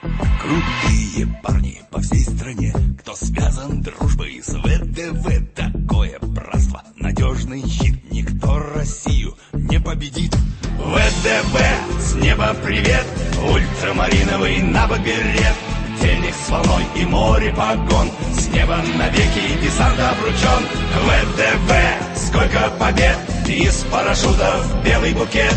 [0.00, 5.54] Крутые парни по всей стране, кто связан дружбой с ВДВ.
[5.56, 10.32] Такое братство, надежный щит, никто Россию не победит.
[10.78, 11.60] ВДВ,
[12.00, 13.04] с неба привет,
[13.52, 15.56] ультрамариновый набоберет.
[16.00, 20.62] Денег с волной и море погон С неба навеки десант обручен
[21.06, 21.72] ВДВ,
[22.14, 23.18] сколько побед
[23.48, 25.56] Из парашютов белый букет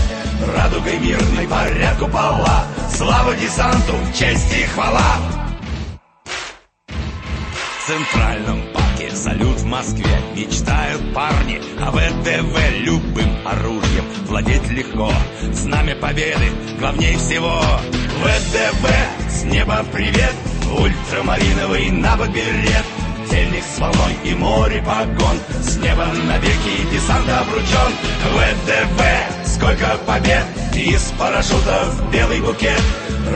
[0.55, 5.17] Радугой мирной порядку пола Слава десанту, честь и хвала.
[6.87, 10.21] В центральном парке салют в Москве.
[10.35, 14.05] Мечтают парни о ВДВ Любым оружием.
[14.27, 15.11] Владеть легко.
[15.51, 17.59] Знамя победы главней всего.
[18.23, 18.87] ВДВ,
[19.29, 20.35] с неба привет.
[20.77, 22.85] Ультрамариновый набоберет
[23.29, 25.37] Тельник с волной и море погон.
[25.61, 27.91] С неба навеки десант обручен.
[28.33, 29.01] ВДВ,
[29.45, 30.45] сколько побед.
[30.75, 32.81] Из парашютов белый букет.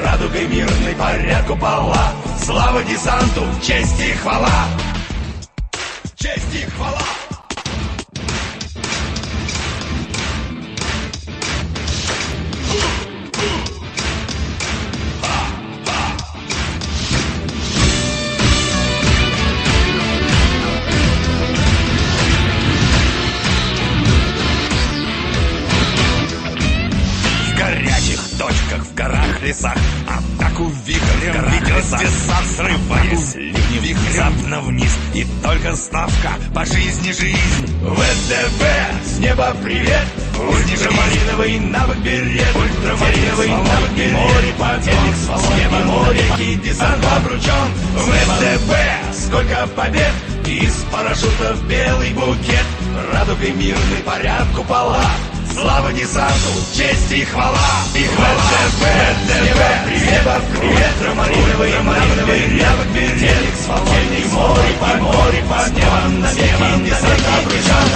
[0.04, 2.12] Радугой мирной порядку пола
[2.44, 4.66] Слава десанту, честь и хвала.
[6.16, 7.25] Честь и хвала
[31.86, 34.98] вихрем ведет десант Срываясь ливнем внезапно вниз.
[35.14, 37.66] И только ставка по жизни жизнь.
[37.82, 38.64] ВДВ,
[39.06, 40.06] с неба привет.
[40.38, 42.56] Ультрамариновый навык берет.
[42.56, 44.14] Ультрамариновый навык берет.
[44.14, 48.74] Море подъемник с неба море десант обручен ВДВ,
[49.14, 50.14] сколько побед.
[50.48, 52.66] Из парашютов белый букет.
[53.12, 55.04] Радугой мирный порядку пола
[55.56, 57.58] Слава десанту, честь и хвала!
[57.94, 58.42] И хвала!
[58.76, 60.94] ВДВ, привет, привет!
[61.08, 67.88] Ромариновый, Ромариновый, навык берет С волной море, по море, по небу Навеки десант обручен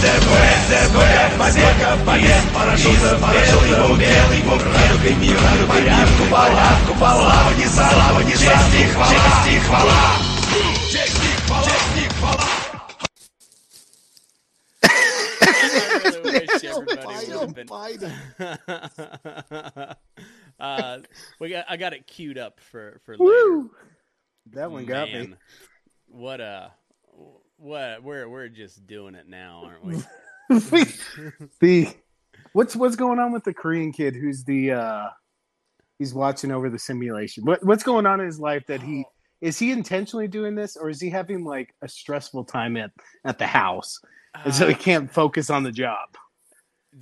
[0.00, 0.30] ВДВ,
[0.70, 8.72] ВДВ, побега, побед Парашютов, парашютов, белый бог Радугой мирный порядку, порядку Слава десанту, слава десанту,
[8.72, 9.12] честь и хвала!
[9.44, 9.58] Честь и
[11.46, 11.62] хвала!
[11.62, 12.65] Честь и хвала,
[16.62, 19.46] wish everybody Biden, would have Biden.
[19.58, 19.96] been.
[20.60, 20.98] uh,
[21.40, 21.66] we got.
[21.68, 23.68] I got it queued up for for later.
[24.52, 25.34] That one got me.
[26.08, 26.72] What a
[27.56, 28.02] what?
[28.02, 30.02] We're we're just doing it now, aren't we?
[31.60, 31.88] the
[32.52, 35.08] what's what's going on with the Korean kid who's the uh
[35.98, 37.44] he's watching over the simulation.
[37.44, 39.04] What what's going on in his life that he
[39.40, 42.90] is he intentionally doing this or is he having like a stressful time at
[43.24, 44.00] at the house
[44.44, 46.08] and so he Uh, can't focus on the job?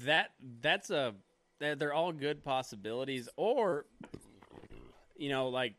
[0.02, 1.14] That that's a
[1.60, 3.86] they're, all good possibilities, or
[5.16, 5.74] you know, like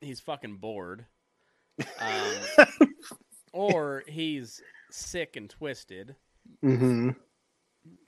[0.00, 1.06] he's fucking bored,
[2.00, 2.66] um,
[3.52, 6.14] or he's sick and twisted.
[6.62, 7.10] mm-hmm.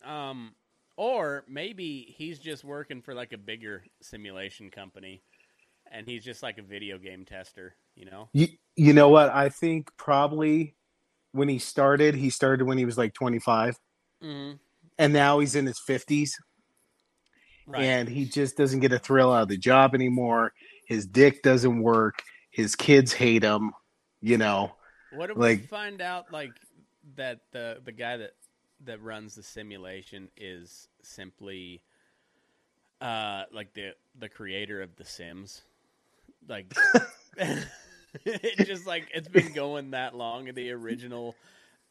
[0.08, 0.54] Um,
[0.96, 5.22] or maybe he's just working for like a bigger simulation company,
[5.90, 7.74] and he's just like a video game tester.
[7.96, 8.28] You know?
[8.32, 9.30] You you know what?
[9.30, 10.74] I think probably
[11.32, 13.78] when he started, he started when he was like 25
[14.22, 14.56] Mm-hmm.
[14.98, 16.30] And now he's in his 50s
[17.66, 17.84] Right.
[17.84, 20.52] and he just doesn't get a thrill out of the job anymore.
[20.86, 22.22] His dick doesn't work.
[22.50, 23.72] His kids hate him.
[24.20, 24.72] You know,
[25.12, 26.52] what if like- we find out like
[27.16, 28.32] that the the guy that
[28.84, 31.82] that runs the simulation is simply
[33.00, 35.62] uh like the the creator of the Sims,
[36.48, 36.72] like.
[38.26, 41.34] it just like it's been going that long in the original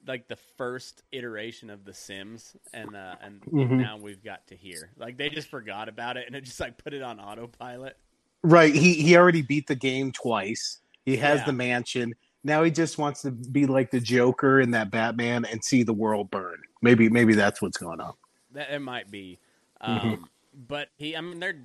[0.07, 3.77] like the first iteration of the sims and uh and Mhm.
[3.77, 6.77] now we've got to here like they just forgot about it and it just like
[6.83, 7.97] put it on autopilot
[8.43, 8.73] right?
[8.73, 10.79] He he already beat the game twice.
[11.05, 11.45] He has Yeah.
[11.45, 12.15] the mansion.
[12.43, 15.93] Now he just wants to be like the Joker in that Batman and see the
[15.93, 16.57] world burn.
[16.81, 18.13] Maybe maybe that's what's going on.
[18.53, 19.37] that it might be
[19.81, 20.27] um Mhm.
[20.67, 21.55] but he i mean they're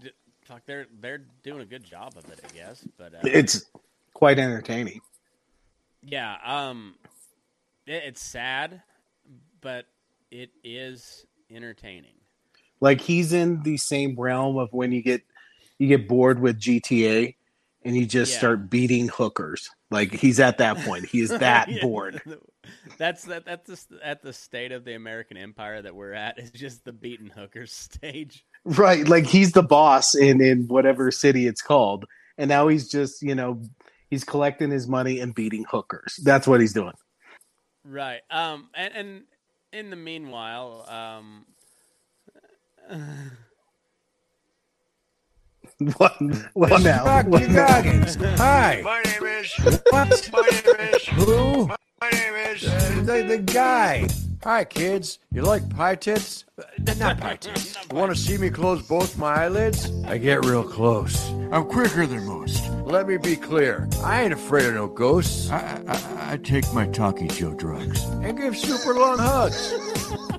[0.43, 3.65] fuck they're they're doing a good job of it i guess but uh, It's
[4.15, 5.01] quite entertaining.
[6.03, 6.95] yeah um
[7.87, 8.83] it's sad
[9.61, 9.87] but
[10.31, 12.15] it is entertaining
[12.81, 15.23] Like he's in the same realm of when you get
[15.79, 17.35] you get bored with GTA
[17.85, 18.39] and you just Yeah.
[18.39, 19.71] start beating hookers.
[19.91, 21.07] Like he's at that point.
[21.07, 21.81] He is that Yeah.
[21.83, 22.21] bored.
[22.99, 23.45] That's that.
[23.45, 26.39] That's just at the state of the American empire that we're at.
[26.39, 28.45] Is just the beaten hookers stage.
[28.65, 29.07] Right.
[29.07, 32.07] Like he's the boss in in whatever city it's called.
[32.39, 33.63] And now he's just, you know,
[34.11, 36.19] he's collecting his money and beating hookers.
[36.25, 36.95] That's what he's doing.
[37.89, 38.21] Right.
[38.31, 38.69] Um.
[38.75, 39.23] And and
[39.73, 41.47] in the meanwhile, um.
[45.99, 46.17] What?
[46.55, 47.05] Well, now.
[47.05, 47.67] Rocky What now?
[47.67, 48.17] Goggins.
[48.39, 48.81] Hi.
[48.83, 49.53] My name is.
[49.91, 50.31] What?
[50.33, 51.07] My name is.
[51.09, 51.67] Who?
[52.01, 52.65] My name is.
[52.67, 54.09] Uh, the, the guy.
[54.47, 55.19] Hi, kids.
[55.33, 56.45] You like pie tits?
[56.57, 57.77] Uh, not pie tits.
[57.91, 59.91] You want to see me close both my eyelids?
[60.05, 61.29] I get real close.
[61.51, 62.63] I'm quicker than most.
[62.85, 63.89] Let me be clear.
[64.05, 65.51] I ain't afraid of no ghosts.
[65.51, 69.73] I, I, I take my Talkie Joe drugs and give super long hugs.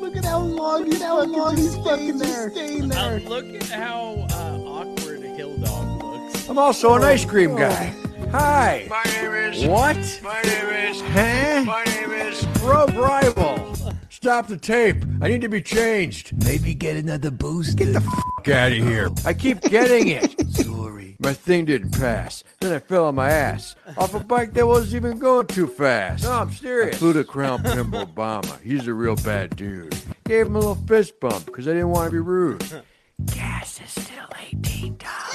[0.00, 2.50] Look at how long he's how long he's fucking there.
[2.50, 3.20] Staying Uh, there.
[3.28, 6.48] look at how uh, awkward Hill Dog looks.
[6.48, 7.92] I'm also an ice cream guy.
[8.34, 8.88] Hi.
[8.90, 9.64] My name is.
[9.64, 10.20] What?
[10.24, 11.00] My name is.
[11.02, 11.62] Huh?
[11.64, 12.44] My name is.
[12.64, 13.76] Rub rival.
[14.08, 15.04] Stop the tape.
[15.22, 16.32] I need to be changed.
[16.44, 17.76] Maybe get another boost.
[17.76, 19.08] Get the f out of here.
[19.24, 20.34] I keep getting it.
[20.50, 21.14] Sorry.
[21.20, 22.42] My thing didn't pass.
[22.58, 23.76] Then I fell on my ass.
[23.96, 26.24] Off a bike that wasn't even going too fast.
[26.24, 26.96] No, I'm serious.
[26.96, 28.60] I flew to Crown Pimp Obama.
[28.62, 29.96] He's a real bad dude.
[30.24, 32.82] Gave him a little fist bump because I didn't want to be rude.
[33.26, 34.26] Gas is still
[34.56, 35.33] $18.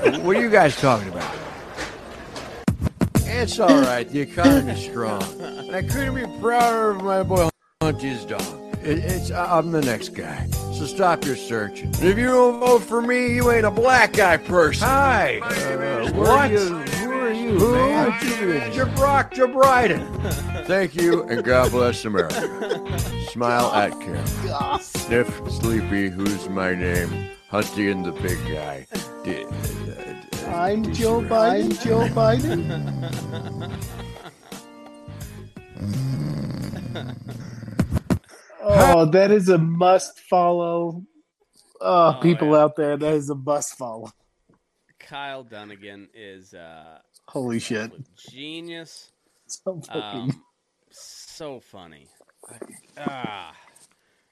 [0.00, 1.36] What are you guys talking about?
[3.16, 4.08] It's all right.
[4.08, 7.48] The economy's strong, and I couldn't be prouder of my boy
[7.80, 8.42] Hunty's dog.
[8.82, 11.86] It, it's I'm the next guy, so stop your searching.
[11.86, 14.88] And if you don't vote for me, you ain't a black guy person.
[14.88, 15.38] Hi.
[15.40, 16.50] Uh, what?
[16.50, 17.74] Who are you, Who?
[17.74, 18.10] man?
[18.72, 20.66] Jabrock Jabryden.
[20.66, 22.40] Thank you, and God bless America.
[23.30, 24.78] Smile at Carol.
[24.80, 27.30] Sniff Sleepy, who's my name?
[27.50, 28.86] Hunty and the big guy.
[29.24, 31.62] Di- uh, I'm Joe disarray.
[31.62, 31.82] Biden.
[31.82, 33.80] Joe Biden.
[38.62, 41.04] oh, that is a must follow.
[41.80, 42.58] Oh, Oh, people yeah.
[42.58, 44.10] out there, that is a must follow.
[44.98, 46.98] Kyle Dunnigan is uh,
[47.28, 47.92] Holy shit.
[48.16, 49.10] genius.
[49.46, 50.44] So fucking- Um,
[50.90, 52.06] so funny.
[52.98, 53.54] Ah,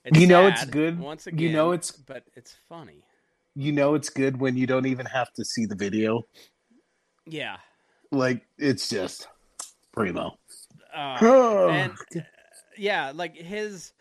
[0.04, 0.98] it's You know it's good.
[0.98, 3.04] Once You know it's- but it's funny.
[3.54, 6.22] You know it's good when you don't even have to see the video.
[7.26, 7.56] Yeah.
[8.10, 9.28] Like it's just
[9.92, 10.38] primo.
[10.94, 11.18] Uh,
[11.70, 12.20] and uh,
[12.76, 13.92] yeah, like his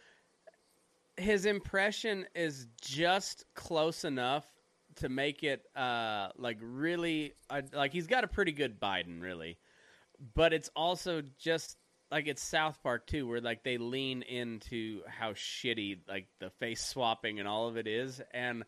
[1.17, 4.45] his impression is just close enough
[4.95, 9.57] to make it uh like really uh, like he's got a pretty good Biden really,
[10.33, 11.77] but it's also just
[12.11, 16.83] like it's South Park too, where like they lean into how shitty like the face
[16.83, 18.63] swapping and all of it is, and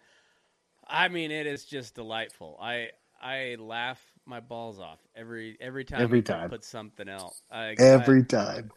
[0.89, 2.57] I mean it is just delightful.
[2.61, 2.89] I
[3.21, 6.49] I laugh my balls off every every time Every he time.
[6.49, 7.41] puts something else.
[7.51, 8.71] I, Every time.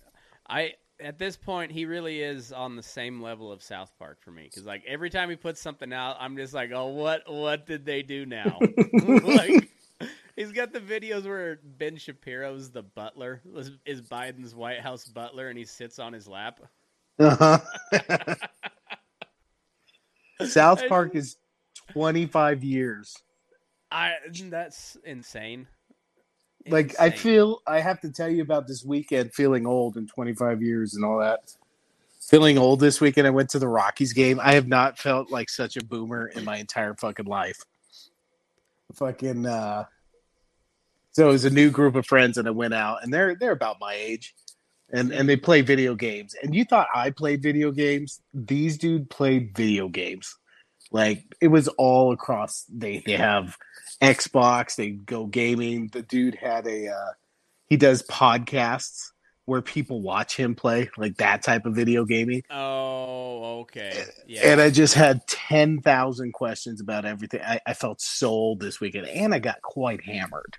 [0.49, 4.31] I at this point he really is on the same level of South Park for
[4.31, 7.67] me because like every time he puts something out, I'm just like, oh, what what
[7.67, 8.59] did they do now?
[9.23, 9.71] like
[10.37, 15.49] he's got the videos where Ben Shapiro's the butler is- is Biden's White House butler,
[15.49, 16.61] and he sits on his lap.
[17.19, 17.59] Uh-huh.
[20.47, 21.37] South Park is
[21.93, 23.17] 25 years.
[23.91, 24.15] I
[24.49, 25.67] that's insane.
[26.67, 30.63] Like I feel I have to tell you about this weekend feeling old in 25
[30.63, 31.55] years and all that.
[32.21, 34.41] Feeling old this weekend I went to the Rockies game.
[34.41, 37.61] I have not felt like such a boomer in my entire fucking life.
[38.95, 39.85] Fucking uh
[41.11, 43.53] so it was a new group of friends and I went out and they're they're
[43.53, 44.35] about my age.
[44.95, 46.35] And and they play video games.
[46.43, 48.21] And you thought I played video games?
[48.33, 50.37] These dude played video games.
[50.93, 53.57] Like it was all across they they have
[54.01, 55.89] Xbox, they go gaming.
[55.93, 57.13] The dude had a uh
[57.69, 59.09] he does podcasts
[59.45, 62.43] where people watch him play, like that type of video gaming.
[62.51, 64.05] Oh, okay.
[64.27, 64.53] Yeah.
[64.53, 67.41] And I just had ten thousand questions about everything.
[67.43, 70.59] I, I felt so old this weekend, and I got quite hammered.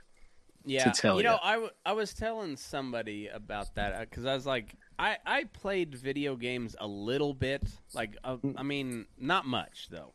[0.66, 0.92] yeah.
[0.92, 1.40] tell you know, ya.
[1.44, 5.96] I, w- I was telling somebody about that because I was like, I, I played
[5.96, 7.64] video games a little bit.
[7.94, 8.56] Like, uh, Mm.
[8.58, 10.14] I mean, not much though.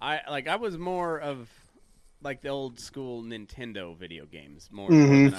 [0.00, 1.48] I like I was more of
[2.22, 5.30] like the old school Nintendo video games more, more Mhm.
[5.30, 5.34] than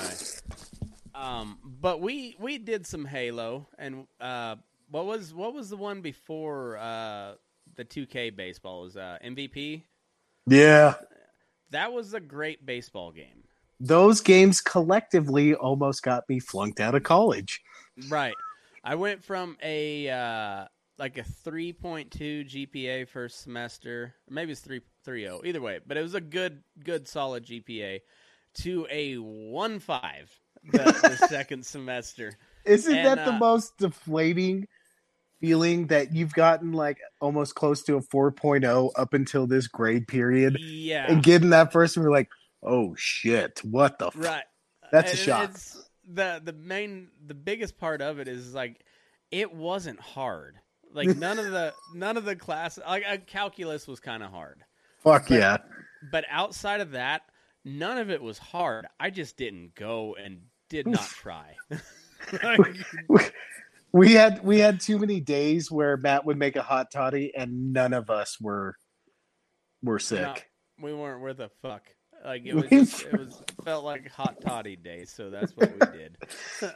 [1.15, 1.37] I.
[1.39, 4.55] Um, but we we did some Halo, and uh,
[4.89, 7.35] what was what was the one before uh,
[7.75, 8.81] the 2K baseball?
[8.81, 9.83] Was uh, MVP?
[10.47, 10.93] Yeah,
[11.71, 13.43] That was a great baseball game.
[13.79, 17.61] those games collectively almost got me flunked out of college.
[18.09, 18.33] Right.
[18.83, 20.67] I went from a uh,
[20.97, 22.09] like a 3.2
[22.71, 25.45] GPA first semester, maybe it's 3 3.0.
[25.45, 28.01] Either way, but it was a good good solid GPA
[28.55, 30.01] to a 1.5
[30.71, 32.33] the, the second semester.
[32.65, 34.67] Isn't And, that the uh, most deflating
[35.39, 40.57] feeling that you've gotten like almost close to a 4.0 up until this grade period?
[40.59, 41.05] Yeah.
[41.09, 42.29] And getting that first you're like,
[42.63, 44.23] oh shit, what the fuck?
[44.23, 44.43] Right.
[44.91, 45.49] That's a And shock.
[45.51, 48.83] It's the the main the biggest part of it is like
[49.31, 50.59] it wasn't hard.
[50.93, 52.83] Like none of the none of the classes.
[52.87, 54.63] Like uh, calculus was kind of hard,
[55.03, 55.57] Fuck But- yeah.
[56.11, 57.21] but outside of that,
[57.65, 58.87] none of it was hard.
[58.99, 61.55] I just didn't go and did not try.
[62.43, 62.59] Like,
[63.93, 67.71] We had we had too many days where Matt would make a hot toddy and
[67.73, 68.75] none of us were
[69.81, 70.49] were sick.
[70.81, 71.83] we weren't worth a fuck.
[72.25, 75.05] Like it was, just, it was felt like hot toddy day.
[75.05, 76.17] So that's what we did.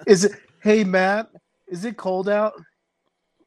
[0.07, 0.31] Is it
[0.63, 1.29] hey Matt,
[1.67, 2.53] is it cold out?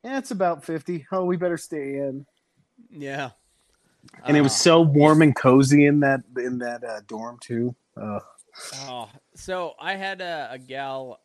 [0.04, 1.06] Yeah, it's about fifty.
[1.10, 2.26] Oh, we better stay in.
[2.90, 3.30] Yeah,
[4.24, 7.74] And it was Uh, so warm and cozy in that in that uh, dorm too.
[7.96, 8.20] Uh,
[8.82, 11.20] Oh, so I had a, a gal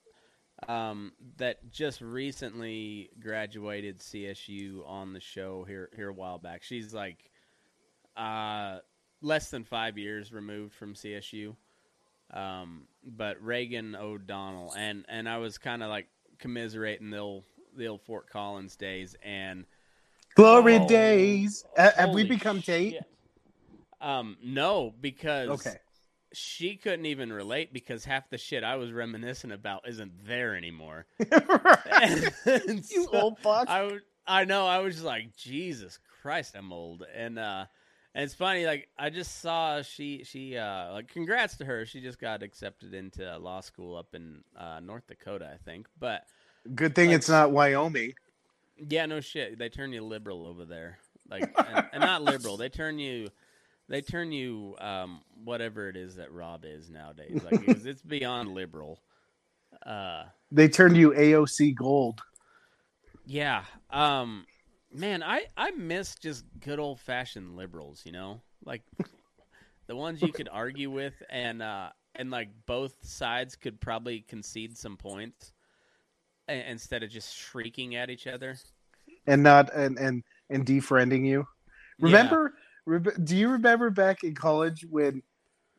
[0.67, 6.63] um, that just recently graduated CSU on the show here here a while back.
[6.63, 7.29] She's like
[8.17, 8.79] uh,
[9.21, 11.55] less than five years removed from CSU,
[12.33, 16.07] um, but Reagan O'Donnell, and and I was kind of like
[16.39, 17.43] commiserating the old
[17.77, 19.65] the old Fort Collins days, and
[20.35, 21.63] glory Oh, days.
[21.77, 22.93] Ha- have we become Tate?
[22.93, 23.03] shit.
[24.01, 25.75] Um, no, because Okay.
[26.31, 31.05] she couldn't even relate because half the shit I was reminiscing about isn't there anymore.
[31.85, 33.67] And you so old fuck.
[34.27, 37.65] I know I was just like Jesus Christ, I'm old, and uh,
[38.13, 41.99] and it's funny like I just saw she she uh like congrats to her, she
[41.99, 46.25] just got accepted into law school up in uh, North Dakota, I think, but
[46.75, 48.13] Good thing like- it's not Wyoming.
[48.89, 49.57] yeah, no shit.
[49.57, 50.99] They turn you liberal over there,
[51.29, 52.57] like, and, and not liberal.
[52.57, 53.27] They turn you,
[53.87, 57.41] they turn you, um, whatever it is that Rob is nowadays.
[57.43, 58.99] Like, it's, it's beyond liberal.
[59.85, 62.21] Uh, They turned you AOC gold.
[63.25, 63.63] yeah.
[63.89, 64.45] Um,
[64.93, 68.01] man, I I miss just good old fashioned liberals.
[68.05, 68.81] You know, like
[69.87, 74.77] the ones you could argue with, and uh, and like both sides could probably concede
[74.77, 75.53] some points.
[76.49, 78.57] Instead of just shrieking at each other,
[79.27, 81.47] and not and and and defriending you.
[81.99, 82.53] Remember?
[82.85, 85.21] Re- do you remember back in college when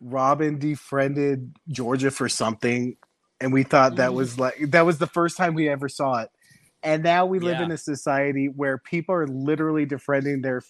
[0.00, 2.96] Robin defriended Georgia for something,
[3.40, 6.30] and we thought that was like that was the first time we ever saw it,
[6.82, 7.64] and now we live Yeah.
[7.64, 10.62] in a society where people are literally defriending their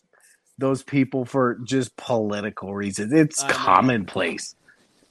[0.56, 3.12] those people for just political reasons.
[3.12, 3.54] It's I know.
[3.54, 4.54] commonplace.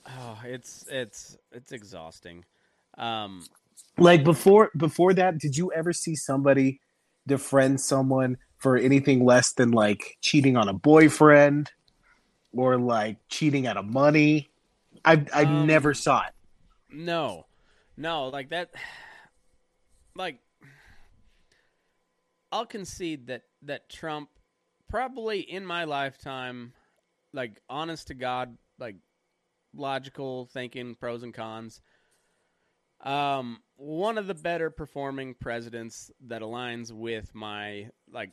[0.08, 2.46] Oh, it's it's it's exhausting.
[2.98, 3.46] Um,
[3.98, 6.80] like before before that did you ever see somebody
[7.28, 11.72] defriend someone for anything less than like cheating on a boyfriend
[12.54, 14.50] or like cheating out of money
[15.06, 16.34] i i Um, never saw it
[16.92, 17.46] no,
[17.98, 18.70] no, like that.
[20.16, 20.40] Like,
[22.52, 24.30] I'll concede that that Trump
[24.90, 26.74] probably in my lifetime,
[27.32, 28.96] like honest to God, like
[29.74, 31.82] logical thinking, pros and cons.
[33.02, 38.32] Um, one of the better performing presidents that aligns with my like,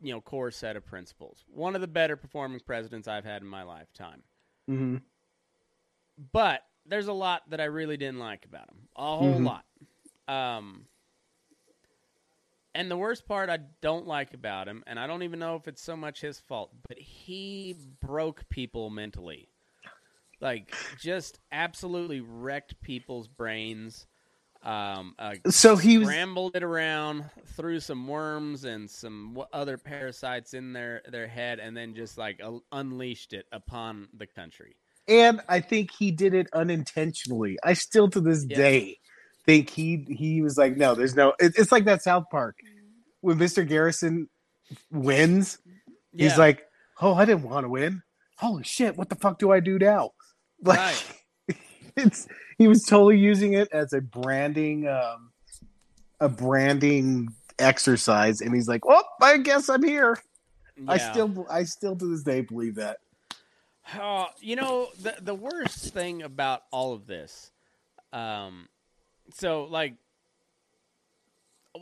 [0.00, 1.44] you know, core set of principles.
[1.48, 4.22] One of the better performing presidents I've had in my lifetime.
[4.68, 4.96] mm-hmm.
[6.32, 8.88] but there's a lot that I really didn't like about him.
[8.96, 9.44] A whole Mhm.
[9.46, 9.64] lot.
[10.26, 10.86] Um,
[12.74, 15.66] and the worst part I don't like about him, and I don't even know if
[15.68, 19.48] it's so much his fault, but he broke people mentally.
[20.40, 24.06] Like, just absolutely wrecked people's brains.
[24.62, 26.08] Um, uh, so he was
[26.54, 27.24] it around,
[27.56, 32.18] threw some worms and some w- other parasites in their, their head, and then just
[32.18, 34.74] like uh, unleashed it upon the country.
[35.06, 38.56] and i think he did it unintentionally i still to this Yeah.
[38.56, 38.98] day
[39.46, 42.56] think he he was like no there's no it, it's like that south park
[43.22, 44.28] when mr garrison
[44.90, 45.58] wins
[46.12, 46.36] he's Yeah.
[46.38, 46.64] like
[47.00, 48.02] oh i didn't want to win
[48.36, 50.10] holy shit what the fuck do i do now
[50.62, 51.04] like Right.
[51.96, 52.26] it's
[52.58, 55.30] he was totally using it as a branding um
[56.20, 58.40] a branding exercise.
[58.40, 60.18] And he's like oh i guess i'm here.
[60.86, 62.98] I still i still to this day believe that.
[63.98, 67.50] Oh, you know the the worst thing about all of this,
[68.12, 68.68] um,
[69.34, 69.94] so like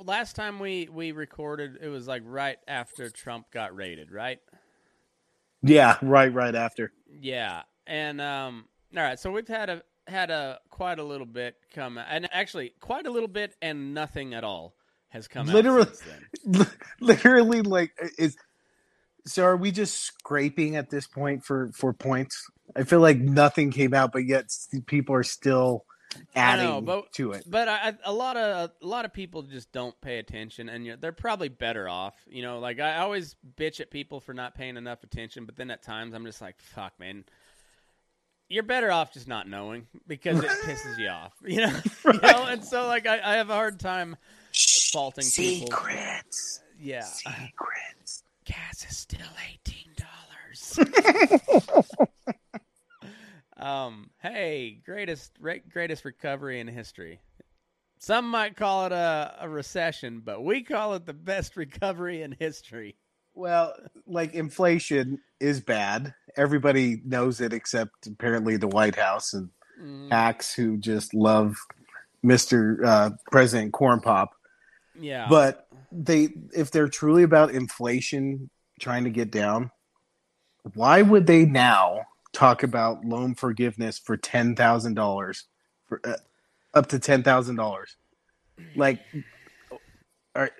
[0.05, 4.39] last time we we recorded, it was like right after Trump got raided, right?
[5.63, 6.93] yeah right right after.
[7.09, 8.65] Yeah, and um,
[8.97, 12.73] all right, so we've had a had a quite a little bit come, and actually
[12.81, 14.75] quite a little bit and nothing at all
[15.09, 16.67] has come Literally- out since then.
[17.01, 18.37] literally like is
[19.25, 22.45] so are we just scraping at this point for for points
[22.77, 24.47] i feel like nothing came out but yet
[24.87, 25.85] people are still
[26.35, 29.71] adding know, but- to it But I, a lot of a lot of people just
[29.73, 32.15] don't pay attention, and you're, they're probably better off.
[32.27, 35.71] You know, like I always bitch at people for not paying enough attention, but then
[35.71, 37.25] at times I'm just like, "Fuck, man,
[38.49, 42.47] you're better off just not knowing because it pisses you off." You know, you know,
[42.47, 44.17] and so like I, I have a hard time
[44.93, 45.69] faulting people.
[45.69, 47.03] secrets yeah.
[47.03, 48.23] Secrets.
[48.45, 50.79] Gas is still eighteen dollars.
[53.57, 54.11] um.
[54.21, 57.21] Hey, greatest re- greatest recovery in history.
[57.99, 62.33] Some might call it a, a recession, but we call it the best recovery in
[62.39, 62.97] history.
[63.37, 63.75] Well,
[64.07, 66.15] like inflation is bad.
[66.37, 69.51] Everybody knows it except apparently the White House and
[69.81, 71.55] Mm, hacks who just love
[72.25, 72.83] Mr.
[72.83, 74.31] Uh, President Corn Pop.
[74.99, 78.49] yeah, But they, if they're truly about inflation
[78.81, 79.71] trying to get down,
[80.73, 85.45] why would they now talk about loan forgiveness for ten thousand dollars,
[85.87, 86.17] for uh,
[86.73, 87.97] up to ten thousand dollars?
[88.75, 89.01] Like,
[90.35, 90.51] are,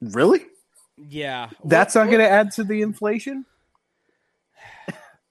[0.00, 0.44] really?
[0.96, 3.44] Yeah, That's Well- not going to add to the inflation.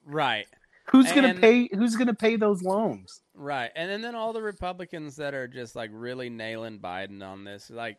[0.06, 0.48] right.
[0.92, 1.68] Who's going to pay?
[1.74, 3.22] Who's going to pay those loans?
[3.34, 3.72] Right.
[3.76, 7.72] And then, then all the Republicans that are just like really nailing Biden on this,
[7.72, 7.98] like,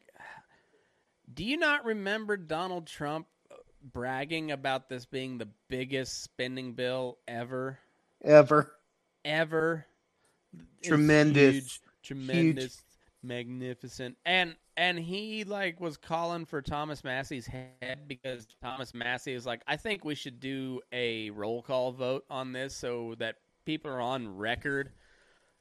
[1.35, 3.57] do you not remember Donald Trump uh,
[3.93, 7.79] bragging about this being the biggest spending bill ever?
[8.23, 8.73] Ever?
[9.25, 9.85] Ever?
[10.85, 11.55] Tremendous.
[11.55, 12.83] huge, tremendous,
[13.25, 14.17] magnificent.
[14.25, 19.63] And and he like was calling for Thomas Massie's head because Thomas Massie is like,
[19.67, 24.01] I think we should do a roll call vote on this so that people are
[24.01, 24.91] on record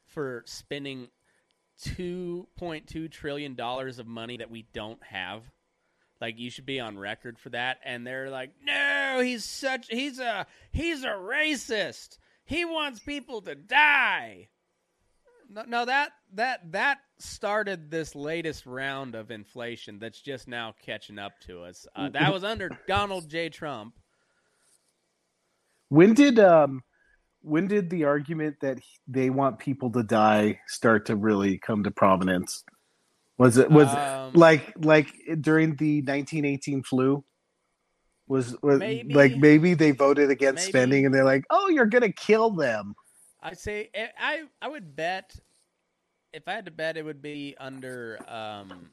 [0.04, 1.08] for spending
[1.80, 5.42] two point two trillion dollars of money that we don't have.
[6.20, 7.78] Like you should be on record for that.
[7.84, 12.18] And they're like, No, he's such he's a he's a racist.
[12.44, 14.48] He wants people to die.
[15.48, 21.18] No, no, that that that started this latest round of inflation that's just now catching
[21.18, 21.86] up to us.
[21.94, 23.48] Uh, that was under Donald J.
[23.48, 23.94] Trump.
[25.88, 26.82] When did um,
[27.42, 31.90] when did the argument that they want people to die start to really come to
[31.90, 32.64] prominence?
[33.38, 37.24] Was it was Um, like like during the 1918 flu?
[38.28, 39.14] Was, was Maybe.
[39.14, 40.70] like maybe they voted against Maybe.
[40.72, 42.94] spending and they're like, oh, you're gonna kill them.
[43.40, 45.36] I say I- I I would bet
[46.36, 48.90] if I had to bet it would be under um,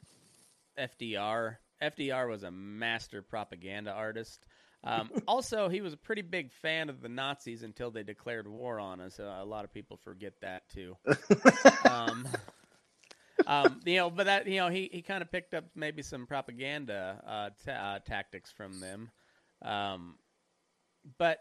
[0.79, 1.57] FDR.
[1.81, 4.45] FDR was a master propaganda artist.
[4.85, 8.79] Um, also, he was a pretty big fan of the Nazis until they declared war
[8.79, 9.19] on us.
[9.19, 10.95] Uh, a lot of people forget that too.
[11.89, 12.25] um,
[13.45, 16.25] um, you know, but that you know, he, he kind of picked up maybe some
[16.25, 19.11] propaganda uh, ta- uh, tactics from them.
[19.61, 20.15] Um,
[21.17, 21.39] but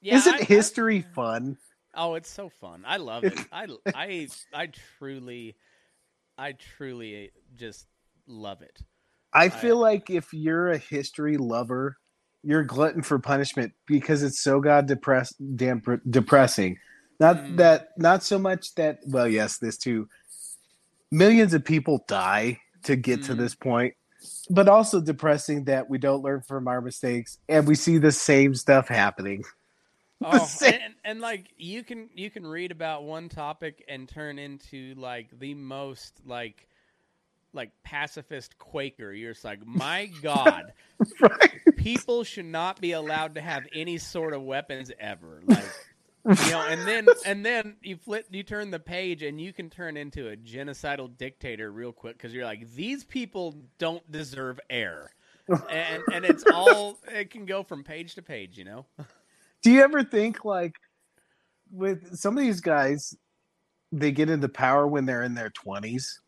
[0.00, 1.58] yeah, Isn't I- I- history fun?
[1.96, 2.84] Oh, it's so fun.
[2.86, 3.38] I love it.
[3.52, 4.66] I I I
[4.98, 5.56] truly
[6.36, 7.86] I truly just
[8.26, 8.80] love it.
[9.32, 11.96] I feel like if you're a history lover,
[12.42, 16.78] you're glutton for punishment because it's so god depress damn depressing.
[17.20, 17.56] Not Mm.
[17.56, 20.08] that not so much that well, yes, this too.
[21.10, 23.38] Millions of people die to get to Mm.
[23.38, 23.94] this point,
[24.50, 28.54] but also depressing that we don't learn from our mistakes and we see the same
[28.54, 29.44] stuff happening.
[30.32, 34.94] Oh, and, and like you can you can read about one topic and turn into
[34.96, 36.66] like the most like
[37.54, 39.12] like pacifist Quaker.
[39.12, 40.72] You're just like, my God,
[41.20, 41.76] right?
[41.76, 45.42] people should not be allowed to have any sort of weapons ever.
[45.46, 45.64] Like
[46.26, 49.70] you know, and then and then you flip, you turn the page, and you can
[49.70, 55.10] turn into a genocidal dictator real quick because you're like, these people don't deserve air,
[55.70, 58.86] and and it's all it can go from page to page, you know.
[59.64, 60.76] Do you ever think like
[61.72, 63.16] with some of these guys,
[63.90, 66.20] they get into power when they're in their twenties?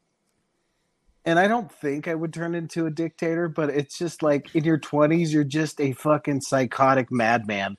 [1.24, 4.64] And I don't think I would turn into a dictator, but it's just like in
[4.64, 7.76] your twenties, you're just a fucking psychotic madman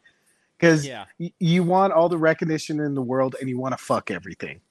[0.58, 3.84] because Yeah, y- you want all the recognition in the world and you want to
[3.84, 4.62] fuck everything.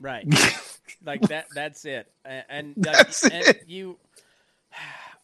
[0.00, 0.24] right.
[1.04, 1.46] like that.
[1.54, 2.10] That's it.
[2.24, 3.64] And, and, That's and it.
[3.66, 3.98] you.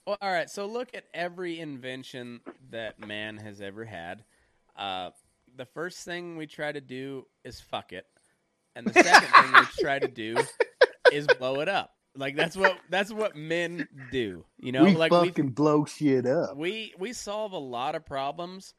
[0.07, 0.50] Well, all right.
[0.50, 4.22] So look at every invention that man has ever had.
[4.77, 5.11] Uh,
[5.57, 8.07] the first thing we try to do is fuck it,
[8.75, 10.37] and the second thing we try to do
[11.13, 11.91] is blow it up.
[12.17, 14.45] Like that's what that's what men do.
[14.59, 16.57] You know, we like fucking blow shit up.
[16.57, 18.75] we we solve a lot of problems,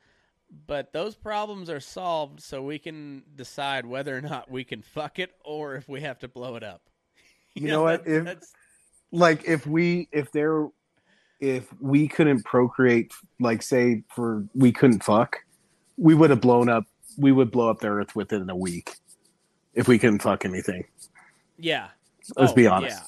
[0.67, 5.19] but those problems are solved so we can decide whether or not we can fuck
[5.19, 6.83] it or if we have to blow it up.
[7.55, 8.05] You know what?
[8.05, 8.53] that- If- that's
[9.11, 10.67] like if we if there
[11.41, 15.37] if we couldn't procreate like say for we couldn't fuck
[15.97, 16.83] we would have blown up
[17.17, 18.95] we would blow up the earth within a week
[19.73, 20.83] if we couldn't fuck anything
[21.57, 21.87] yeah.
[22.35, 23.01] Let's Oh, be honest.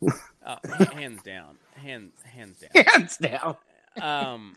[0.00, 0.10] Yeah.
[0.44, 0.56] Uh,
[0.92, 2.84] hands down, hand hands down.
[2.84, 3.56] hands down
[4.00, 4.56] Um,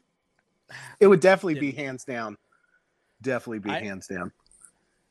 [1.00, 2.38] it would definitely be hands down
[3.24, 4.32] definitely be I- hands down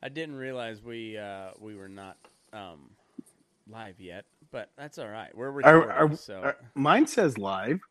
[0.01, 2.15] I didn't realize we uh, we were not
[2.53, 2.89] um,
[3.69, 5.35] live yet, but that's all right.
[5.35, 7.81] We're our, recording, our, so our- mine says live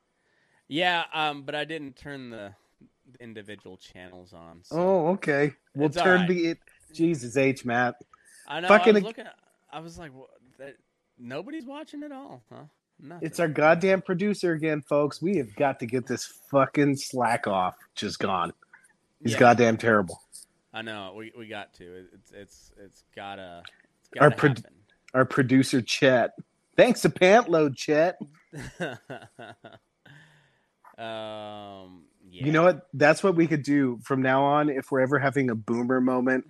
[0.68, 2.54] Yeah, um, but I didn't turn the
[3.20, 4.60] individual channels on.
[4.64, 4.76] So.
[4.76, 5.52] Oh, okay.
[5.74, 6.28] We'll It's turn alright.
[6.28, 6.58] the it.
[6.92, 7.96] Jesus H, Matt.
[8.46, 8.68] I know.
[8.68, 9.24] fucking I was looking.
[9.72, 10.76] I was like, what, that,
[11.18, 12.62] nobody's watching at all, huh?
[13.00, 13.26] Nothing.
[13.26, 15.22] It's our goddamn producer again, folks.
[15.22, 17.76] We have got to get this fucking slack off.
[17.94, 18.52] Just gone.
[19.22, 19.38] He's Yeah.
[19.38, 20.20] goddamn terrible.
[20.72, 21.14] I know.
[21.16, 21.84] We we got to.
[21.84, 23.62] It- It's it's it's gotta.
[24.12, 24.64] It's Our gotta prod-
[25.14, 26.30] Our producer Chet.
[26.76, 28.18] Thanks to Pantload, Chet.
[30.98, 32.04] um.
[32.30, 32.46] Yeah.
[32.46, 32.88] You know what?
[32.94, 34.68] That's what we could do from now on.
[34.68, 36.46] If we're ever having a boomer moment,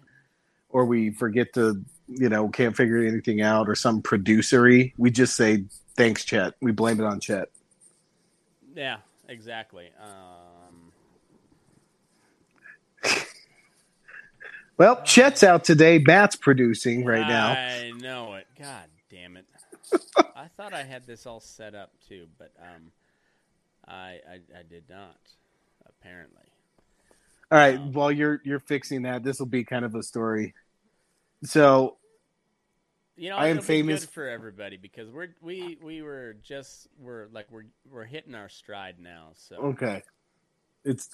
[0.68, 5.36] or we forget to, you know, can't figure anything out, or some producery, we just
[5.36, 5.64] say
[5.96, 6.54] thanks, Chet.
[6.60, 7.48] We blame it on Chet.
[8.74, 8.98] Yeah.
[9.28, 9.90] Exactly.
[10.02, 10.92] Um.
[14.78, 15.98] Well, Chet's out today.
[15.98, 17.48] Matt's producing right now.
[17.48, 18.46] I know it.
[18.58, 19.44] God damn it.
[20.36, 22.92] I thought I had this all set up too, but um,
[23.86, 25.16] I I, I did not.
[25.88, 26.42] Apparently.
[27.50, 30.54] All right, Um, while you're you're fixing that, this will be kind of a story.
[31.44, 31.96] So
[33.16, 37.26] You know, I am famous- good for everybody because we're we we were just we're
[37.32, 39.30] like we're we're hitting our stride now.
[39.34, 40.02] So okay,
[40.84, 41.10] it's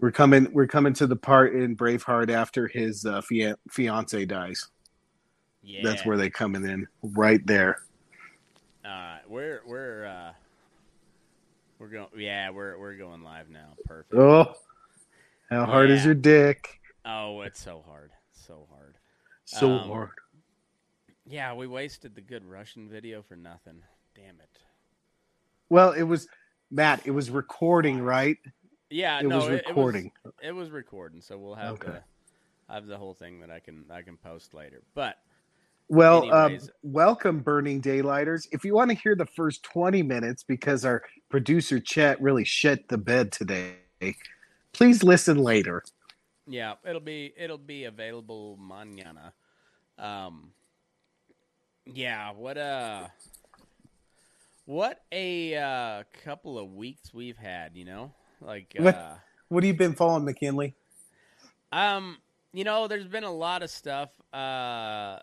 [0.00, 4.68] we're coming we're coming to the part in Braveheart after his uh, fia- fiance dies.
[5.62, 7.80] yeah, That's where they coming in right there.
[8.84, 10.32] All right, we're we're uh,
[11.78, 12.08] we're going.
[12.16, 13.74] Yeah, we're we're going live now.
[13.84, 14.14] Perfect.
[14.14, 14.54] Oh,
[15.50, 16.80] how hard is your dick?
[17.04, 18.96] Oh, it's so hard, so hard.
[19.44, 20.10] So Um, hard.
[21.24, 23.82] Yeah, we wasted the good Russian video for nothing.
[24.14, 24.58] Damn it.
[25.68, 26.28] Well, it was
[26.70, 27.02] Matt.
[27.06, 28.38] It was recording, right?
[28.90, 30.06] Yeah, It no, was it- recording.
[30.06, 31.92] It was, it was recording, so we'll have Okay.
[31.92, 32.02] the
[32.68, 34.82] I have the whole thing that I can I can post later.
[34.94, 35.16] But
[35.88, 38.48] Well, um, welcome, Burning Daylighters.
[38.50, 42.88] If you want to hear the first 20 minutes, because our producer Chet really shit
[42.88, 43.76] the bed today,
[44.72, 45.84] please listen later.
[46.48, 49.32] Yeah, it'll be it'll be available mañana.
[49.98, 50.50] Um,
[51.84, 53.12] yeah, what a
[54.64, 57.76] what a uh, couple of weeks we've had.
[57.76, 58.94] You know, like What?
[58.94, 59.14] uh,
[59.48, 60.74] What have you been following, McKinley?
[61.70, 62.18] um,
[62.52, 65.18] you know, there's been a lot of stuff uh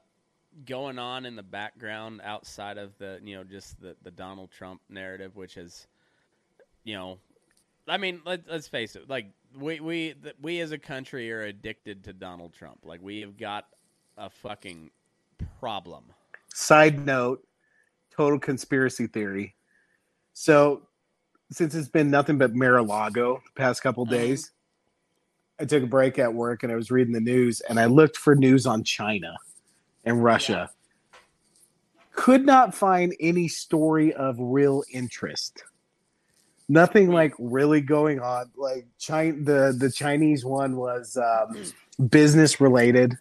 [0.65, 4.81] going on in the background outside of the you know just the the Donald Trump
[4.89, 5.87] narrative, which is
[6.83, 7.17] you know,
[7.87, 11.43] I mean, let, let's face it, like we we th- we as a country are
[11.43, 12.79] addicted to Donald Trump.
[12.83, 13.67] Like we have got
[14.17, 14.91] a fucking
[15.59, 16.03] problem.
[16.53, 17.45] Side note,
[18.15, 19.55] total conspiracy theory.
[20.33, 20.87] So,
[21.51, 24.13] since it's been nothing but Mar-a-Lago the past couple Uh-huh.
[24.13, 24.51] days,
[25.59, 28.17] I took a break at work and I was reading the news and I looked
[28.17, 29.35] for news on China
[30.03, 30.69] and Russia.
[32.11, 35.63] Could not find any story of real interest.
[36.69, 38.51] Nothing like really going on.
[38.55, 43.17] Like China, the the Chinese one was um, business related.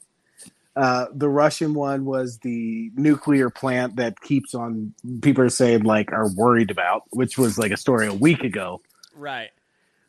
[0.75, 4.95] Uh, the Russian one was the nuclear plant that keeps on.
[5.23, 8.81] People are saying like are worried about, which was like a story a week ago.
[9.15, 9.51] Right.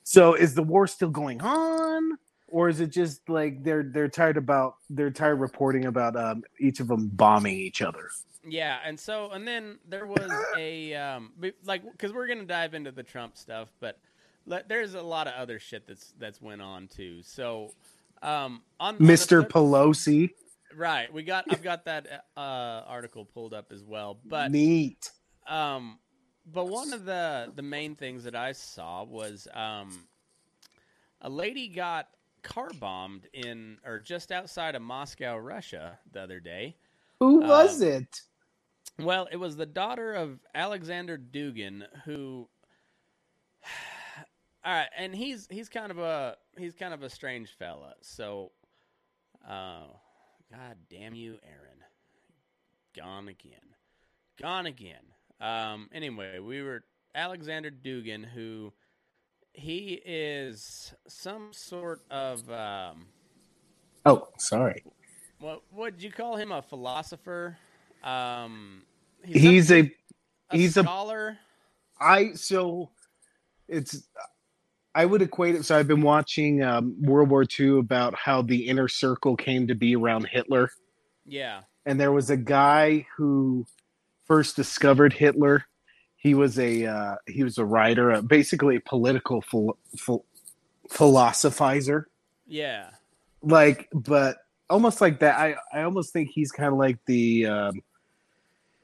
[0.03, 2.17] So is the war still going on,
[2.53, 6.79] or is it just like they're they're tired about they're tired reporting about um, each
[6.79, 8.11] of them bombing each other?
[8.47, 11.31] Yeah, and so and then there was a um
[11.65, 13.97] like because we're gonna dive into the Trump stuff, but
[14.45, 17.23] le- there's a lot of other shit that's that's went on too.
[17.23, 17.71] So
[18.21, 20.29] um on on the Pelosi,
[20.77, 25.09] right, we got I've got that uh article pulled up as well, but neat.
[25.47, 25.97] um
[26.45, 29.89] but one of the the main things that I saw was um
[31.19, 32.09] a lady got
[32.43, 36.75] car bombed in or just outside of Moscow, Russia, the other day.
[37.19, 38.21] Who Uh, was it?
[38.99, 42.47] Well, it was the daughter of Alexander Dugin who
[44.65, 47.95] All right, and he's he's kind of a he's kind of a strange fella.
[48.01, 48.51] So
[49.47, 49.87] uh
[50.51, 51.79] god damn you, Aaron.
[52.95, 53.75] Gone again.
[54.41, 55.03] Gone again.
[55.41, 56.83] Um anyway, we were
[57.15, 58.71] Alexander Dugin who
[59.53, 63.07] he is some sort of um
[64.05, 64.83] Oh, sorry.
[65.39, 67.57] what would you call him a philosopher?
[68.03, 68.83] Um
[69.23, 69.91] He's some- a
[70.51, 71.37] a he's a- scholar.
[71.99, 72.89] I so
[73.67, 74.07] it's
[74.95, 75.65] I would equate it.
[75.65, 79.73] So I've been watching um, World War II about how the inner circle came to
[79.73, 80.69] be around Hitler,
[81.25, 81.61] Yeah.
[81.87, 83.65] and there was a guy who
[84.25, 85.65] first discovered Hitler.
[86.23, 90.23] He was a uh, he was a writer, uh, basically a political phil- phil-
[90.89, 92.05] philosophizer,
[92.47, 92.91] Yeah.
[93.41, 94.37] like but
[94.69, 95.37] almost like that.
[95.37, 97.81] I I almost think he's kind of like the um,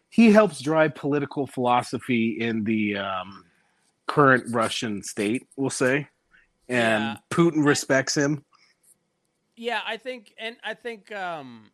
[0.10, 3.46] he helps drive political philosophy in the um,
[4.06, 6.10] current Russian state, we'll say,
[6.68, 7.18] and Yeah.
[7.32, 8.44] Putin respects him.
[9.56, 11.70] Yeah, I think, and I think, um,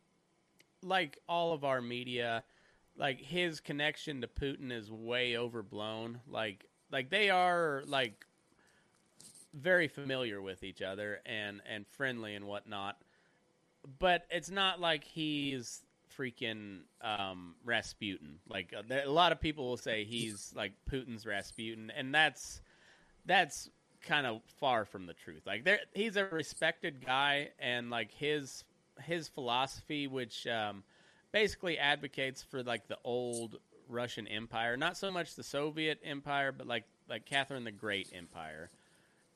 [0.84, 2.44] like all of our media,
[2.98, 6.22] like his connection to Putin is way overblown.
[6.28, 8.26] Like, like they are like
[9.54, 12.98] very familiar with each other and and friendly and whatnot.
[14.00, 15.86] But it's not like he's
[16.18, 18.40] freaking um, Rasputin.
[18.48, 22.62] Like uh, a lot of people will say he's like Putin's Rasputin, and that's
[23.26, 23.70] that's
[24.02, 25.42] kind of far from the truth.
[25.46, 28.64] Like there, he's a respected guy, and like his
[29.04, 30.84] his philosophy, which um,
[31.36, 33.58] basically advocates for like the old
[33.90, 38.70] Russian Empire, not so much the Soviet Empire, but like like Catherine the Great Empire,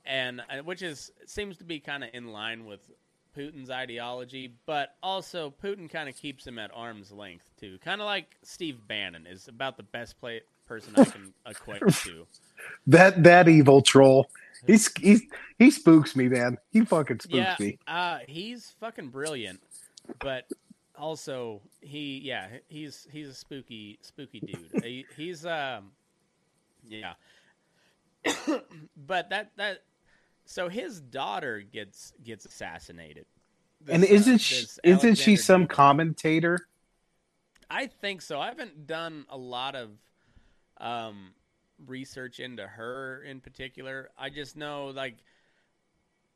[0.06, 2.90] and uh, which is seems to be kind of in line with
[3.38, 7.78] Putin's ideology, but also Putin kind of keeps him at arm's length too.
[7.84, 12.26] Kind of like Steve Bannon is about the best play person I can equate to.
[12.88, 14.30] That that evil troll.
[14.66, 15.22] He's he's
[15.58, 16.60] he spooks me, man.
[16.72, 17.78] He fucking spooks yeah, me.
[17.90, 19.60] uh, he's fucking brilliant,
[20.22, 20.46] but
[21.00, 24.84] also he, yeah, he's he's a spooky spooky dude.
[24.84, 25.92] he, he's um,
[26.88, 27.14] yeah,
[28.98, 29.84] but that that
[30.46, 33.26] so his daughter gets gets assassinated,
[33.88, 35.70] And This, uh, isn't she, isn't she some Dugin.
[35.70, 36.68] commentator?
[37.70, 38.40] I think so.
[38.40, 39.92] I haven't done a lot of
[40.78, 41.34] um,
[41.86, 44.10] research into her in particular.
[44.18, 45.18] I just know like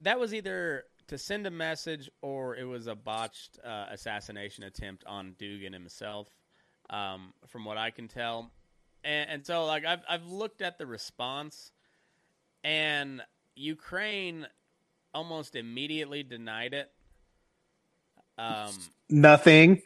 [0.01, 5.03] that was either to send a message or it was a botched uh, assassination attempt
[5.05, 6.27] on Dugin himself,
[6.89, 8.49] um, from what I can tell.
[9.03, 11.71] And, and so like I've I've looked at the response,
[12.63, 13.21] and
[13.55, 14.47] Ukraine
[15.13, 16.91] almost immediately denied it.
[18.39, 18.73] Um,
[19.07, 19.83] Nothing.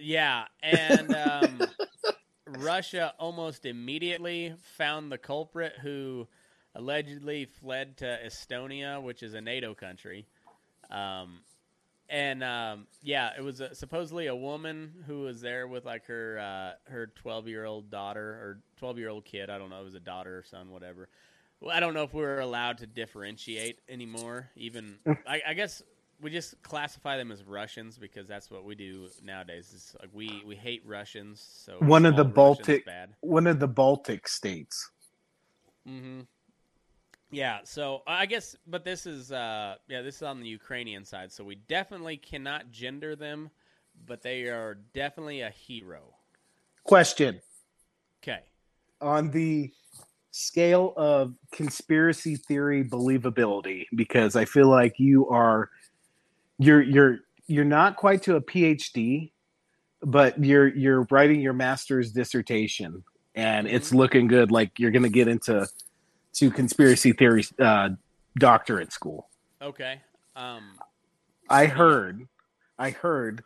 [0.00, 1.60] yeah, and um,
[2.46, 6.28] Russia almost immediately found the culprit who
[6.76, 10.28] allegedly fled to Estonia, which is a NATO country.
[10.90, 11.40] Um,
[12.10, 16.38] and um, yeah, it was a, supposedly a woman who was there with like her
[16.38, 19.50] uh, her twelve year old daughter or twelve year old kid.
[19.50, 21.08] I don't know, it was a daughter or son, whatever.
[21.60, 24.48] Well, I don't know if we're allowed to differentiate anymore.
[24.56, 24.96] Even
[25.26, 25.82] I, I guess
[26.20, 29.72] we just classify them as Russians because that's what we do nowadays.
[29.72, 31.40] Is like we we hate Russians.
[31.66, 33.10] So One of the Baltic- bad.
[33.20, 34.90] One of the Baltic states.
[35.86, 36.20] hmm
[37.30, 41.30] Yeah, so I guess, but this is, uh, yeah, this is on the Ukrainian side,
[41.30, 43.50] so we definitely cannot gender them,
[44.06, 46.14] but they are definitely a hero.
[46.84, 47.42] Question
[48.22, 48.44] Okay.
[49.00, 49.70] on the
[50.30, 55.70] scale of conspiracy theory believability, because I feel like you are
[56.58, 59.32] you're you're you're not quite to a PhD,
[60.02, 63.96] but you're you're writing your master's dissertation, and it's Mhm.
[63.96, 64.50] looking good.
[64.50, 65.68] Like you're going to get into
[66.38, 67.90] to conspiracy theory uh,
[68.38, 69.28] doctorate school.
[69.60, 70.00] Okay.
[70.36, 70.62] Um,
[71.50, 72.28] I heard,
[72.78, 73.42] I heard,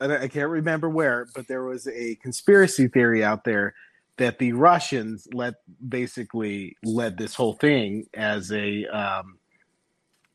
[0.00, 3.74] and I can't remember where, but there was a conspiracy theory out there
[4.16, 5.54] that the Russians let
[5.88, 9.38] basically led this whole thing as a um,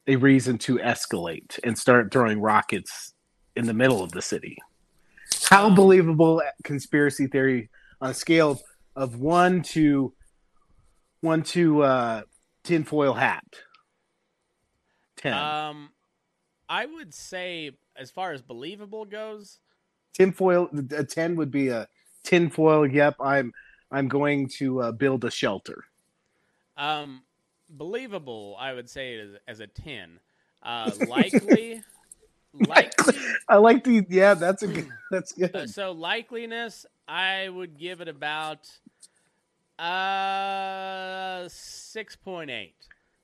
[0.07, 3.13] a reason to escalate and start throwing rockets
[3.55, 4.57] in the middle of the city.
[5.49, 8.61] How believable conspiracy theory on a scale
[8.95, 10.13] of one to
[11.27, 12.21] one to uh,
[12.63, 13.45] tinfoil hat?
[15.17, 15.33] Ten.
[15.33, 15.89] um,
[16.69, 19.59] I would say, as far as believable goes,
[20.13, 21.87] tinfoil a 10 would be a
[22.23, 23.53] tinfoil yep i'm
[23.91, 25.85] i'm going to uh, build a shelter
[26.75, 27.23] um,
[27.69, 30.19] believable, I would say as, as a 10.
[30.61, 31.81] Uh, likely,
[32.53, 33.15] likely,
[33.49, 38.01] i like the yeah that's a good that's good Uh, so likeliness, I would give
[38.01, 38.69] it about
[39.79, 42.75] uh six point eight.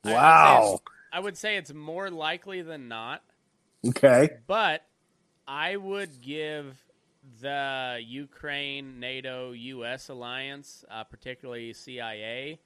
[0.06, 0.80] wow
[1.12, 3.22] I would say it's more likely than not,
[3.88, 4.86] okay but
[5.48, 6.78] I would give
[7.42, 10.10] the Ukraine, NATO, U.S.
[10.10, 12.60] alliance, uh, particularly CIA,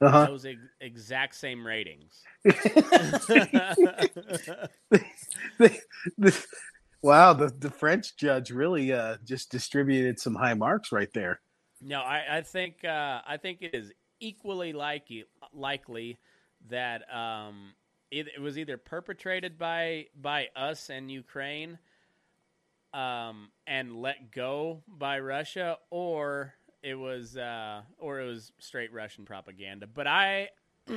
[0.00, 0.26] uh-huh.
[0.26, 2.22] those ex- exact same ratings.
[2.44, 4.68] The-
[6.18, 6.46] the-
[7.02, 11.40] wow the, the french judge really uh just distributed some high marks right there
[11.82, 16.18] No, I, I think uh, I think it is equally likely likely
[16.70, 17.74] that um,
[18.10, 21.78] it, it was either perpetrated by by us and Ukraine,
[22.94, 29.24] um, and let go by Russia, or it was uh, or it was straight Russian
[29.24, 29.86] propaganda.
[29.86, 30.50] But I.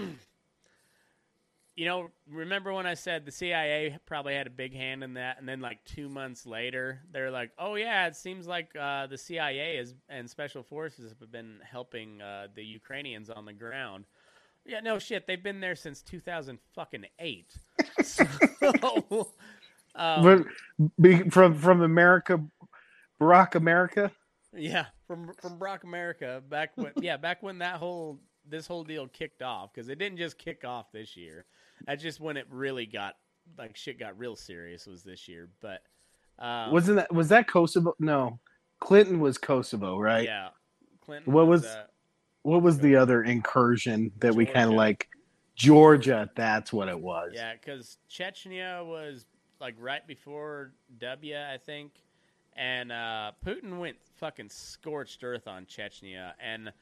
[1.75, 5.39] you know, remember when I said the CIA probably had a big hand in that,
[5.39, 9.17] and then like two months later, they're like, "Oh yeah, it seems like uh, the
[9.17, 14.05] CIA is and special forces have been helping uh, the Ukrainians on the ground."
[14.65, 17.57] Yeah, no shit, they've been there since two thousand fucking eight.
[18.03, 18.25] so,
[19.95, 20.45] um,
[21.29, 22.41] from from America,
[23.19, 24.11] Barack America.
[24.55, 29.07] Yeah, from from Brock America back when yeah back when that whole this whole deal
[29.07, 31.45] kicked off because it didn't just kick off this year.
[31.85, 33.15] That's just when it really got
[33.57, 35.49] like shit got real serious was this year.
[35.61, 35.81] But
[36.39, 37.95] um, Wasn't that was that Kosovo?
[37.99, 38.39] No,
[38.79, 40.25] Clinton was Kosovo, right?
[40.25, 40.49] yeah,
[41.01, 41.31] Clinton.
[41.33, 41.85] What was- uh,
[42.43, 45.07] What was the other incursion that we kind of like?
[45.55, 46.29] Georgia.
[46.35, 47.31] That's what it was.
[47.33, 49.25] yeah, because Chechnya was
[49.61, 51.93] like right before W, I think,
[52.57, 56.73] and uh, Putin went fucking scorched earth on Chechnya, and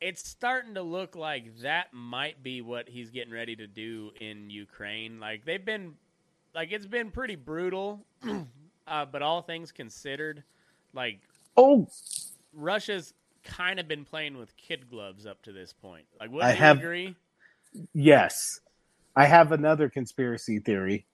[0.00, 4.48] it's starting to look like that might be what he's getting ready to do in
[4.50, 5.18] Ukraine.
[5.20, 5.94] Like they've been,
[6.54, 8.04] like it's been pretty brutal,
[8.86, 10.42] uh, but all things considered,
[10.94, 11.20] like
[11.56, 11.88] Oh,
[12.52, 16.04] Russia's kind of been playing with kid gloves up to this point.
[16.20, 17.16] Like, would I you have- agree?
[17.94, 18.60] yes.
[19.16, 21.04] I have another conspiracy theory.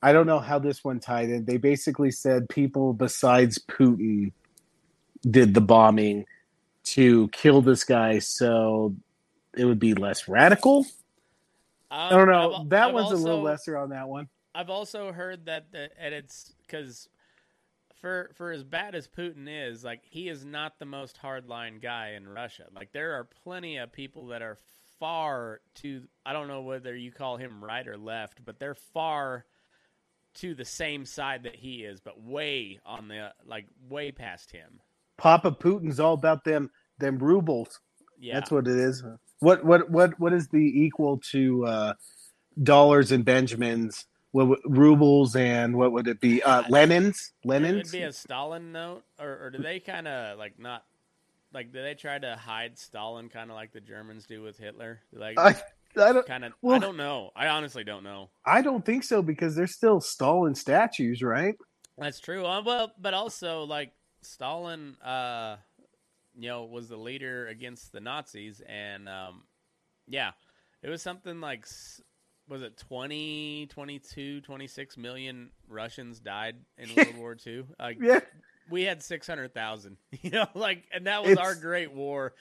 [0.00, 1.44] I don't know how this one tied in.
[1.44, 4.32] They basically said people besides Putin
[5.28, 6.24] did the bombing
[6.84, 8.94] to kill this guy so
[9.56, 10.86] it would be less radical.
[11.90, 12.54] I don't know.
[12.54, 14.28] Um, I've- that I've one's a little lesser on that one.
[14.54, 17.08] I've also heard that the, and it's because
[18.00, 22.10] for for as bad as Putin is, like he is not the most hardline guy
[22.10, 22.66] in Russia.
[22.74, 24.58] Like there are plenty of people that are
[24.98, 29.46] far to I don't know whether you call him right or left, but they're far
[30.34, 34.80] to the same side that he is, but way on the like way past him.
[35.22, 37.78] Papa Putin's all about them them rubles.
[38.18, 39.04] Yeah, That's what it is.
[39.38, 41.94] What what what what is the equal to uh,
[42.60, 44.04] dollars and Benjamins?
[44.32, 46.42] What rubles and what would it be?
[46.42, 47.18] Uh, Lenins.
[47.44, 50.84] It would be a Stalin note, or, or do they kind of like not
[51.52, 55.02] like do they try to hide Stalin kind of like the Germans do with Hitler?
[55.12, 55.54] Like I
[55.96, 56.54] I don't kind of.
[56.68, 57.30] I don't know.
[57.36, 58.30] I honestly don't know.
[58.44, 61.54] I don't think so because they're still Stalin statues, right?
[61.96, 62.44] That's true.
[62.44, 65.56] Uh, well, but also like Stalin, uh,
[66.34, 69.42] you know, was the leader against the Nazis, and um,
[70.08, 70.30] yeah,
[70.82, 71.66] it was something like
[72.48, 77.64] was it 20, 22, 26 million Russians died in World War II.
[77.78, 78.20] Like Yeah.
[78.70, 79.96] we had six hundred thousand.
[80.22, 82.34] You know, like and that was our Great War,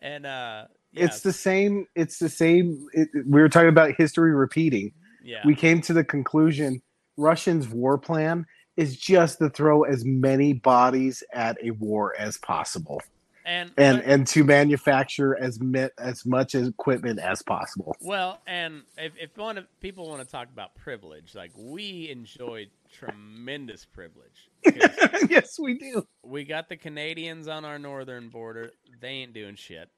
[0.00, 1.86] and uh, It's the same.
[1.94, 2.86] It's the same.
[2.92, 4.92] It, we were talking about history repeating.
[5.22, 5.42] yeah.
[5.44, 6.80] We came to the conclusion
[7.16, 13.00] Russians' war plan is just to throw as many bodies at a war as possible.
[13.46, 17.94] and and but- and to manufacture as mi- as much equipment as possible.
[18.00, 22.70] Well, and if if one of, people want to talk about privilege, like we enjoyed
[22.90, 24.48] tremendous privilege.
[25.28, 26.06] yes, we do.
[26.22, 29.90] we got the Canadians on our northern border; they ain't doing shit.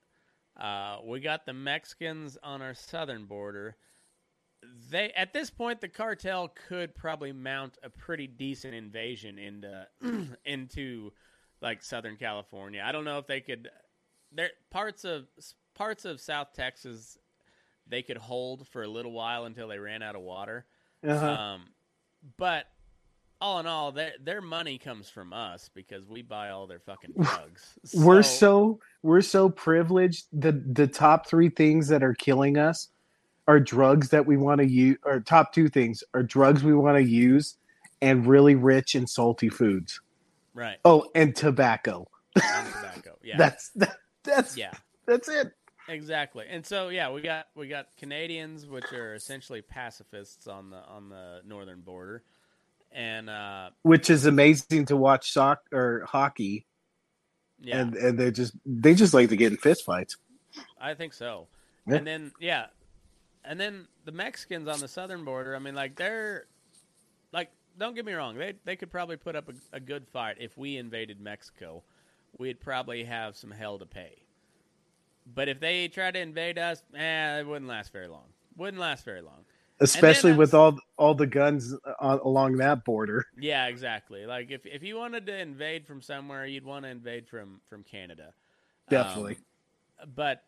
[0.58, 3.76] Uh, we got the Mexicans on our southern border.
[4.90, 9.86] They at this point, the cartel could probably mount a pretty decent invasion into
[10.44, 11.12] into
[11.60, 12.82] like Southern California.
[12.84, 13.68] I don't know if they could.
[14.32, 15.26] There parts of
[15.74, 17.18] parts of South Texas
[17.88, 20.66] they could hold for a little while until they ran out of water.
[21.06, 21.26] Uh-huh.
[21.26, 21.66] Um,
[22.36, 22.66] but
[23.40, 27.12] all in all, their their money comes from us because we buy all their fucking
[27.20, 27.78] drugs.
[27.94, 30.26] we're so we're so privileged.
[30.32, 32.88] The the top three things that are killing us
[33.48, 34.98] are drugs that we want to use.
[35.04, 37.56] Or top two things are drugs we want to use,
[38.00, 40.00] and really rich and salty foods.
[40.54, 40.78] right.
[40.84, 42.06] Oh, and tobacco.
[42.34, 43.12] And tobacco.
[43.22, 43.38] Yeah.
[43.38, 44.72] That's that, that's yeah.
[45.04, 45.52] that's it.
[45.88, 46.44] Exactly.
[46.48, 51.08] And so yeah, we got we got Canadians which are essentially pacifists on the on
[51.08, 52.22] the northern border.
[52.92, 56.66] And uh Which is amazing to watch soccer or hockey,
[57.60, 60.16] yeah, and and they just they just like to get in fistfights.
[60.80, 61.48] I think so.
[61.86, 61.96] Yeah.
[61.96, 62.66] And then yeah.
[63.46, 66.46] And then the Mexicans on the southern border, I mean like they're
[67.32, 70.36] like don't get me wrong, they they could probably put up a, a good fight
[70.40, 71.82] if we invaded Mexico.
[72.38, 74.16] We'd probably have some hell to pay.
[75.34, 78.26] But if they try to invade us, eh, it wouldn't last very long.
[78.56, 79.44] Wouldn't last very long.
[79.80, 83.26] especially with all all the guns on, along that border.
[83.38, 84.26] Yeah, exactly.
[84.26, 87.82] Like if if you wanted to invade from somewhere, you'd want to invade from from
[87.84, 88.32] Canada.
[88.88, 89.36] Definitely.
[90.00, 90.44] Um, but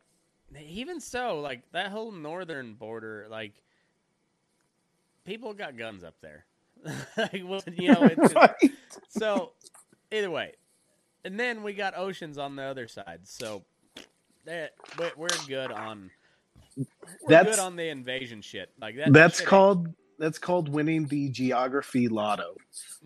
[0.56, 3.54] even so, like that whole northern border, like
[5.24, 6.44] people got guns up there.
[7.16, 8.72] like, well, you know, it's, right.
[9.08, 9.52] so
[10.12, 10.54] either way,
[11.24, 13.20] and then we got oceans on the other side.
[13.24, 13.64] So
[14.44, 16.10] that we- we're good on
[16.76, 16.84] We're
[17.28, 18.70] That's- good on the invasion shit.
[18.80, 19.12] Like that.
[19.12, 19.88] That's shit called
[20.20, 22.56] that's called winning the geography lotto.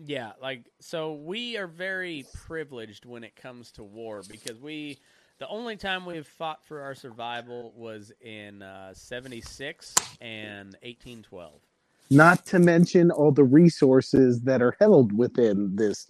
[0.03, 4.99] Yeah, like so we are very privileged when it comes to war because we
[5.39, 11.61] the only time we've fought for our survival was in uh, 76 and 1812.
[12.09, 16.07] Not to mention all the resources that are held within this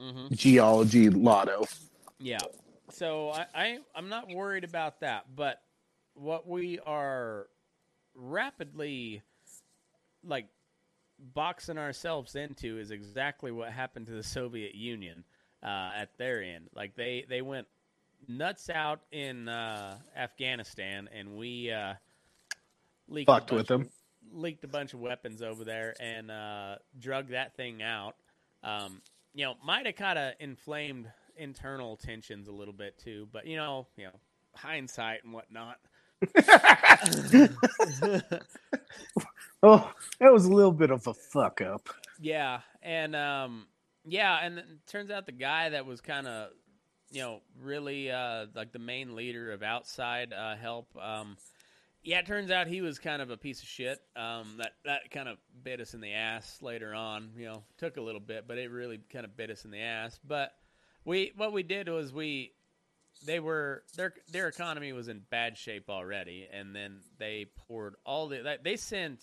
[0.00, 0.28] Mm-hmm.
[0.32, 1.64] geology lotto.
[2.20, 2.46] Yeah.
[2.90, 5.60] So I, I I'm not worried about that, but
[6.14, 7.46] what we are
[8.14, 9.22] rapidly
[10.24, 10.48] like
[11.18, 15.24] boxing ourselves into is exactly what happened to the Soviet Union
[15.62, 16.68] uh, at their end.
[16.74, 17.66] Like they they went
[18.26, 21.94] nuts out in uh, Afghanistan, and we uh,
[23.08, 23.92] leaked a Fucked with bunch of- them.
[24.32, 28.16] leaked a bunch of weapons over there and uh, drug that thing out.
[28.62, 29.00] Um,
[29.34, 31.06] you know, might have kind of inflamed
[31.36, 34.12] internal tensions a little bit too, but you know, you know,
[34.54, 35.76] hindsight and whatnot.
[39.60, 39.90] Oh,
[40.20, 41.88] that was a little bit of a fuck up.
[42.20, 43.66] Yeah, and um,
[44.04, 46.50] yeah, and it turns out the guy that was kind of,
[47.10, 50.88] you know, really uh, like the main leader of outside uh, help.
[51.00, 51.36] Um,
[52.02, 54.00] yeah, it turns out he was kind of a piece of shit.
[54.16, 57.30] Um, that that kind of bit us in the ass later on.
[57.36, 59.80] You know, took a little bit, but it really kind of bit us in the
[59.80, 60.18] ass.
[60.26, 60.52] But
[61.04, 62.52] we what we did was we
[63.24, 68.28] they were their their economy was in bad shape already, and then they poured all
[68.28, 69.20] the they- sent.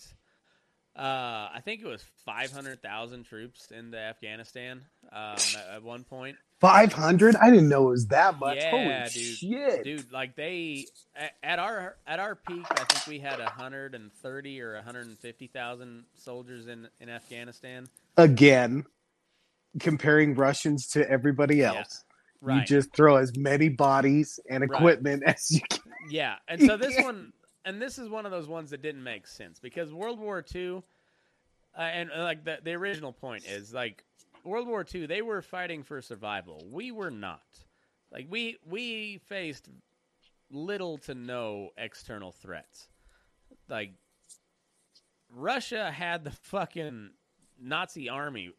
[0.94, 4.82] Uh, I think it was five hundred thousand troops into Afghanistan
[5.12, 6.36] um, at, at one point.
[6.60, 7.36] Five hundred?
[7.36, 8.56] I didn't know it was that much.
[8.56, 9.36] Yeah, Holy dude.
[9.36, 9.84] shit!
[9.84, 10.86] Dude, like they
[11.42, 15.18] at, our at our peak, I think we had hundred and thirty or hundred and
[15.18, 17.86] fifty thousand soldiers in in Afghanistan.
[18.16, 18.86] Again,
[19.80, 22.04] comparing Russians to everybody Yeah, else,
[22.40, 22.60] Right.
[22.60, 24.70] you just throw as many bodies and Right.
[24.80, 25.82] equipment as you can.
[26.08, 27.34] Yeah, and so this one,
[27.66, 30.82] and this is one of those ones that didn't make sense because World War II,
[31.76, 34.02] uh, and uh, like the the original point is like
[34.46, 36.64] World War II, they were fighting for survival.
[36.70, 37.42] We were not.
[38.12, 39.68] Like we we faced
[40.50, 42.88] little to no external threats.
[43.68, 43.92] Like
[45.34, 47.10] Russia had the fucking
[47.60, 48.52] Nazi army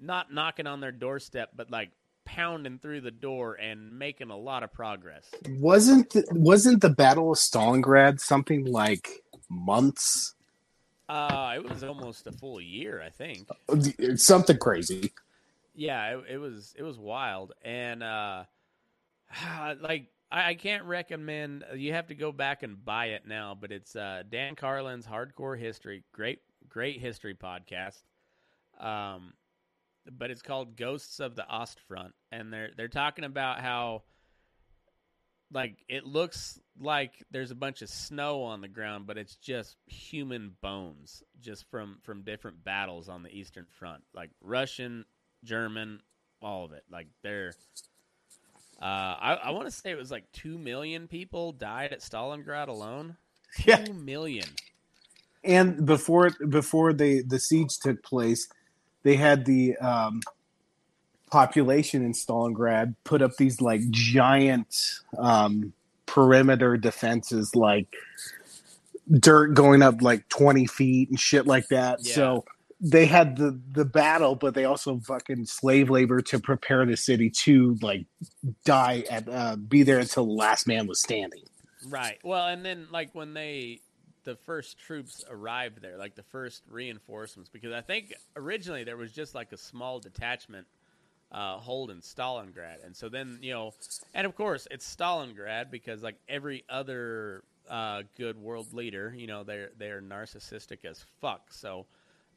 [0.00, 1.90] not knocking on their doorstep, but like
[2.24, 5.28] pounding through the door and making a lot of progress.
[5.48, 10.34] Wasn't the, wasn't the Battle of Stalingrad something like months?
[11.08, 13.48] Uh, it was almost a full year, I think.
[13.68, 15.12] It's something crazy.
[15.74, 18.44] Yeah, it, it was it was wild, and uh,
[19.80, 21.64] like I, I can't recommend.
[21.74, 25.58] You have to go back and buy it now, but it's uh, Dan Carlin's Hardcore
[25.58, 28.02] History, great great history podcast.
[28.80, 29.34] Um,
[30.10, 34.02] but it's called Ghosts of the Ostfront, and they're they're talking about how
[35.52, 39.76] like it looks like there's a bunch of snow on the ground, but it's just
[39.86, 45.04] human bones, just from from different battles on the Eastern Front, like Russian,
[45.44, 46.00] German,
[46.40, 46.84] all of it.
[46.90, 47.54] Like they're,
[48.80, 52.68] uh, I, I want to say it was like two million people died at Stalingrad
[52.68, 53.16] alone.
[53.66, 53.84] Yeah.
[53.84, 54.46] Two million.
[55.44, 58.48] And before before they the siege took place,
[59.02, 60.22] they had the um,
[61.30, 65.74] population in Stalingrad put up these like giant um,
[66.06, 67.94] perimeter defenses, like
[69.10, 71.98] dirt going up like twenty feet and shit like that.
[72.02, 72.14] Yeah.
[72.14, 72.44] So
[72.84, 77.30] they had the the battle, but they also fucking slave labor to prepare the city
[77.30, 78.06] to like
[78.64, 81.44] die at uh, be there until the last man was standing.
[81.86, 82.18] Right.
[82.24, 83.80] Well, and then like when they
[84.24, 89.12] the first troops arrived there, like the first reinforcements, because I think originally there was
[89.12, 90.66] just like a small detachment
[91.30, 93.74] uh, holding Stalingrad, and so then you know,
[94.12, 99.44] and of course it's Stalingrad because like every other uh, good world leader, you know,
[99.44, 101.52] they're they're narcissistic as fuck.
[101.52, 101.86] So.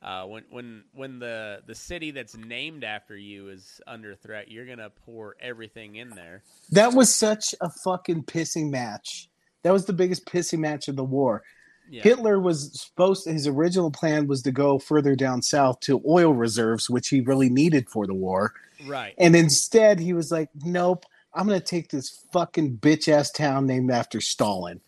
[0.01, 4.65] Uh, when when when the the city that's named after you is under threat, you're
[4.65, 6.43] gonna pour everything in there.
[6.71, 9.29] That was such a fucking pissing match.
[9.63, 11.43] That was the biggest pissing match of the war.
[11.89, 12.03] Yeah.
[12.03, 16.89] Hitler was supposed his original plan was to go further down south to oil reserves,
[16.89, 18.53] which he really needed for the war.
[18.85, 19.13] Right.
[19.17, 23.91] And instead he was like, Nope, I'm gonna take this fucking bitch ass town named
[23.91, 24.81] after Stalin.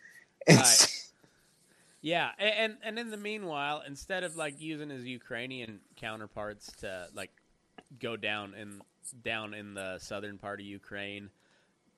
[0.47, 1.06] And Right.
[2.07, 7.31] Yeah, and and in the meanwhile, instead of like using his Ukrainian counterparts to like
[7.99, 8.81] go down in
[9.25, 11.29] down in the southern part of Ukraine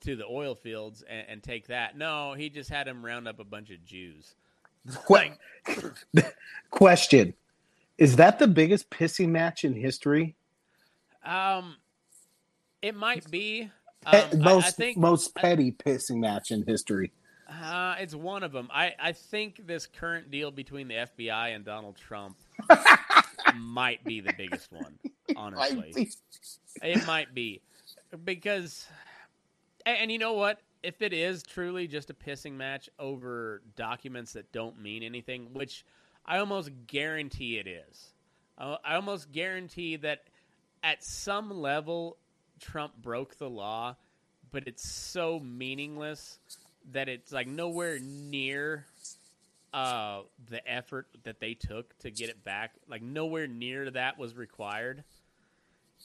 [0.00, 3.38] to the oil fields and, and take that, no, he just had him round up
[3.38, 4.34] a bunch of Jews.
[5.06, 5.38] que-
[6.70, 7.32] question.
[7.96, 10.34] Is that the biggest pissing match in history?
[11.24, 11.76] Um,
[12.82, 13.70] it might be.
[14.04, 17.12] Um, Pe- I- most I, think most petty pissing match in history.
[17.50, 18.68] Uh, it's one of them.
[18.72, 22.36] I, I think this current deal between the FBI and Donald Trump
[23.56, 24.98] might be the biggest one.
[25.36, 26.10] Honestly,
[26.82, 27.60] it might be
[28.24, 28.86] because,
[29.84, 30.60] and, and you know what?
[30.82, 35.84] If it is truly just a pissing match over documents that don't mean anything, which
[36.24, 38.12] I almost guarantee it is,
[38.58, 40.24] I I almost guarantee that
[40.82, 42.16] at some level
[42.60, 43.96] Trump broke the law,
[44.50, 46.38] but it's so meaningless
[46.92, 48.86] that it's like nowhere near
[49.72, 52.72] uh, the effort that they took to get it back.
[52.88, 55.04] Like nowhere near that was required.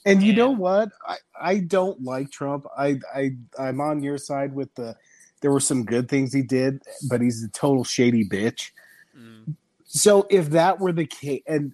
[0.04, 0.90] And you know what?
[1.06, 2.66] I, I don't like Trump.
[2.76, 4.94] I, I I'm on your side with the
[5.40, 8.70] there were some good things he did, but he's a total shady bitch.
[9.18, 9.54] Mm.
[9.84, 11.72] So if that were the case and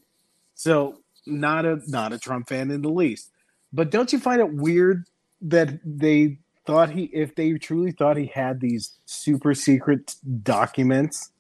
[0.54, 3.30] so not a not a Trump fan in the least.
[3.72, 5.04] But don't you find it weird
[5.42, 11.30] that they thought he if they truly thought he had these super secret documents,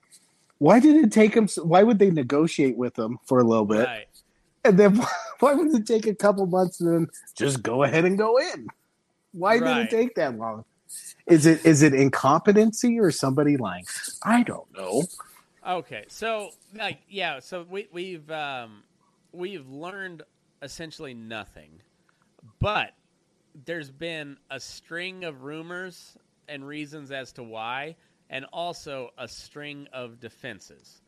[0.58, 3.86] why did it take him why would they negotiate with him for a little bit?
[3.86, 4.06] Right.
[4.64, 5.00] And then
[5.40, 7.06] why would it take a couple months and then
[7.36, 8.68] just go ahead and go in?
[9.32, 10.64] Why did it take that long?
[11.26, 13.84] Is it is it incompetency or somebody lying?
[14.22, 15.04] I don't know.
[15.66, 18.82] Okay, so like yeah, so we we've um,
[19.32, 20.22] we've learned
[20.60, 21.80] essentially nothing,
[22.58, 22.92] but
[23.64, 26.16] there's been a string of rumors
[26.48, 27.96] and reasons as to why,
[28.30, 31.00] and also a string of defenses.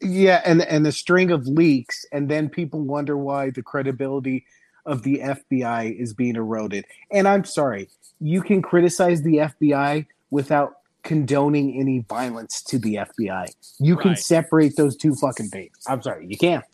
[0.00, 4.46] Yeah, and and a string of leaks, and then people wonder why the credibility
[4.86, 6.86] of the FBI is being eroded.
[7.12, 13.48] And I'm sorry, you can criticize the FBI without condoning any violence to the FBI.
[13.78, 15.76] You can separate those two fucking things.
[15.86, 16.64] I'm sorry, you can't.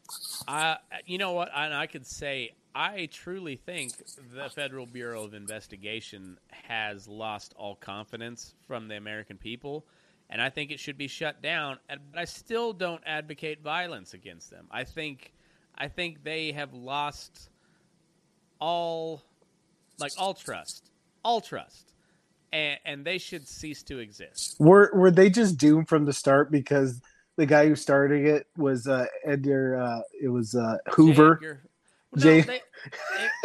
[0.48, 1.50] I, you know what?
[1.54, 3.94] And I could say I truly think
[4.34, 9.86] the Federal Bureau of Investigation has lost all confidence from the American people,
[10.28, 11.78] and I think it should be shut down.
[11.88, 14.66] But I still don't advocate violence against them.
[14.70, 15.32] I think,
[15.74, 17.48] I think they have lost
[18.60, 19.22] all,
[19.98, 20.90] like all trust,
[21.24, 21.94] all trust,
[22.52, 24.56] and and they should cease to exist.
[24.60, 27.00] Were were they just doomed from the start because
[27.36, 31.38] the guy who started it was uh Edgar uh it was uh Hoover.
[31.40, 31.65] J.
[32.16, 32.60] Edgar- J-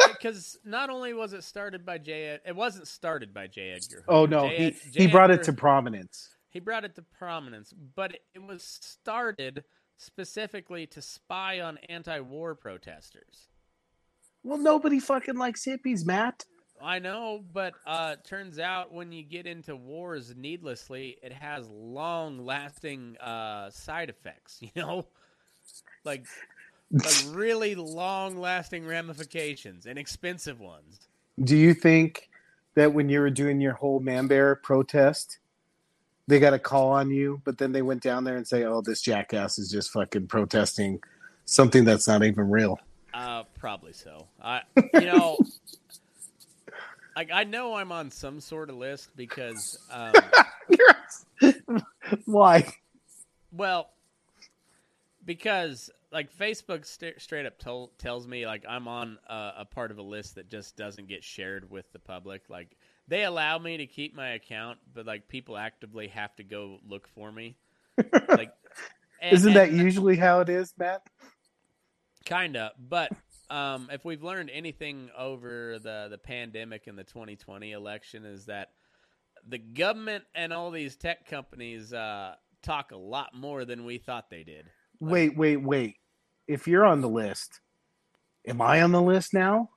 [0.00, 3.70] No, because not only was it started by Jay, Ed- It wasn't started by J.
[3.72, 4.04] Edgar.
[4.08, 4.56] Oh no, J.
[4.56, 6.36] he Ed- he brought it to prominence.
[6.50, 9.64] He brought it to prominence, but it was started
[9.96, 13.48] specifically to spy on anti-war protesters.
[14.44, 16.44] Well, nobody fucking likes hippies, Matt.
[16.84, 23.16] I know, but uh, turns out when you get into wars needlessly, it has long-lasting
[23.18, 24.58] uh, side effects.
[24.62, 25.06] You know,
[26.04, 26.26] like
[26.92, 31.08] like really long-lasting ramifications and expensive ones.
[31.42, 32.28] Do you think
[32.74, 35.38] that when you were doing your whole man bear protest,
[36.28, 38.80] they got a call on you, but then they went down there and say, "Oh,
[38.80, 41.00] this jackass is just fucking protesting
[41.44, 42.78] something that's not even real."
[43.12, 44.28] Uh, probably so.
[44.42, 44.62] I,
[44.94, 45.38] you know,
[47.16, 50.14] like I know I'm on some sort of list because, um,
[52.24, 52.72] Why?
[53.50, 53.90] well,
[55.24, 59.90] because like Facebook st- straight up tol- tells me like I'm on a, a part
[59.90, 62.42] of a list that just doesn't get shared with the public.
[62.48, 62.76] Like
[63.08, 67.08] they allow me to keep my account, but like people actively have to go look
[67.14, 67.56] for me.
[68.28, 68.52] Like,
[69.20, 71.02] and- Isn't that and- usually how it is, Matt?
[72.24, 73.10] Kinda, but
[73.50, 78.68] um, if we've learned anything over the the pandemic and the 2020 election, is that
[79.48, 84.30] the government and all these tech companies uh, talk a lot more than we thought
[84.30, 84.66] they did.
[85.00, 85.96] Wait, wait, wait.
[86.46, 87.60] If you're on the list,
[88.46, 89.70] am I on the list now?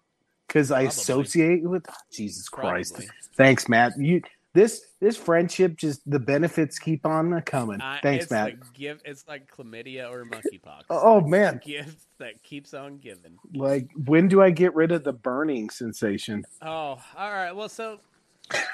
[0.47, 0.87] Because I Probably.
[0.89, 2.93] associate with Jesus Christ.
[2.93, 3.09] Probably.
[3.35, 3.93] Thanks, Matt.
[3.97, 4.21] You
[4.55, 7.81] this this friendship just the benefits keep on coming.
[7.81, 8.45] Uh, Thanks, it's Matt.
[8.45, 10.83] Like give, it's like chlamydia or monkeypox.
[10.89, 13.37] Oh man, gift that keeps on giving.
[13.53, 16.45] like when do I get rid of the burning sensation?
[16.61, 17.51] Oh, all right.
[17.51, 17.99] Well, so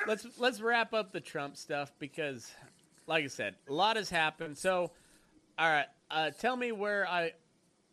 [0.07, 2.51] let's let's wrap up the Trump stuff because,
[3.07, 4.57] like I said, a lot has happened.
[4.57, 4.91] So,
[5.57, 7.31] all right, uh, tell me where I,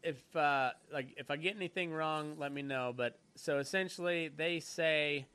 [0.08, 2.94] if uh, like if I get anything wrong, let me know.
[2.96, 5.26] But so essentially, they say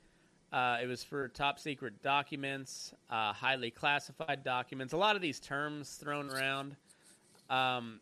[0.52, 4.92] uh, it was for top secret documents, uh, highly classified documents.
[4.92, 6.76] A lot of these terms thrown around.
[7.48, 8.00] Um,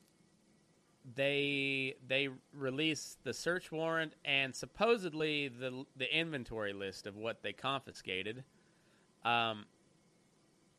[1.15, 7.53] they they released the search warrant and supposedly the the inventory list of what they
[7.53, 8.45] confiscated.
[9.25, 9.67] Um,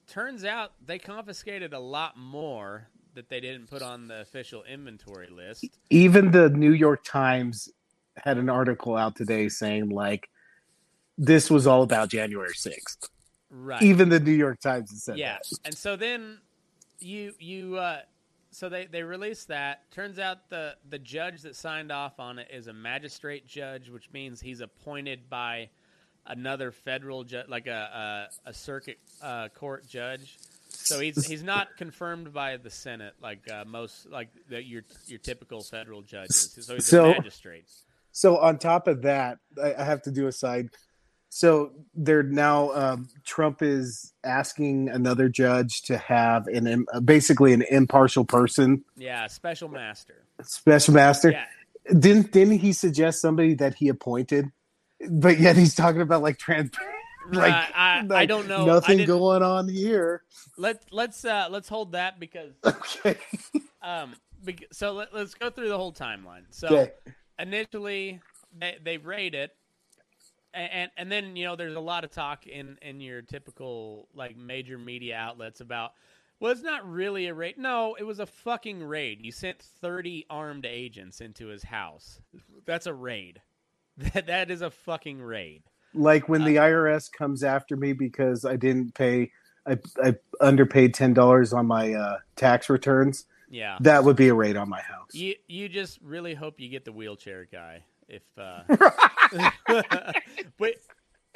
[0.07, 5.29] turns out they confiscated a lot more that they didn't put on the official inventory
[5.29, 5.65] list.
[5.89, 7.69] Even the New York Times
[8.17, 10.29] had an article out today saying like
[11.17, 13.09] this was all about January sixth.
[13.49, 13.81] right.
[13.81, 15.59] Even the New York Times said yeah, that.
[15.65, 16.39] and so then
[16.99, 18.01] you you uh,
[18.51, 19.89] so they they released that.
[19.91, 24.11] Turns out the the judge that signed off on it is a magistrate judge, which
[24.11, 25.69] means he's appointed by
[26.27, 30.37] another federal judge, like a a, a circuit uh, court judge.
[30.75, 35.19] So he's he's not confirmed by the Senate like uh, most like the, your your
[35.19, 36.57] typical federal judges.
[36.61, 37.65] So he's So- a magistrate.
[38.15, 40.69] So on top of that, I, I have to do a side.
[41.29, 48.23] So they're now um, Trump is asking another judge to have an basically an impartial
[48.23, 50.25] person, Yeah, special master.
[50.43, 51.31] special master.
[51.31, 51.45] Yeah,
[51.97, 54.51] Didn't didn't he suggest somebody that he appointed?
[55.09, 56.69] But yet he's talking about like trans.
[57.31, 58.65] Like, Right, I, I like, don't know.
[58.65, 60.23] Nothing going on here.
[60.57, 63.17] Let let's uh, let's hold that because Okay.
[63.81, 64.15] um
[64.71, 66.45] so let, let's go through the whole timeline.
[66.51, 66.91] So Okay.
[67.39, 68.21] initially
[68.57, 69.51] they they raid it,
[70.53, 74.07] and, and and then you know there's a lot of talk in in your typical
[74.13, 75.93] like major media outlets about.
[76.39, 77.57] Well, it's not really a raid.
[77.57, 79.19] No, it was a fucking raid.
[79.21, 82.19] You sent 30 armed agents into his house.
[82.65, 83.41] That's a raid.
[83.95, 85.63] That that is a fucking raid.
[85.93, 89.31] Like when Uh, the IRS comes after me because I didn't pay,
[89.67, 93.25] I, I underpaid ten dollars on my uh, tax returns.
[93.49, 93.77] Yeah.
[93.81, 95.13] That would be a raid on my house.
[95.13, 97.83] You you just really hope you get the wheelchair guy.
[98.07, 98.63] If uh
[100.59, 100.77] wait,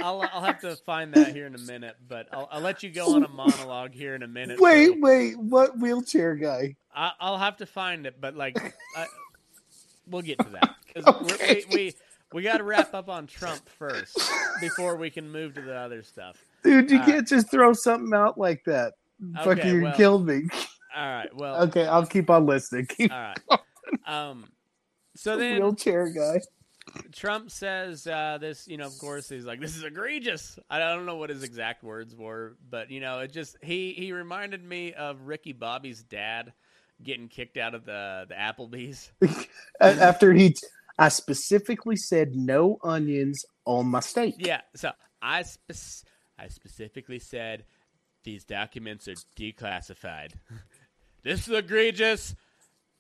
[0.02, 2.90] I'll I'll have to find that here in a minute, but I'll I'll let you
[2.90, 4.60] go on a monologue here in a minute.
[4.60, 6.76] Wait, so wait, what wheelchair guy?
[6.94, 8.58] I, I'll have to find it, but like,
[8.96, 9.06] I,
[10.08, 11.64] we'll get to that because Okay.
[11.70, 11.96] we we
[12.34, 14.20] we got to wrap up on Trump first
[14.62, 16.38] before we can move to the other stuff.
[16.64, 18.94] Dude, you Uh, can't just throw something out like that.
[19.40, 20.44] Okay, Fucking well- killed me.
[20.96, 22.86] All right, well, Okay, I'll keep on listening.
[22.90, 23.60] Keep all right.
[24.08, 24.46] Um,
[25.16, 26.42] so the then wheelchair guy.
[27.12, 31.06] Trump says uh, this, you know, of course, he's like, "This is egregious." I don't
[31.06, 34.94] know what his exact words were, but you know, it just he he reminded me
[34.94, 36.54] of Ricky Bobby's dad
[37.04, 39.12] getting kicked out of the the Applebee's.
[39.82, 40.56] After he,
[40.98, 44.36] I specifically said no onions on my steak.
[44.40, 44.92] Yeah, so
[45.22, 46.08] I spec-
[46.40, 47.66] I specifically said
[48.24, 50.34] these documents are declassified.
[51.24, 52.36] this is egregious.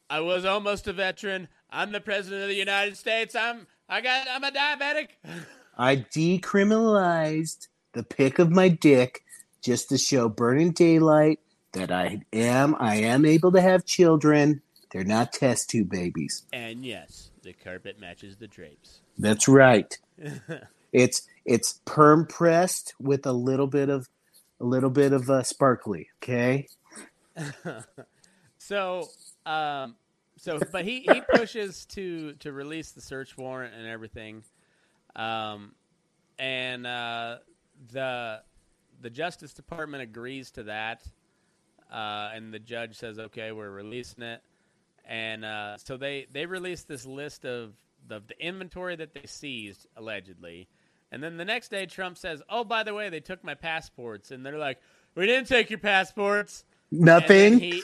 [0.09, 1.47] I was almost a veteran.
[1.69, 3.35] I'm the president of the United States.
[3.35, 5.09] I'm I got I'm a diabetic.
[5.77, 9.23] I decriminalized the pick of my dick
[9.61, 11.39] just to show burning daylight
[11.73, 14.61] that I am I am able to have children.
[14.91, 16.43] They're not test tube babies.
[16.53, 19.01] And yes, the carpet matches the drapes.
[19.17, 19.97] That's right.
[20.93, 24.07] It's it's perm pressed with a little bit of
[24.61, 26.07] a little bit of uh, sparkly.
[26.23, 26.69] Okay.
[28.57, 29.09] so,
[29.45, 29.95] um,
[30.37, 34.43] so, but he, he pushes to to release the search warrant and everything,
[35.17, 35.75] um,
[36.39, 37.39] and uh,
[37.91, 38.41] the
[39.01, 41.03] the Justice Department agrees to that,
[41.91, 44.41] uh, and the judge says, "Okay, we're releasing it,"
[45.07, 47.73] and uh, so they they release this list of
[48.07, 50.67] the, the inventory that they seized allegedly.
[51.11, 54.31] And then the next day, Trump says, "Oh, by the way, they took my passports,"
[54.31, 54.79] and they're like,
[55.15, 57.53] "We didn't take your passports." Nothing.
[57.53, 57.83] And then he,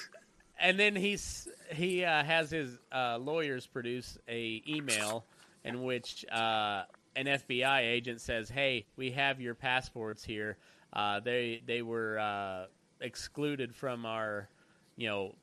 [0.59, 5.25] and then he's he uh, has his uh, lawyers produce a email
[5.63, 6.83] in which uh,
[7.15, 10.57] an FBI agent says, "Hey, we have your passports here.
[10.91, 12.65] Uh, they they were uh,
[12.99, 14.49] excluded from our,
[14.97, 15.35] you know."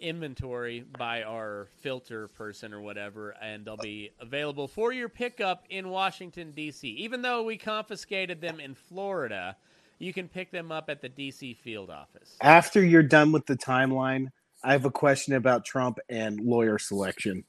[0.00, 5.88] Inventory by our filter person or whatever and they'll be available for your pickup in
[5.88, 9.56] Washington DC even though we confiscated them in Florida
[9.98, 13.56] you can pick them up at the DC field office After you're done with the
[13.56, 14.28] timeline,
[14.64, 17.44] I have a question about Trump and lawyer selection.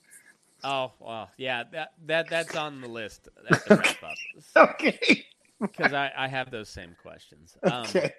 [0.63, 5.25] Oh, well, yeah, that that that's on the list at the wrap up Okay.
[5.61, 7.57] because I, I have those same questions.
[7.63, 8.11] Um, Okay.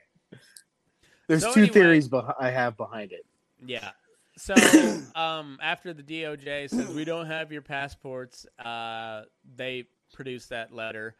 [1.28, 3.24] There's so two anyway- theories beh- I have behind it.
[3.64, 3.90] Yeah.
[4.36, 4.54] So
[5.14, 9.22] um, after the DOJ says we don't have your passports, uh,
[9.56, 11.16] they produce that letter,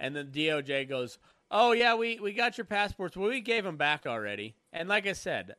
[0.00, 1.18] and the DOJ goes,
[1.50, 3.16] "Oh yeah, we we got your passports.
[3.16, 5.56] Well, we gave them back already." And like I said,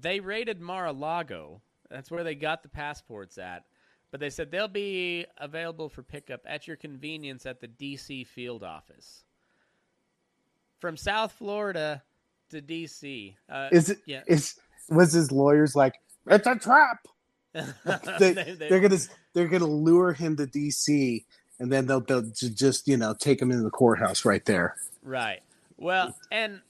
[0.00, 1.60] they raided Mar-a-Lago.
[1.90, 3.64] That's where they got the passports at.
[4.10, 8.62] But they said they'll be available for pickup at your convenience at the DC field
[8.62, 9.24] office.
[10.80, 12.02] From South Florida
[12.50, 13.34] to DC.
[13.48, 13.98] Uh, Is it?
[14.06, 14.22] Yeah.
[14.26, 14.58] Is
[14.88, 15.94] was his lawyers like
[16.26, 16.98] it's a trap?
[18.18, 18.98] They, They- they're gonna
[19.32, 21.24] they're gonna lure him to DC,
[21.58, 24.76] and then they'll they'll just you know take him into the courthouse right there.
[25.02, 25.40] Right.
[25.78, 26.60] Well, and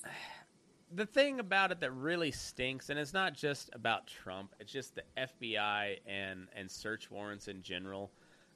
[0.94, 4.94] the thing about it that really stinks, and it's not just about Trump, it's just
[4.94, 8.11] the FBI and, and search warrants in general.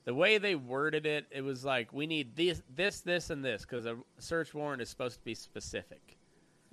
[0.05, 3.63] the way they worded it, it was like we need this, this, this, and this
[3.63, 6.17] because a search warrant is supposed to be specific.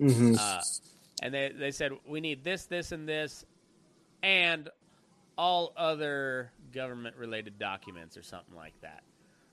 [0.00, 0.36] Mhm.
[0.38, 0.60] Uh,
[1.22, 3.44] and they they said we need this, this, and this,
[4.22, 4.68] and
[5.36, 9.02] all other government related documents or something like that.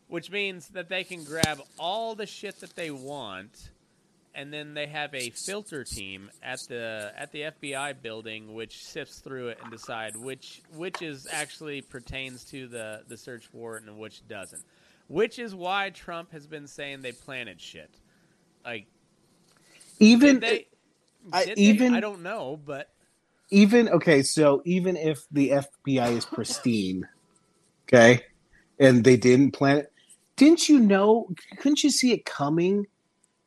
[0.07, 3.71] Which means that they can grab all the shit that they want,
[4.35, 9.19] and then they have a filter team at the at the FBI building which sifts
[9.19, 13.97] through it and decide which which is actually pertains to the the search warrant and
[13.97, 14.63] which doesn't.
[15.07, 17.89] Which is why Trump has been saying they planted shit.
[18.63, 18.85] Like
[19.99, 20.67] even they,
[21.33, 21.97] I- even- they?
[21.97, 22.89] I don't know, but
[23.49, 27.07] even okay, so even if the FBI is pristine,
[27.87, 28.23] okay,
[28.79, 29.91] and they didn't plan it,
[30.35, 31.29] didn't you know?
[31.57, 32.87] Couldn't you see it coming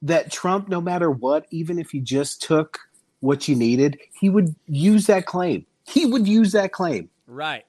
[0.03, 2.78] that Trump, no matter what, even if he just took
[3.20, 5.66] what you needed, he would use that claim.
[5.86, 7.11] He would use that claim.
[7.26, 7.64] right.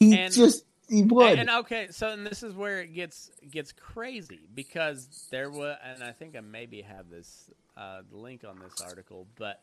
[0.00, 1.32] He And- just he would.
[1.32, 5.76] And, and okay, so and this is where it gets gets crazy because there was,
[5.84, 9.60] and I think I maybe have this uh, link on this article, but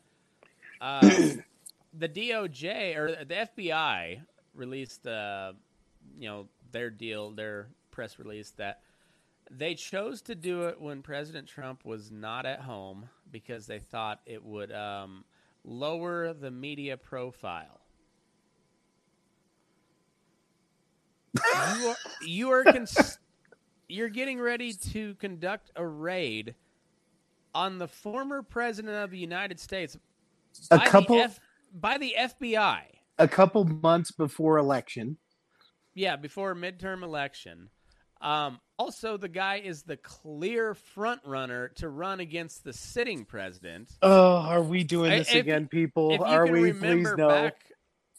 [0.80, 1.00] uh,
[1.92, 4.20] the DOJ or the FBI
[4.54, 5.52] released, uh,
[6.18, 8.80] you know, their deal, their press release that
[9.50, 14.20] they chose to do it when President Trump was not at home because they thought
[14.24, 15.24] it would um,
[15.64, 17.80] lower the media profile.
[21.34, 23.18] you are you are cons-
[23.88, 26.54] you're getting ready to conduct a raid
[27.54, 29.96] on the former president of the United States
[30.70, 31.40] a couple F-
[31.72, 32.82] by the FBI.
[33.18, 35.18] a couple months before election.
[35.94, 37.68] Yeah, before midterm election.
[38.20, 43.90] Um, also, the guy is the clear front runner to run against the sitting president.
[44.00, 46.12] Oh, are we doing I- this if- again, people?
[46.12, 46.60] if you are can we?
[46.72, 47.28] Please remember no.
[47.28, 47.72] back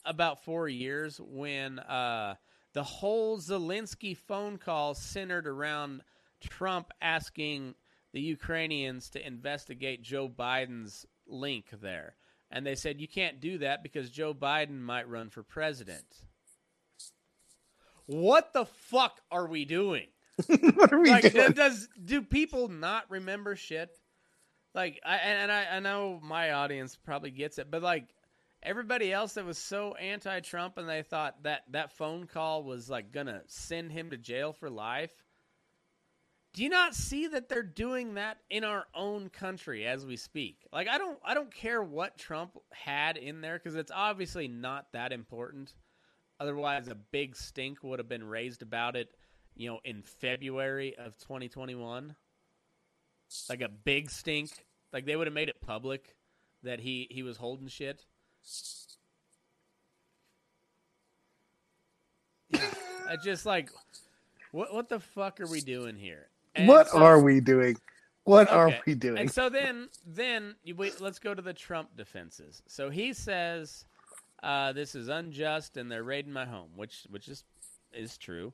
[0.06, 2.36] about four years when uh,
[2.74, 6.01] the whole Zelensky phone call centered around
[6.41, 7.74] Trump asking
[8.12, 12.16] the Ukrainians to investigate Joe Biden's link there.
[12.54, 16.06] And they said, you can't do that because Joe Biden might run for president.
[18.06, 20.06] What the fuck are we doing?
[20.76, 21.54] what are we like, doing?
[21.54, 23.89] does do people not remember shit?
[24.76, 28.06] Like, I and and I, I know my audience probably gets it, but like
[28.62, 33.12] everybody else that was so anti-Trump and they thought that that phone call was like
[33.12, 35.12] gonna send him to jail for life.
[36.54, 40.58] Do you not see that they're doing that in our own country as we speak?
[40.72, 44.91] Like, I don't, I don't care what Trump had in there because it's obviously not
[44.93, 45.74] that important.
[46.39, 49.10] Otherwise, a big stink would have been raised about it,
[49.56, 52.16] you know, in February of 2021.
[53.49, 54.51] Like a big stink.
[54.91, 56.16] Like they would have made it public
[56.62, 58.06] that he he was holding shit.
[62.54, 63.72] I just like
[64.51, 66.28] what what the fuck are we doing here?
[66.56, 67.78] And what so- are we doing?
[68.26, 69.18] What are we doing?
[69.18, 71.01] And so then, then you wait.
[71.01, 72.62] Let's go to the Trump defenses.
[72.68, 73.84] So he says
[74.41, 77.43] uh, this is unjust, and they're raiding my home, which which is
[77.93, 78.54] is true.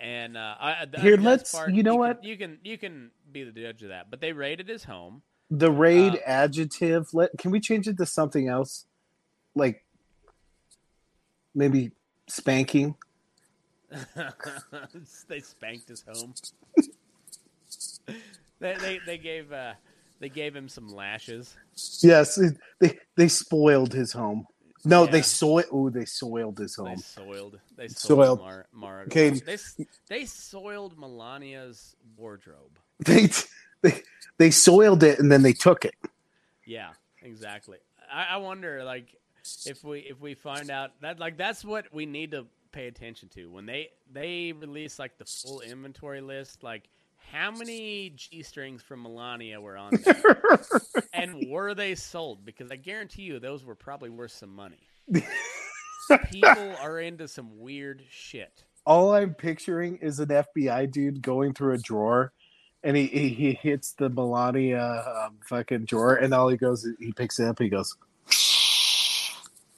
[0.00, 2.24] And uh, I, the Here, let's- part, you know can- what?
[2.24, 4.10] you can you can be the judge of that.
[4.10, 5.20] But they raided his home.
[5.50, 7.12] the raid uh, adjective.
[7.12, 8.86] Let can we change it to something else?
[9.54, 9.84] Like
[11.54, 11.90] maybe
[12.28, 12.94] spanking.
[15.28, 16.32] they spanked his home.
[18.60, 19.74] they, they they gave uh,
[20.20, 21.56] they gave him some lashes.
[22.00, 22.40] Yes,
[22.80, 24.46] they they spoiled his home.
[24.84, 25.22] No, they Yeah.
[25.22, 25.64] soiled.
[25.70, 26.88] Oh, they soiled his home.
[26.96, 27.60] They soiled.
[27.76, 28.18] They Soiled.
[28.38, 29.30] soiled Mar- Mar- Okay.
[29.30, 29.56] They
[30.08, 32.78] they soiled Melania's wardrobe.
[33.04, 33.28] They
[33.82, 34.02] they
[34.38, 35.94] they soiled it and then they took it.
[36.64, 36.90] Yeah,
[37.22, 37.78] exactly.
[38.12, 39.14] I, I wonder, like,
[39.66, 43.28] if we if we find out that like that's what we need to pay attention
[43.30, 46.88] to when they they release like the full inventory list, like
[47.30, 50.40] how many g strings from Melania were on there,
[51.12, 52.44] and were they sold?
[52.44, 54.88] Because I guarantee you, those were probably worth some money.
[56.30, 58.64] People are into some weird shit.
[58.84, 62.32] All I'm picturing is an FBI dude going through a drawer,
[62.82, 67.12] and he he, he hits the Melania um, fucking drawer, and all he goes, he
[67.12, 67.96] picks it up, he goes,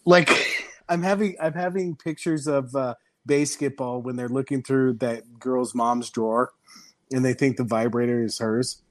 [0.05, 0.30] like
[0.88, 2.95] I'm having I'm having pictures of uh,
[3.26, 6.53] basketball when they're looking through that girl's mom's drawer,
[7.13, 8.83] and they think the vibrator is hers,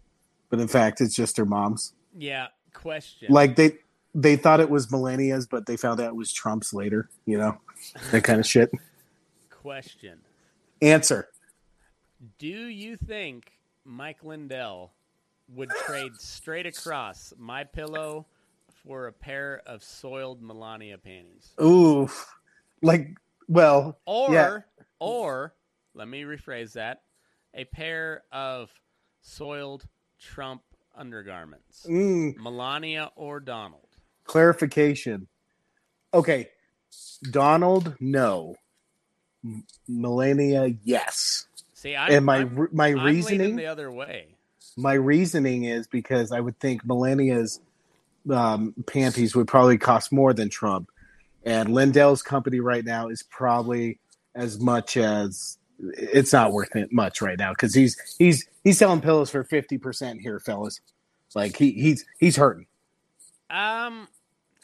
[0.49, 1.93] but in fact it's just her mom's.
[2.18, 2.47] Yeah.
[2.74, 3.32] Question.
[3.32, 3.78] Like they
[4.16, 7.09] they thought it was Melania's, but they found out it was Trump's later.
[7.26, 7.57] You know
[8.11, 8.72] that kind of shit.
[9.49, 10.20] question.
[10.82, 11.30] Answer.
[12.39, 13.51] Do you think
[13.86, 14.91] Mike Lindell
[15.49, 18.26] would trade straight across my pillow
[18.84, 21.51] for a pair of soiled Melania panties?
[21.61, 22.09] Ooh,
[22.82, 23.09] like
[23.47, 24.59] well, Or Yeah.
[24.99, 25.53] or
[25.93, 27.02] let me rephrase that.
[27.53, 28.71] A pair of
[29.21, 29.85] soiled
[30.19, 30.61] Trump
[30.95, 31.85] undergarments.
[31.89, 33.87] Mm, Melania or Donald?
[34.25, 35.27] clarification.
[36.13, 36.49] Okay,
[37.31, 38.55] Donald, no.
[39.43, 41.47] M- Melania, yes.
[41.73, 44.35] See, I'm, And my I'm, my I'm reasoning the other way.
[44.77, 47.59] my reasoning is because I would think Melania's
[48.31, 50.89] um, panties would probably cost more than Trump,
[51.43, 53.99] and Lindell's company right now is probably
[54.35, 59.01] as much as it's not worth it much right now because he's he's he's selling
[59.01, 60.82] pillows for fifty percent here, fellas.
[61.36, 62.67] Like he he's he's hurting.
[63.49, 64.07] Um,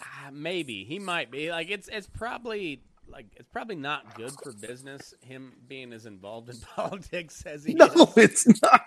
[0.01, 1.51] ah, maybe he might be.
[1.51, 5.13] Like it's it's probably like it's probably not good for business.
[5.21, 8.07] Him being as involved in politics as he No, is.
[8.17, 8.81] it's not.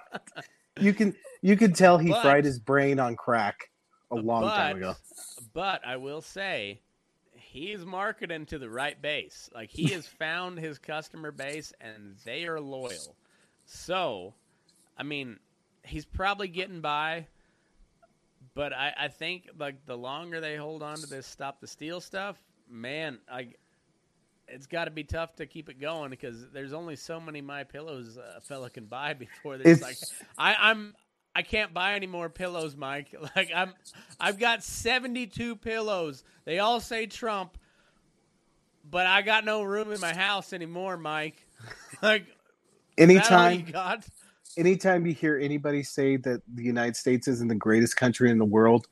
[0.80, 3.70] You can you can tell he But- fried his brain on crack
[4.10, 4.94] a long but, time ago.
[5.54, 6.80] But I will say,
[7.52, 9.50] he's marketing to the right base.
[9.54, 13.14] Like he has found his customer base, and they are loyal.
[13.66, 14.32] So,
[14.96, 15.38] I mean,
[15.84, 17.26] he's probably getting by.
[18.54, 22.00] But I, I think like the longer they hold on to this stop the steal
[22.00, 22.36] stuff,
[22.68, 23.48] man, I
[24.48, 27.64] it's got to be tough to keep it going because there's only so many my
[27.64, 29.96] pillows a fella can buy before there's It's- like
[30.36, 30.94] I, I'm
[31.34, 33.14] I can't buy any more pillows, Mike.
[33.36, 33.72] Like I'm
[34.20, 36.24] I've got 72 pillows.
[36.44, 37.56] They all say Trump,
[38.90, 41.46] but I got no room in my house anymore, Mike.
[42.02, 42.26] like
[42.96, 44.04] is that all you Anytime got?
[44.58, 48.44] anytime you hear anybody say that the United States isn't the greatest country in the
[48.44, 48.86] world,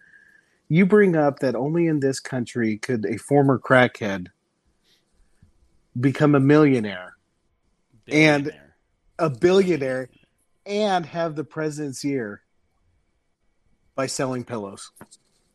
[0.69, 4.29] you bring up that only in this country could a former crackhead
[6.01, 7.17] become a millionaire,
[8.09, 8.53] And-
[9.19, 10.09] a billionaire,
[10.71, 12.43] and have the president's ear
[13.95, 14.91] by selling pillows.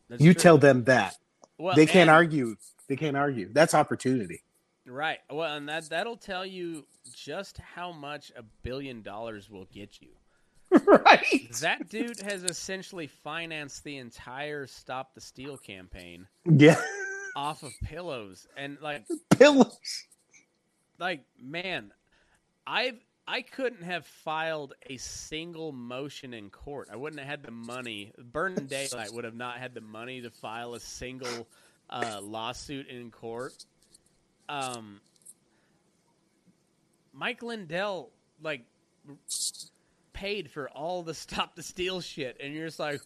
[0.09, 0.41] That's you true.
[0.41, 1.15] tell them that.
[1.57, 2.55] well, they can't and- argue.
[2.87, 3.49] They can't argue.
[3.51, 4.43] That's opportunity.
[4.85, 5.17] Right.
[5.31, 6.85] Well, and that that'll tell you
[7.15, 10.09] just how much a billion dollars will get you.
[10.85, 11.47] right.
[11.61, 16.79] That dude has essentially financed the entire Stop the Steal campaign Yeah.
[17.35, 20.03] off of pillows and like pillows.
[20.99, 21.91] like man,
[22.67, 26.89] I've I couldn't have filed a single motion in court.
[26.91, 28.11] I wouldn't have had the money.
[28.17, 31.47] Burning Daylight would have not had the money to file a single
[31.89, 33.53] uh, lawsuit in court.
[34.47, 35.01] Um,
[37.13, 38.11] Mike Lindell
[38.43, 38.61] like
[40.13, 43.01] paid for all the stop the steal shit, and you're just like,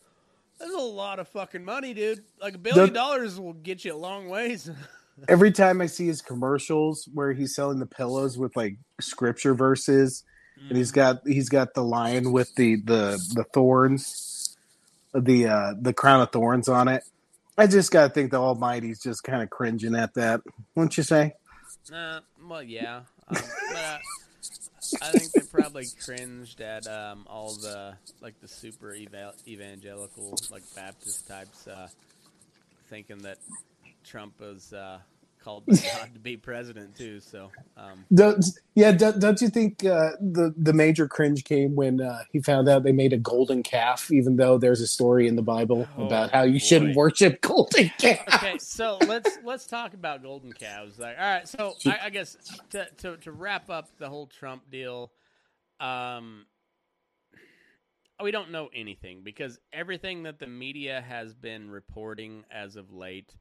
[0.60, 2.24] that's a lot of fucking money, dude.
[2.42, 4.70] Like a billion The- dollars will get you a long ways.
[5.28, 10.24] Every time I see his commercials where he's selling the pillows with like scripture verses,
[10.68, 14.58] and he's got he's got the lion with the the the thorns,
[15.14, 17.04] the uh the crown of thorns on it.
[17.58, 20.42] I just gotta think the Almighty's just kind of cringing at that,
[20.76, 21.34] wouldn't you say?
[21.94, 23.38] Uh, well, yeah, um,
[23.72, 23.98] but uh,
[25.02, 30.64] I think they probably cringed at um, all the like the super eva- evangelical like
[30.76, 31.88] Baptist types, uh,
[32.90, 33.38] thinking that
[34.04, 35.00] Trump was uh,
[35.40, 37.20] called by God to be president too.
[37.20, 38.46] So, um, Don't,
[38.76, 42.68] yeah, don't, don't you think uh, the the major cringe came when uh, he found
[42.70, 46.06] out they made a golden calf, even though there's a story in the Bible Oh,
[46.06, 48.22] about how you shouldn't worship golden calves?
[48.36, 51.00] okay, so let's let's talk about golden calves.
[51.00, 52.38] Like, all right, so I, I guess
[52.72, 55.12] to, to to wrap up the whole Trump deal,
[55.80, 56.46] um,
[58.22, 63.34] we don't know anything because everything that the media has been reporting as of late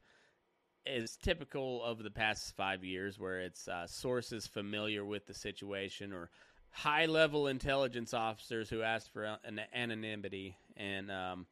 [0.89, 6.13] is typical of the past five years, where it's uh, sources familiar with the situation
[6.13, 6.29] or
[6.71, 11.45] high level intelligence officers who asked for an anonymity and um,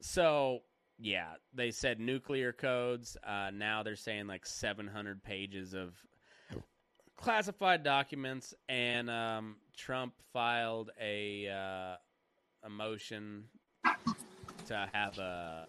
[0.00, 0.62] so
[0.98, 3.16] yeah, they said nuclear codes.
[3.22, 5.94] Uh, now they're saying like 700 pages of
[7.16, 11.96] classified documents, and um, Trump filed a uh,
[12.66, 13.44] a motion
[14.66, 15.66] to have a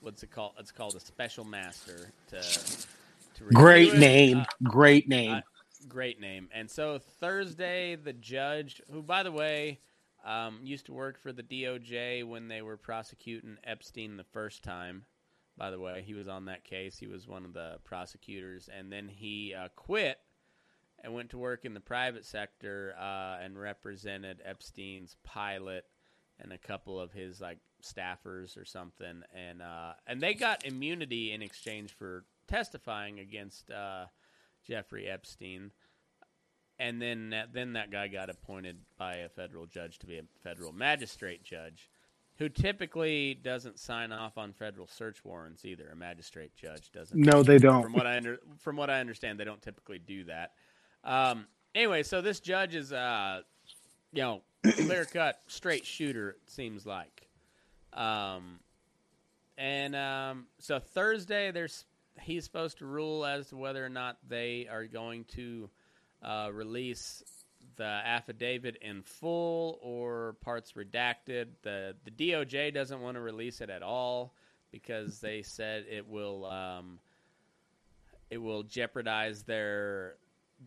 [0.00, 0.52] what's it called?
[0.58, 2.40] It's called a special master to.
[2.42, 3.98] to Great it.
[3.98, 5.30] name, Uh, great name.
[5.36, 5.40] uh,
[5.88, 6.48] great name.
[6.52, 9.80] And so Thursday, the judge, who by the way
[10.24, 15.04] um, used to work for the DOJ when they were prosecuting Epstein the first time.
[15.56, 16.96] By the way, he was on that case.
[16.98, 20.18] He was one of the prosecutors, and then he uh, quit
[21.02, 25.84] and went to work in the private sector uh, and represented Epstein's pilot
[26.38, 31.32] and a couple of his like staffers or something, and uh, and they got immunity
[31.32, 34.06] in exchange for testifying against uh,
[34.66, 35.70] Jeffrey Epstein.
[36.78, 40.22] And then that, then that guy got appointed by a federal judge to be a
[40.42, 41.90] federal magistrate judge,
[42.38, 45.90] who typically doesn't sign off on federal search warrants either.
[45.92, 47.18] A magistrate judge doesn't.
[47.18, 47.82] no, they don't.
[47.82, 50.52] From what I under, from what I understand, they don't typically do that.
[51.04, 53.42] Um, anyway, so this judge is, uh,
[54.12, 56.30] you know, clear cut, straight shooter.
[56.30, 57.28] It seems like.
[57.92, 58.60] Um,
[59.58, 61.84] and um, so Thursday, there's
[62.20, 65.68] he's supposed to rule as to whether or not they are going to
[66.22, 67.22] uh, release
[67.76, 71.46] the affidavit in full or parts redacted.
[71.62, 74.34] The the DOJ doesn't want to release it at all
[74.72, 76.98] because they said it will um,
[78.30, 80.14] it will jeopardize their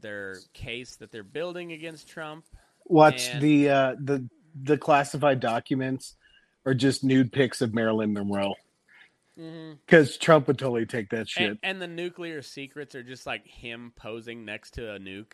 [0.01, 2.45] their case that they're building against Trump.
[2.85, 4.27] Watch And- the uh, the
[4.61, 6.15] the classified documents
[6.65, 8.53] are just nude pics of Marilyn Monroe
[9.87, 11.49] because Trump would totally take that shit.
[11.51, 15.33] And, and the nuclear secrets are just like him posing next to a nuke.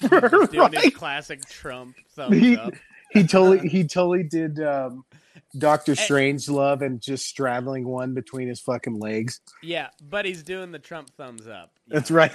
[0.10, 0.94] Right.
[0.94, 2.74] classic Trump thumbs He, up.
[3.12, 5.04] he totally he totally did um,
[5.56, 9.40] Doctor Strangelove and just straddling one between his fucking legs.
[9.62, 11.70] Yeah, but he's doing the Trump thumbs up.
[11.86, 12.32] That's right.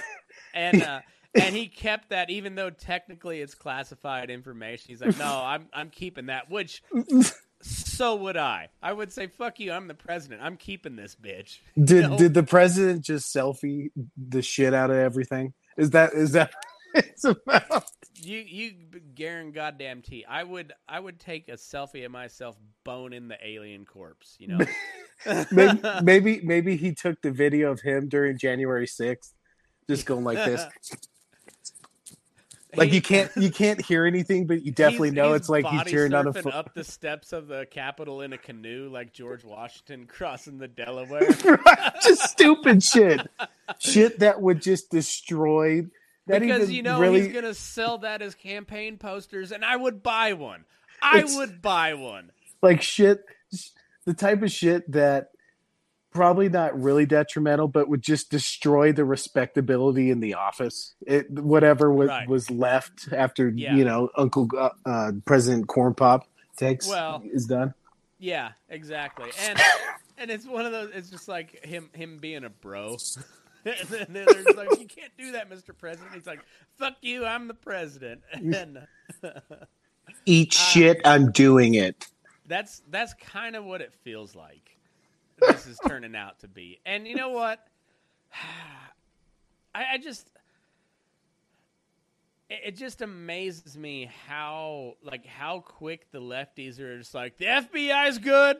[0.54, 1.00] and uh,
[1.34, 4.86] and he kept that even though technically it's classified information.
[4.88, 6.50] He's like, no, I'm I'm keeping that.
[6.50, 6.82] Which
[7.96, 8.68] so would I.
[8.82, 9.72] I would say, fuck you.
[9.72, 10.42] I'm the president.
[10.42, 11.58] I'm keeping this bitch.
[11.84, 12.18] Did No.
[12.18, 15.54] did the president just selfie the shit out of everything?
[15.76, 16.52] Is that is that
[16.94, 17.84] it's about?
[18.20, 18.72] You you
[19.14, 20.24] Garen goddamn T.
[20.28, 24.36] I would I would take a selfie of myself boning the alien corpse.
[24.38, 24.58] You know.
[25.52, 29.32] Maybe, maybe maybe he took the video of him during January sixth,
[29.88, 30.64] just going like this.
[32.74, 35.66] Like you can't you can't hear anything, but you definitely He's- know he's it's like
[35.66, 36.54] he's cheering on a foot.
[36.54, 41.28] up the steps of the Capitol in a canoe, like George Washington crossing the Delaware.
[42.02, 43.20] just stupid shit,
[43.78, 45.82] shit that would just destroy.
[46.28, 50.02] That because you know really, he's gonna sell that as campaign posters, and I would
[50.02, 50.64] buy one.
[51.02, 52.30] I It's- would buy one.
[52.62, 53.24] like shit,
[54.06, 55.31] the type of shit that
[56.12, 60.94] probably not really detrimental, but would just destroy the respectability in the office.
[61.06, 62.28] It whatever was, Right.
[62.28, 63.74] was left after Yeah.
[63.76, 67.74] you know Uncle uh, uh, President Corn Pop takes Well- is done.
[68.18, 69.30] Yeah, exactly.
[69.48, 69.58] And
[70.18, 70.90] and it's one of those.
[70.94, 72.96] It's just like him him being a bro.
[73.64, 75.76] and then there's like, you can't do that, Mr.
[75.76, 76.12] President.
[76.14, 76.40] He's like,
[76.78, 78.20] fuck you, I'm the president.
[78.32, 78.78] And
[80.26, 82.06] Eat shit, I'm doing it.
[82.46, 84.71] that's that's kind of what it feels like.
[85.38, 86.80] This is turning out to be.
[86.84, 87.64] And you know what?
[89.74, 90.30] I, I just
[92.50, 98.18] it, just amazes me how like how quick the lefties are just like the FBI's
[98.18, 98.58] good.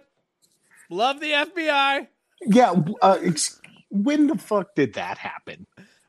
[0.91, 2.09] Love the FBI.
[2.43, 3.61] Yeah, uh, ex-
[3.91, 5.67] when the fuck did that happen?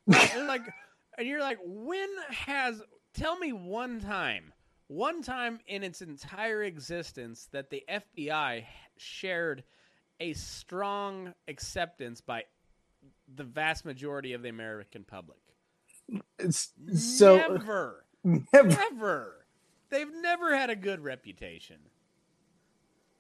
[0.07, 0.63] and like
[1.17, 2.81] and you're like when has
[3.13, 4.53] tell me one time
[4.87, 8.65] one time in its entire existence that the FBI
[8.97, 9.63] shared
[10.23, 12.43] a strong acceptance by
[13.35, 15.39] the vast majority of the American public
[16.39, 19.45] It's, so never never, never
[19.89, 21.77] they've never had a good reputation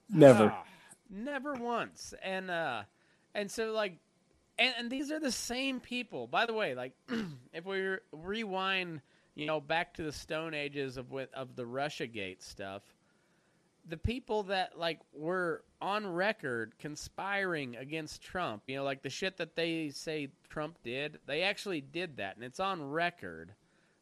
[0.09, 0.51] never.
[0.53, 0.63] Ah,
[1.09, 2.13] never once.
[2.23, 2.83] And uh
[3.33, 3.97] and so like
[4.57, 6.27] and, and these are the same people.
[6.27, 6.93] By the way, like
[7.53, 9.01] if we re- rewind,
[9.35, 12.83] you know, back to the stone ages of with of the Russia Gate stuff,
[13.87, 19.37] the people that like were on record conspiring against Trump, you know, like the shit
[19.37, 23.53] that they say Trump did, they actually did that and it's on record.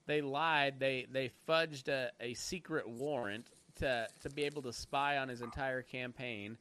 [0.07, 5.17] They lied, they they fudged a, a secret warrant to to be able to spy
[5.17, 6.57] on his entire campaign.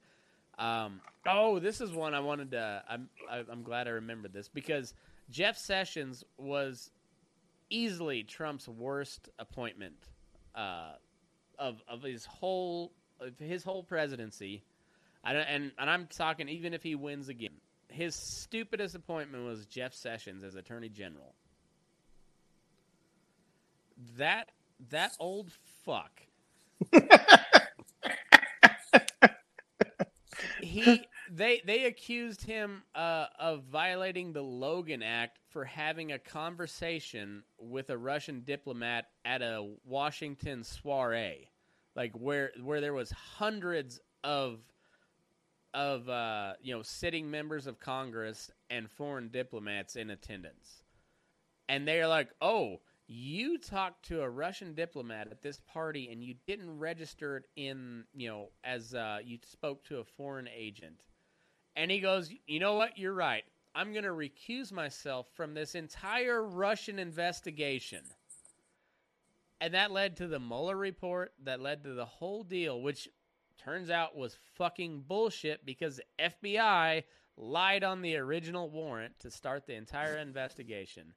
[0.59, 2.83] Um, oh, this is one I wanted to.
[2.89, 4.95] I'm I- I'm glad I remembered this because
[5.31, 6.91] Jeff Sessions was
[7.71, 9.97] easily Trump's worst appointment
[10.55, 10.93] uh,
[11.59, 12.93] of of his whole
[13.39, 14.63] his whole presidency.
[15.23, 17.53] I don't, and and I'm talking even if he wins again,
[17.89, 21.35] his stupidest appointment was Jeff Sessions as Attorney General.
[24.17, 24.51] That
[24.91, 25.51] that old
[25.85, 26.23] fuck.
[30.63, 37.43] he they they accused him uh, of violating the Logan Act for having a conversation
[37.59, 41.49] with a Russian diplomat at a Washington soiree,
[42.01, 44.61] like where where there was hundreds of
[45.75, 50.83] of uh, you know sitting members of Congress and foreign diplomats in attendance,
[51.69, 56.37] and they're like, "Oh, you talked to a Russian diplomat at this party, and you
[56.47, 61.03] didn't register it in you know as uh, you spoke to a foreign agent."
[61.77, 62.97] And he goes, "You know what?
[62.97, 63.45] You're right.
[63.75, 68.05] I'm going to recuse myself from this entire Russian investigation."
[69.61, 71.33] And that led to the Mueller report.
[71.45, 73.09] That led to the whole deal, which
[73.59, 77.05] turns out was fucking bullshit because the FBI
[77.37, 81.13] lied on the original warrant to start the entire investigation.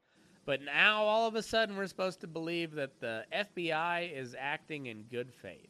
[0.45, 4.87] But now all of a sudden we're supposed to believe that the FBI is acting
[4.87, 5.69] in good faith.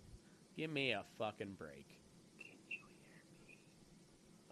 [0.58, 1.88] Give me a fucking break.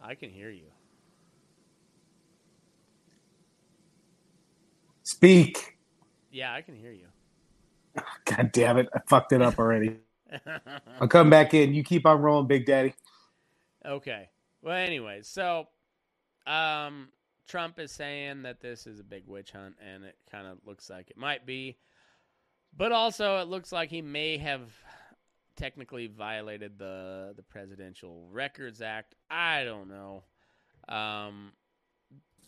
[0.02, 0.72] I can hear you.
[5.04, 5.78] Speak.
[6.32, 7.08] Yeah, I can hear you.
[8.26, 8.90] God damn it.
[8.94, 9.98] I fucked it up already.
[11.00, 11.74] I'll come back in.
[11.74, 12.94] You keep on rolling, Big Daddy.
[13.86, 14.30] okay.
[14.62, 15.68] Well, anyway, so
[16.46, 17.10] um,
[17.48, 20.90] Trump is saying that this is a big witch hunt, and it kind of looks
[20.90, 21.78] like it might be.
[22.78, 24.62] But also, it looks like he may have
[25.56, 29.16] technically violated the the Presidential Records Act.
[29.30, 30.24] I don't know.
[30.88, 31.52] Um,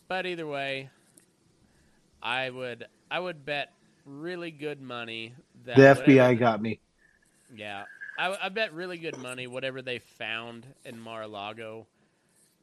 [0.07, 0.89] but either way,
[2.21, 3.73] I would I would bet
[4.05, 5.33] really good money
[5.65, 6.79] that The whatever FBI got me.
[7.55, 7.85] yeah,
[8.17, 11.87] I, I bet really good money whatever they found in Mar-a-Lago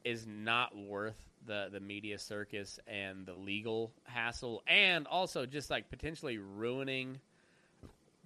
[0.03, 5.89] is not worth the the media circus and the legal hassle, and also just like
[5.89, 7.19] potentially ruining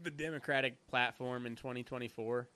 [0.01, 2.47] the Democratic platform in 2024.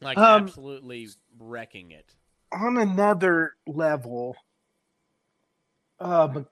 [0.00, 2.14] Like Um, absolutely wrecking it.
[2.50, 4.36] On another level,
[6.00, 6.42] uh,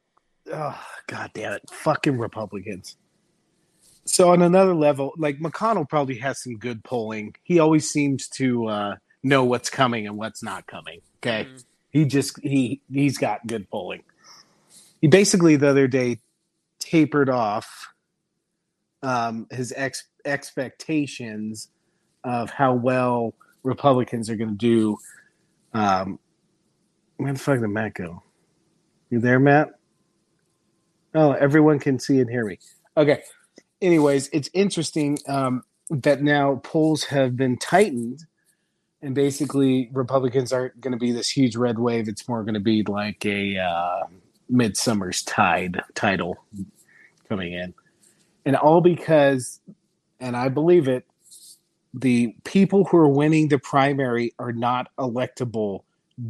[0.52, 1.62] oh, God damn it.
[1.70, 2.96] Fucking Republicans.
[4.06, 7.34] So, on another level, like McConnell probably has some good polling.
[7.42, 11.00] He always seems to uh, know what's coming and what's not coming.
[11.18, 11.46] Okay.
[11.50, 11.64] Mhm.
[11.90, 14.02] He just he he's got good polling.
[15.00, 16.18] He basically the other day
[16.80, 17.88] tapered off
[19.02, 21.68] um, his ex- expectations
[22.24, 24.98] of how well Republicans are going to do.
[25.72, 26.18] Um,
[27.16, 28.22] where the fuck did Matt go?
[29.10, 29.74] You there, Matt?
[31.14, 32.58] Oh, everyone can see and hear me.
[32.96, 33.22] Okay.
[33.80, 38.24] Anyways, it's interesting um, that now polls have been tightened
[39.04, 42.08] and basically Republicans aren't going to be this huge red wave.
[42.08, 44.04] It's more going to be like a uh,
[44.48, 46.42] midsummer's tide title
[47.28, 47.74] coming in,
[48.46, 49.60] and all because,
[50.20, 51.04] and I believe it,
[51.92, 55.82] the people who are winning the primary are not electable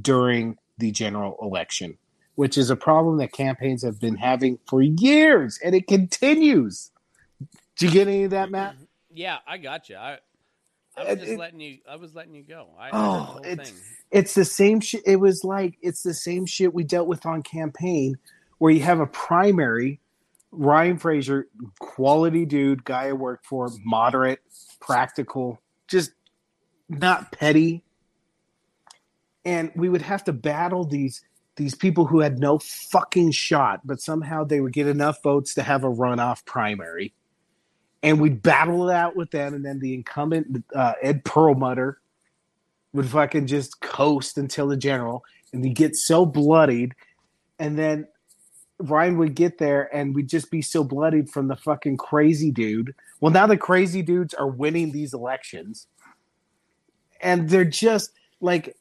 [0.03, 1.97] during the general election,
[2.35, 6.91] which is a problem that campaigns have been having for years, and it continues.
[7.77, 8.75] Did you get any of that, Matt?
[8.75, 8.85] Mm-hmm.
[9.15, 9.97] Yeah, I got you.
[9.97, 10.19] I
[10.97, 11.79] I was just it- letting you.
[11.91, 12.69] I was letting you go.
[12.79, 13.79] I, Oh, the it's- thing.
[14.11, 15.03] it's the same shit.
[15.07, 18.17] It was like it's the same shit we dealt with on campaign,
[18.59, 20.01] where you have a primary.
[20.57, 21.49] Ryan Frazier,
[21.81, 24.39] quality dude, guy I work for, moderate,
[24.81, 26.13] practical, just
[26.89, 27.83] not petty.
[29.45, 31.23] And we would have to battle these
[31.57, 35.63] these people who had no fucking shot, but somehow they would get enough votes to
[35.63, 37.15] have a runoff primary.
[38.03, 42.01] And we'd battle it out with them, and then the incumbent uh, Ed Perlmutter
[42.93, 46.95] would fucking just coast until the general, and he'd get so bloodied,
[47.59, 48.07] and then
[48.79, 52.95] Ryan would get there, and we'd just be so bloodied from the fucking crazy dude.
[53.21, 55.87] Well, now the crazy dudes are winning these elections,
[57.21, 58.77] and they're just like,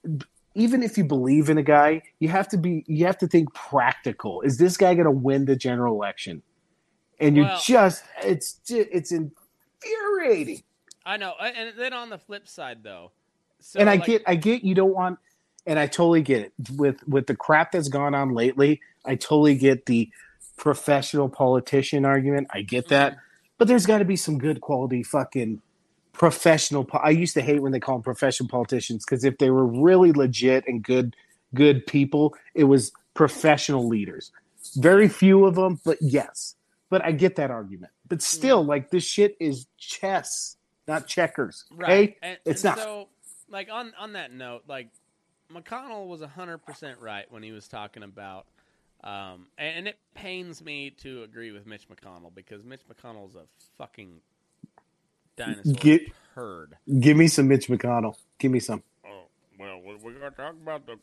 [0.56, 3.54] even if you believe in a guy, you have to be, you have to think
[3.54, 4.42] practical.
[4.42, 6.44] Is this guy going to win the general election?
[7.20, 10.64] And you're Well- just it's it's infuriating.
[11.06, 11.34] I know.
[11.40, 13.12] And then on the flip side, though,
[13.60, 15.20] so and I like- get, I get you don't want,
[15.66, 18.82] and I totally get it with with the crap that's gone on lately.
[19.06, 20.10] I totally get the
[20.58, 22.48] professional politician argument.
[22.54, 23.22] I get that, mm-hmm.
[23.58, 25.62] but there's got to be some good quality fucking
[26.14, 26.88] professional.
[26.94, 30.12] I used to hate when they call them professional politicians because if they were really
[30.14, 31.16] legit and good,
[31.54, 34.32] good people, it was professional leaders.
[34.76, 36.56] Very few of them, but yes.
[36.90, 37.92] But I get that argument.
[38.08, 40.58] But still, like this shit is chess,
[40.88, 41.66] not checkers.
[41.72, 42.16] Right.
[42.22, 42.84] And, it's and not.
[42.84, 43.08] So,
[43.50, 44.90] like on on that note, like
[45.52, 48.46] McConnell was hundred percent right when he was talking about,
[49.04, 53.46] um, and it pains me to agree with Mitch McConnell because Mitch McConnell's a
[53.78, 54.22] fucking
[55.36, 56.78] dinosaur Get- herd.
[57.00, 58.16] Give me some Mitch McConnell.
[58.40, 58.84] Give me some.
[59.06, 59.24] Oh,
[59.60, 60.98] well, we, we got to talk about the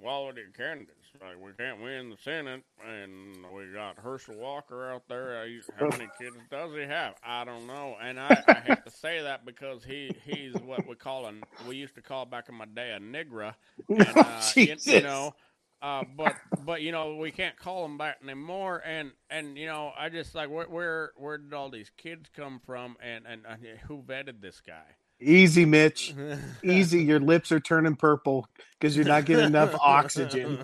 [0.00, 0.92] quality of candidates.
[1.20, 5.46] Like, we can't win the Senate, and we got Herschel Walker out there.
[5.48, 7.14] He's- How many kids does he have?
[7.24, 7.96] I don't know.
[8.02, 11.32] And I, I hate to say that because he, he's what we call a,
[11.66, 13.54] we used to call back in my day a nigra.
[13.88, 14.86] And, uh, you, Jesus.
[14.86, 15.34] you know,
[15.82, 16.34] uh, but
[16.64, 20.34] but you know we can't call them back anymore, and and you know I just
[20.34, 24.40] like where where where did all these kids come from, and and, and who vetted
[24.40, 24.84] this guy?
[25.18, 26.14] Easy, Mitch.
[26.62, 27.02] Easy.
[27.02, 28.46] Your lips are turning purple
[28.78, 30.62] because you're not getting enough oxygen.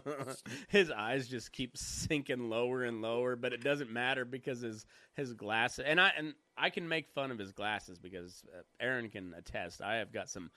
[0.69, 4.85] his eyes just keep sinking lower and lower, but it doesn't matter because his
[5.15, 9.09] his glasses and I and I can make fun of his glasses because uh, Aaron
[9.09, 9.81] can attest.
[9.81, 10.51] I have got some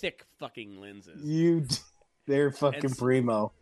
[0.00, 1.22] thick fucking lenses.
[1.22, 1.66] You,
[2.26, 3.52] they're fucking It's- primo.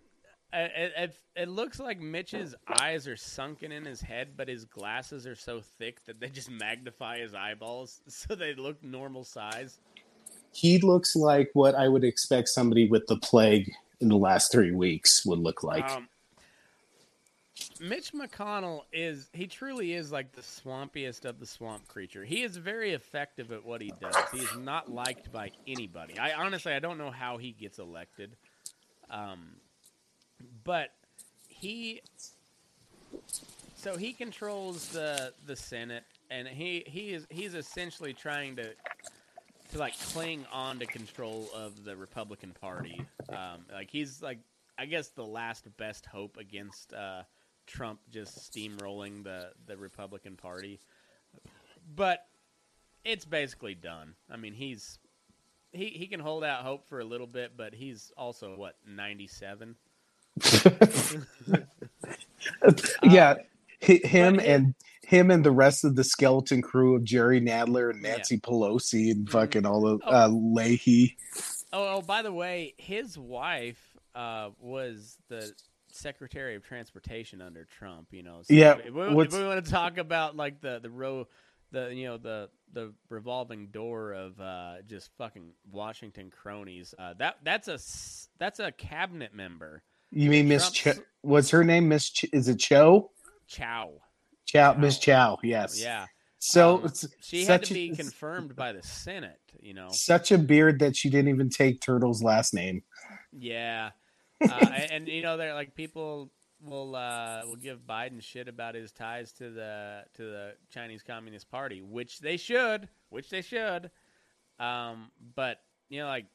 [0.55, 5.27] It, it, it looks like Mitch's eyes are sunken in his head, but his glasses
[5.27, 9.79] are so thick that they just magnify his eyeballs so they look normal size.
[10.53, 14.71] He looks like what I would expect somebody with the plague in the last three
[14.71, 15.89] weeks would look like.
[15.91, 16.09] Um,
[17.81, 22.25] Mitch McConnell is he truly is like the swampiest of the swamp creature.
[22.25, 24.15] He is very effective at what he does.
[24.33, 26.19] He is not liked by anybody.
[26.19, 28.37] I honestly I don't know how he gets elected.
[29.11, 29.57] Um,
[30.65, 30.91] but
[31.49, 32.01] he
[33.77, 38.71] so he controls the the Senate and he he is he's essentially trying to
[39.73, 43.01] to like cling on to control of the Republican Party.
[43.29, 44.39] Um, like he's like
[44.79, 47.23] I guess the last best hope against uh,
[47.67, 50.81] Trump just steamrolling the the Republican Party.
[51.95, 52.27] But
[53.05, 54.15] it's basically done.
[54.31, 54.99] I mean, he's
[55.73, 59.27] he he can hold out hope for a little bit, but he's also what ninety
[59.27, 59.77] seven.
[63.03, 63.35] yeah,
[63.85, 68.03] hi- him and him and the rest of the skeleton crew of Jerry Nadler and
[68.03, 68.17] Yeah.
[68.17, 69.31] Nancy Pelosi and Mhm.
[69.33, 70.11] fucking all of Oh.
[70.25, 71.17] uh, Leahy.
[71.73, 75.53] Oh, oh, by the way, his wife uh, was the
[75.91, 78.13] Secretary of Transportation under Trump.
[78.13, 80.91] You know, so Yeah, If we, if we want to talk about like the the
[80.91, 81.27] row,
[81.73, 86.95] the you know the the revolving door of uh, just fucking Washington cronies.
[86.97, 87.79] Uh, that that's a
[88.39, 89.83] that's a cabinet member.
[90.15, 90.71] You mean Miss?
[90.71, 91.89] Trump's- what's her name?
[91.89, 92.11] Miss?
[92.11, 93.11] Ch- is it Cho?
[93.47, 93.93] Chao.
[94.47, 94.75] Chao?
[94.75, 95.39] Miss Chao?
[95.43, 95.81] Yes.
[95.81, 96.07] Yeah.
[96.39, 99.41] So Um, She had to be a, confirmed by the Senate.
[99.61, 99.89] You know.
[99.91, 102.83] such a beard that she didn't even take Turtle's last name.
[103.33, 103.91] Yeah,
[104.43, 106.31] uh, and, and you know, they're like people
[106.61, 111.51] will uh, will give Biden shit about his ties to the to the Chinese Communist
[111.51, 113.91] Party, which they should, which they should.
[114.59, 116.27] Um, but you know, like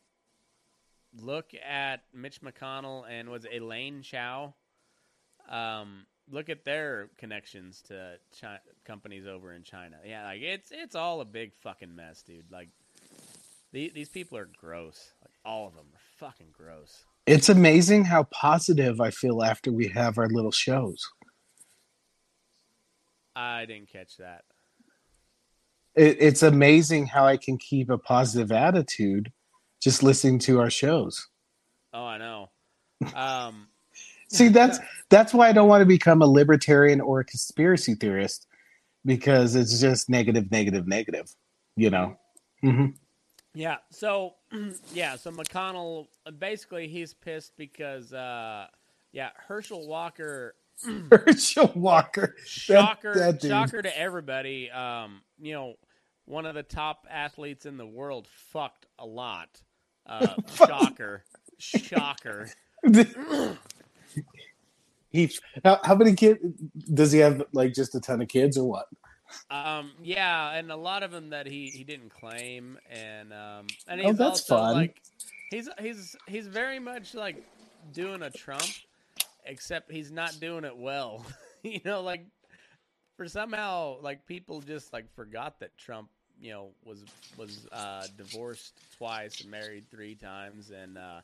[1.18, 4.53] look at Mitch McConnell and was Elaine Chao.
[5.49, 9.98] Um, look at their connections to Chi- companies over in China.
[10.06, 12.52] Yeah, like it's it's all a big fucking mess, dude.
[12.52, 12.69] Like
[13.72, 15.14] the, these people are gross.
[15.22, 17.03] Like all of them are fucking gross.
[17.26, 21.07] It's amazing how positive I feel after we have our little shows.
[23.36, 24.45] I didn't catch that.
[25.95, 29.31] It, it's amazing how I can keep a positive attitude
[29.81, 31.27] just listening to our shows.
[31.93, 32.49] Oh, I know.
[33.15, 33.68] Um,
[34.30, 34.80] See, that's
[35.10, 38.45] that's why I don't want to become a libertarian or a conspiracy theorist
[39.03, 41.34] because it's just negative, negative, negative.
[41.76, 42.18] You know.
[42.61, 42.88] hmm
[43.53, 43.77] yeah.
[43.91, 44.35] So,
[44.93, 45.15] yeah.
[45.15, 46.07] So McConnell,
[46.38, 48.68] basically, he's pissed because, uh,
[49.11, 50.56] yeah, Herschel Walker,
[51.11, 52.35] Herschel Walker.
[52.45, 53.49] shocker, that dude.
[53.49, 54.69] shocker to everybody.
[54.72, 55.73] Um, you know,
[56.26, 59.61] one of the top athletes in the world fucked a lot.
[60.05, 61.23] Uh, shocker,
[61.57, 62.49] shocker.
[65.11, 65.30] he
[65.63, 66.39] how, how many kids
[66.93, 67.43] does he have?
[67.53, 68.88] Like just a ton of kids or what?
[69.51, 74.01] Um, yeah, and a lot of them that he, he didn't claim, and um, and
[74.01, 74.73] Oh, he's that's also fun.
[74.73, 75.01] like
[75.51, 77.43] he's he's he's very much like
[77.93, 78.63] doing a Trump,
[79.45, 81.26] except he's not doing it well.
[81.63, 82.26] you know, like
[83.17, 86.09] for somehow like people just like forgot that Trump,
[86.41, 87.03] you know, was
[87.38, 91.22] was uh, divorced twice and married three times and uh,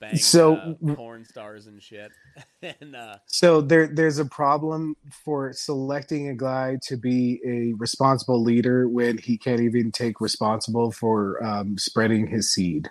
[0.00, 2.12] banged So- uh, porn stars and shit,
[2.62, 8.42] and uh, So there there's a problem for selecting a guy to be a responsible
[8.42, 12.90] leader when he can't even take responsible for um, spreading his seed.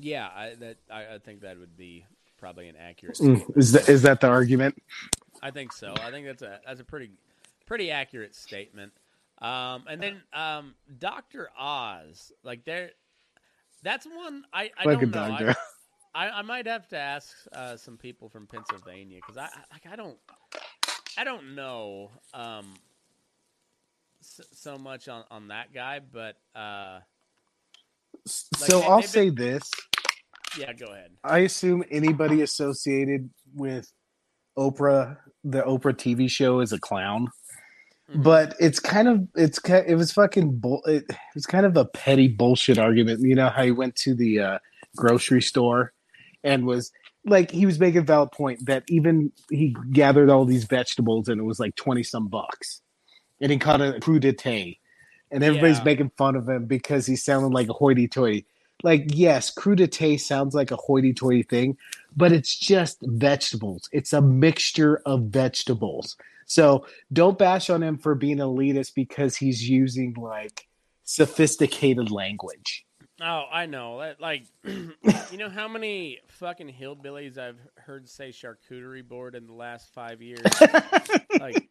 [0.00, 2.04] yeah, I, that I, I think that would be
[2.38, 3.18] probably an accurate.
[3.18, 4.76] Mm, Is that is that the argument?
[5.42, 5.94] I think so.
[6.02, 7.10] I think that's a that's a pretty
[7.66, 8.92] pretty accurate statement.
[9.42, 12.90] Um, and then um, Doctor Oz, like there,
[13.82, 15.20] that's one I, I Like don't know.
[15.20, 15.54] I,
[16.14, 19.86] I, I might have to ask uh, some people from Pennsylvania because I I- like
[19.92, 20.16] I don't
[21.18, 22.74] I don't know um,
[24.22, 27.00] so, so much on, on that guy, but uh,
[28.26, 29.70] so they- I'll they've say this:
[30.58, 31.10] yeah, go ahead.
[31.22, 33.92] I assume anybody associated with
[34.58, 37.28] Oprah, the Oprah TV show, is a clown.
[38.14, 38.22] Mhm.
[38.22, 40.82] But it's kind of it's it was fucking bull.
[40.86, 43.20] It, it was kind of a petty bullshit argument.
[43.22, 44.58] You know how he went to the uh,
[44.96, 45.92] grocery store
[46.44, 46.92] and was
[47.24, 51.40] like he was making a valid point that even he gathered all these vegetables and
[51.40, 52.80] it was like twenty some bucks,
[53.40, 54.78] and he caught a crudité,
[55.32, 55.84] and everybody's Yeah.
[55.84, 58.46] making fun of him because he sounded like a hoity-toity.
[58.84, 61.76] Like yes, crudité sounds like a hoity-toity thing,
[62.16, 63.88] but it's just vegetables.
[63.92, 66.16] It's a mixture of vegetables.
[66.46, 70.66] So don't bash on him for being elitist because he's using like
[71.04, 72.84] sophisticated language.
[73.20, 74.14] Oh, I know.
[74.20, 79.88] Like, you know how many fucking hillbillies I've heard say charcuterie board in the last
[79.94, 80.42] five years?
[81.40, 81.66] like,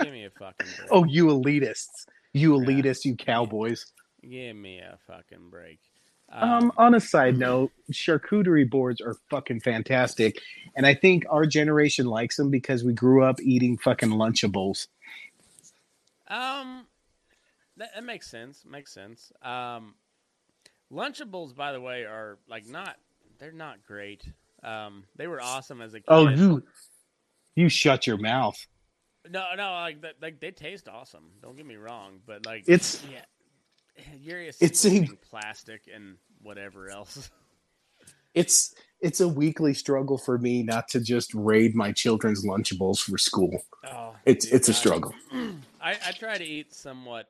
[0.00, 0.88] give me a fucking break.
[0.90, 2.06] Oh, you elitists.
[2.34, 2.66] You Yeah.
[2.66, 3.86] elitists, you cowboys.
[4.22, 5.80] Give me a fucking break.
[6.34, 10.40] Um, on a side note, charcuterie boards are fucking fantastic,
[10.74, 14.88] and I think our generation likes them because we grew up eating fucking Lunchables.
[16.28, 16.86] Um,
[17.76, 18.64] that, that makes sense.
[18.64, 19.30] Makes sense.
[19.42, 19.94] Um,
[20.90, 22.96] Lunchables, by the way, are like not.
[23.38, 24.22] They're not great.
[24.62, 26.04] Um, they were awesome as a kid.
[26.08, 26.62] Oh, you,
[27.56, 28.56] you shut your mouth.
[29.28, 31.30] no, no, like like they taste awesome.
[31.42, 33.22] Don't get me wrong, but like It's yeah,
[34.20, 37.30] you're It's a- plastic and whatever else.
[38.34, 43.18] it's it's a weekly struggle for me not to just raid my children's Lunchables for
[43.18, 43.64] school.
[43.84, 45.12] Oh, It's dude, it's a struggle.
[45.80, 47.28] I, I try to eat somewhat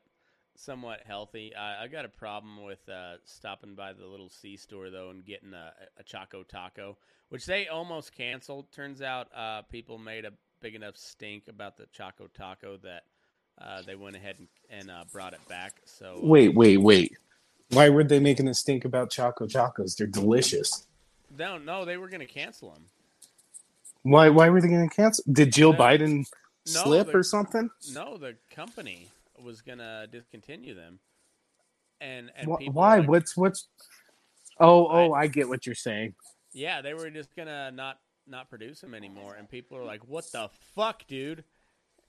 [0.54, 1.54] somewhat healthy.
[1.56, 5.24] I, I got a problem with uh, stopping by the little C store though and
[5.24, 6.98] getting a, a Choco Taco,
[7.30, 8.70] which they almost canceled.
[8.70, 13.04] Turns out uh, people made a big enough stink about the Choco Taco that
[13.60, 15.80] uh, they went ahead and, and uh, brought it back.
[15.84, 17.16] So Wait, wait, wait.
[17.70, 19.96] Why were they making a stink about Choco Chacos?
[19.96, 20.86] They're delicious.
[21.38, 22.84] no, no, they were going to cancel them.
[24.02, 25.24] Why why were they going to cancel?
[25.32, 25.78] Did Jill No.
[25.78, 27.70] Biden No, slip they're- or something?
[27.92, 29.08] No, the company
[29.42, 30.98] was going to discontinue them.
[32.00, 32.98] And, and Wh- Why?
[32.98, 33.68] like- What's what's?
[34.58, 36.14] Oh, oh, I get what you're saying.
[36.52, 40.30] Yeah, they were just gonna not not produce them anymore, and people are like, "What
[40.32, 41.42] the fuck, dude?"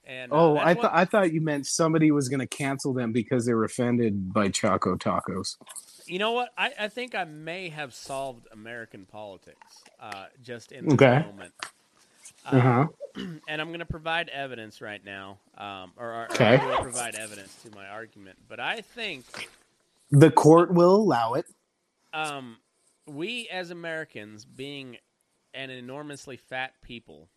[0.06, 3.12] And uh, Oh, I thought I thought you meant somebody was going to cancel them
[3.14, 5.58] because they were offended by Choco Tacos.
[6.06, 6.50] you know what?
[6.58, 11.16] I, I think I may have solved American politics uh, just in this Okay.
[11.16, 11.54] moment,
[12.46, 12.88] Uh huh.
[13.48, 16.58] and I'm gonna provide evidence right now, um, or, or, Okay.
[16.82, 18.40] Provide evidence to my argument.
[18.48, 19.26] But I think
[20.12, 21.46] The court will allow it.
[22.14, 22.58] um,
[23.08, 24.98] we as Americans, being
[25.54, 27.30] an enormously fat people,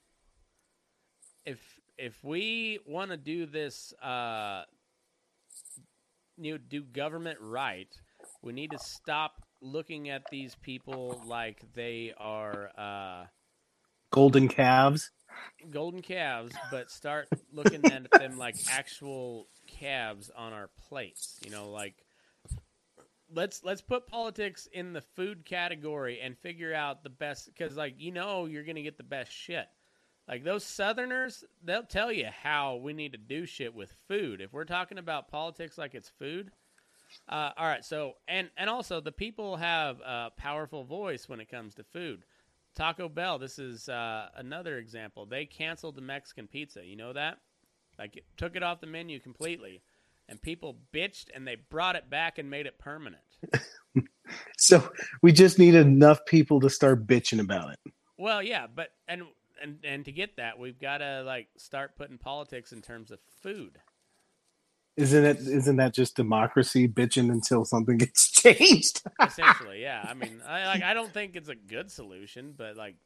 [1.45, 4.65] if if we want to do this, uh,
[6.37, 7.89] you know, do government right,
[8.43, 13.25] we need to stop looking at these people like they are uh,
[14.11, 15.11] Golden calves.
[15.71, 21.39] golden calves, but start looking at them like actual calves on our plates.
[21.45, 21.95] You know, like
[23.35, 27.95] let's let's put politics in the food category and figure out the best because, like,
[27.99, 29.67] you know, you're gonna get the best shit.
[30.29, 34.41] Like those Southerners, they'll tell you how we need to do shit with food.
[34.41, 36.51] If we're talking about politics like it's food,
[37.29, 37.85] uh, all right.
[37.85, 42.25] So and and also the people have a powerful voice when it comes to food.
[42.75, 43.39] Taco Bell.
[43.39, 45.27] This is uh, another example.
[45.27, 46.85] They canceled the Mexican pizza.
[46.85, 47.39] You know that?
[47.99, 49.81] Like, it took it off the menu completely,
[50.29, 53.23] and people bitched, and they brought it back and made it permanent.
[54.59, 54.91] So
[55.23, 57.93] we just need enough people to start bitching about it.
[58.19, 59.23] Well, yeah, but and
[59.63, 63.19] and and to get that, we've got to like start putting politics in terms of
[63.43, 63.79] food.
[64.97, 65.39] Isn't it?
[65.39, 69.03] Isn't that just democracy bitching until something gets changed?
[69.21, 70.05] Essentially, yeah.
[70.09, 72.97] I mean, I like I don't think it's a good solution, but like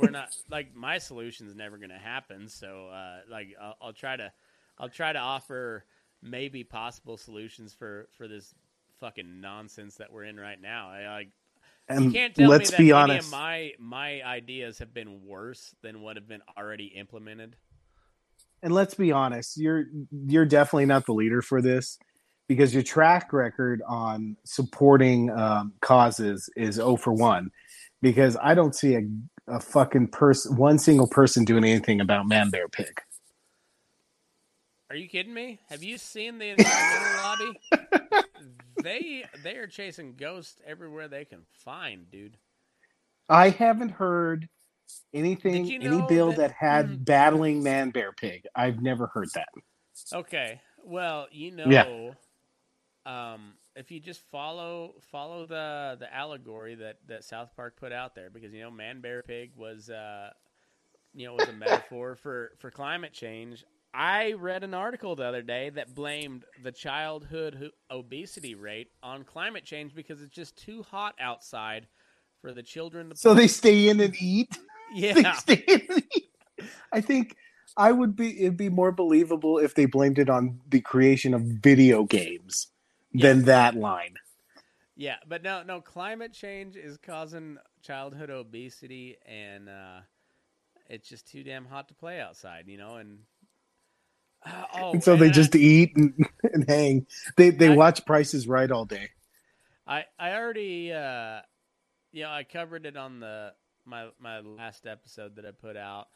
[0.00, 2.48] we're not like my solution's never going to happen.
[2.48, 4.32] So uh, like I'll, I'll try to
[4.78, 5.84] I'll try to offer
[6.22, 8.54] maybe possible solutions for for this
[8.98, 10.90] fucking nonsense that we're in right now.
[10.90, 11.28] I like
[11.88, 13.30] And can't tell let's be honest.
[13.30, 17.56] my my ideas have been worse than what have been already implemented.
[18.62, 21.98] and let's be honest, you're you're definitely not the leader for this
[22.48, 27.50] because your track record on supporting um, causes is 0 for 1
[28.00, 29.02] because I don't see a,
[29.46, 33.00] a fucking person one single person doing anything about man bear pig.
[34.90, 35.60] Are you kidding me?
[35.68, 38.17] Have you seen the environmental lobby?
[38.82, 42.36] They they are chasing ghosts everywhere they can find, dude.
[43.28, 44.48] I haven't heard
[45.12, 47.04] anything you any bill that- that, had Mm.
[47.04, 48.46] battling man bear pig.
[48.54, 49.48] I've never heard that.
[50.12, 50.60] Okay.
[50.84, 53.32] Well, you know, Yeah.
[53.34, 58.14] um, if you just follow follow the the allegory that that South Park put out
[58.14, 60.32] there, because you know, man, bear, pig was uh,
[61.14, 63.64] you know was a metaphor for for climate change.
[63.94, 67.54] I read an article the other day that blamed the childhood
[67.90, 71.86] ho- obesity rate on climate change because it's just too hot outside
[72.40, 73.16] for the children to.
[73.16, 74.58] So they stay in and eat.
[75.12, 76.30] They yeah, stay in and eat.
[76.92, 77.36] I think
[77.76, 81.42] I would be it'd be more believable if they blamed it on the creation of
[81.42, 82.68] video games
[83.12, 84.14] than that line.
[84.96, 85.80] Yeah, but no, no.
[85.80, 90.00] Climate change is causing childhood obesity, and uh,
[90.88, 92.96] it's just too damn hot to play outside, you know.
[92.96, 93.20] And
[94.46, 96.14] uh, oh, and so and they I- just eat and,
[96.52, 97.06] and hang.
[97.36, 99.10] They they I- watch Prices Right all day.
[99.86, 101.40] I I already uh
[102.12, 103.52] you know I covered it on the
[103.84, 106.08] my my last episode that I put out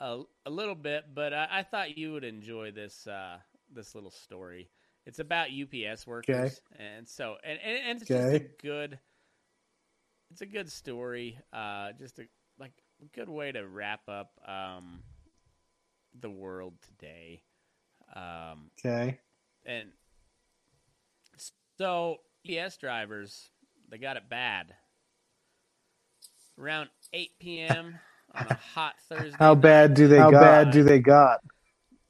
[0.00, 3.38] a, a little bit, but I, I thought you would enjoy this uh
[3.72, 4.70] this little story.
[5.06, 6.82] It's about UPS workers, Okay.
[6.96, 8.38] and so and and, and it's Okay.
[8.38, 8.98] just a good
[10.30, 11.38] it's a good story.
[11.52, 12.22] Uh, just a
[12.58, 12.72] like
[13.02, 15.02] a good way to wrap up um
[16.20, 17.42] the world today.
[18.14, 19.18] Um, Okay.
[19.66, 19.88] and
[21.78, 22.18] so
[22.48, 23.48] UPS drivers,
[23.90, 24.74] they got it bad.
[26.58, 27.98] Around 8 p.m.
[28.34, 29.36] on a hot Thursday.
[29.38, 30.18] How night, bad do they?
[30.18, 31.40] How got- bad do they got?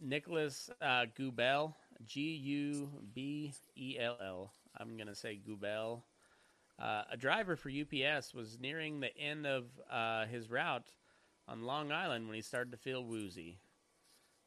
[0.01, 1.73] Nicholas uh, Gubell,
[2.05, 4.53] G U B E L L.
[4.79, 6.03] I'm gonna say Gubell.
[6.79, 10.89] Uh, a driver for UPS was nearing the end of uh, his route
[11.49, 13.61] on Long Island when he started to feel woozy.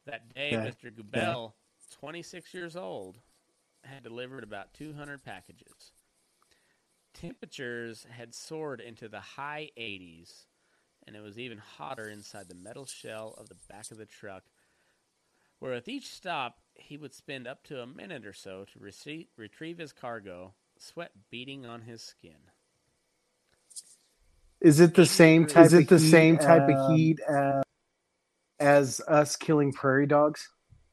[0.07, 0.69] That day, Okay.
[0.69, 0.91] Mr.
[0.91, 1.53] Gubell,
[1.99, 3.19] 26 years old,
[3.83, 5.91] had delivered about 200 packages.
[7.13, 10.45] Temperatures had soared into the high 80s,
[11.05, 14.43] and it was even hotter inside the metal shell of the back of the truck
[15.59, 19.27] where with each stop he would spend up to a minute or so to receive,
[19.37, 22.37] retrieve his cargo, sweat beating on his skin.
[24.61, 25.65] Is it the same type?
[25.67, 27.61] Is it of the heat, same type of heat uh,
[28.59, 30.49] as us killing prairie dogs?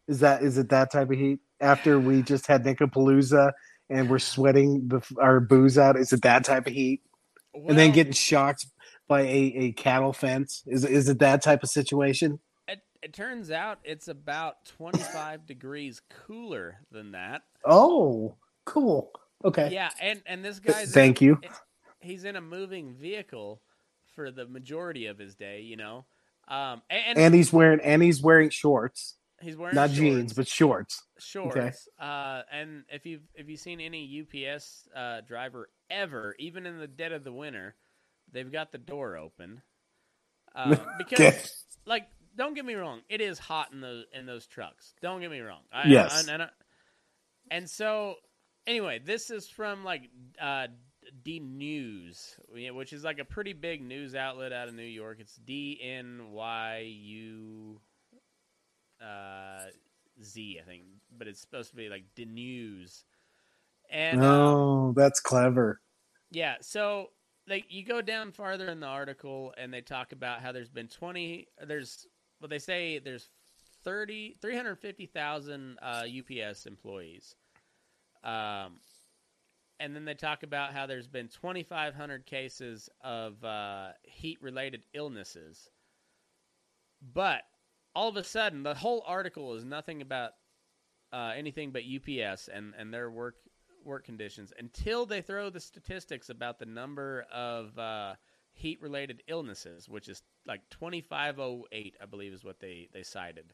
[0.09, 1.41] Is that is it that type of heat?
[1.61, 3.53] After we just had Nicopalooza
[3.89, 7.01] and we're sweating the, our booze out, is it that type of heat?
[7.55, 8.66] and then getting shocked
[9.09, 10.62] by a, a cattle fence?
[10.66, 12.41] Is is it that type of situation?
[12.69, 17.43] it, it turns out it's about 25 degrees cooler than that.
[17.65, 18.35] Oh,
[18.65, 19.11] cool.
[19.45, 19.70] Okay.
[19.73, 21.39] Yeah, and, and this guy's Thank you.
[22.01, 23.61] he's in a moving vehicle
[24.15, 26.07] for the majority of his day, you know.
[26.48, 29.98] Um, and, And he's wearing and he's wearing shorts, he's wearing not shorts.
[29.98, 31.02] jeans, but shorts.
[31.18, 31.88] shorts.
[31.98, 36.86] Uh, and if you've if you've seen any UPS uh, driver ever, even in the
[36.86, 37.74] dead of the winter,
[38.32, 39.62] they've got the door open.
[40.56, 41.42] Uh, because, Okay.
[41.84, 42.06] like,
[42.36, 44.94] don't get me wrong, it is hot in those in those trucks.
[45.02, 45.62] Don't get me wrong.
[45.72, 46.28] I, Yes.
[46.28, 46.48] I- and, I-
[47.50, 48.14] and so,
[48.64, 50.02] anyway, this is from like
[50.40, 50.68] uh,
[51.23, 55.19] D News, which is like a pretty big news outlet out of New York.
[55.20, 57.81] It's D N Y U
[59.01, 59.66] uh,
[60.23, 60.82] Z, I think,
[61.16, 63.05] but it's supposed to be like the news.
[63.91, 65.81] And um, oh, that's clever.
[66.31, 67.11] yeah, so
[67.49, 70.89] like you go down farther in the article and they talk about how there's been
[70.89, 72.07] 20 there's
[72.41, 73.28] well they say there's
[73.85, 77.36] 30 350,000 uh, UPS employees.
[78.23, 78.78] Um
[79.80, 85.70] and then they talk about how there's been 2500 cases of uh, heat related illnesses.
[87.02, 87.42] But
[87.94, 90.32] all of a sudden the whole article is nothing about
[91.12, 93.36] uh, anything but UPS and, and their work
[93.84, 98.14] work conditions until they throw the statistics about the number of uh,
[98.55, 103.52] heat related illnesses, which is like 2508, I believe is what they, they cited.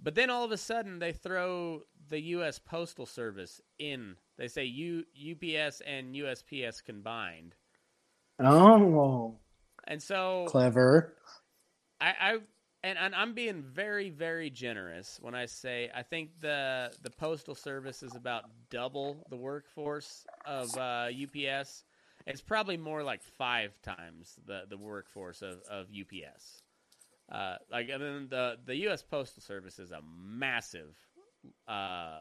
[0.00, 2.58] But then all of a sudden they throw the U.S.
[2.58, 4.16] Postal Service in.
[4.38, 7.54] They say U, UPS and USPS combined.
[8.40, 9.34] Oh,
[9.86, 11.14] And so clever.
[12.00, 12.38] I, I
[12.84, 17.56] and, and I'm being very, very generous when I say I think the the postal
[17.56, 21.84] service is about double the workforce of uh, UPS.
[22.26, 26.62] It's probably more like five times the, the workforce of, of UPS.
[27.30, 29.02] Uh, like and then the the U.S.
[29.02, 30.94] Postal Service is a massive,
[31.66, 32.20] uh,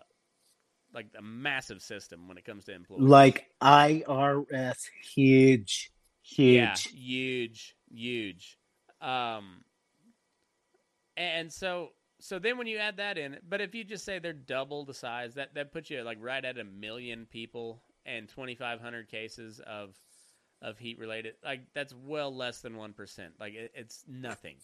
[0.98, 3.04] like a massive system when it comes to employees.
[3.04, 4.78] Like IRS,
[5.14, 5.92] huge,
[6.24, 6.56] huge.
[6.56, 8.58] Yeah, huge, huge.
[9.00, 9.64] Um,
[11.16, 14.34] and so so then when you add that in, but if you just say they're
[14.34, 18.56] double the size, that that puts you like right at a million people and twenty
[18.56, 19.96] five hundred cases of
[20.64, 21.36] of heat related.
[21.46, 23.34] Like that's well less than one percent.
[23.40, 24.56] Like it, it's nothing,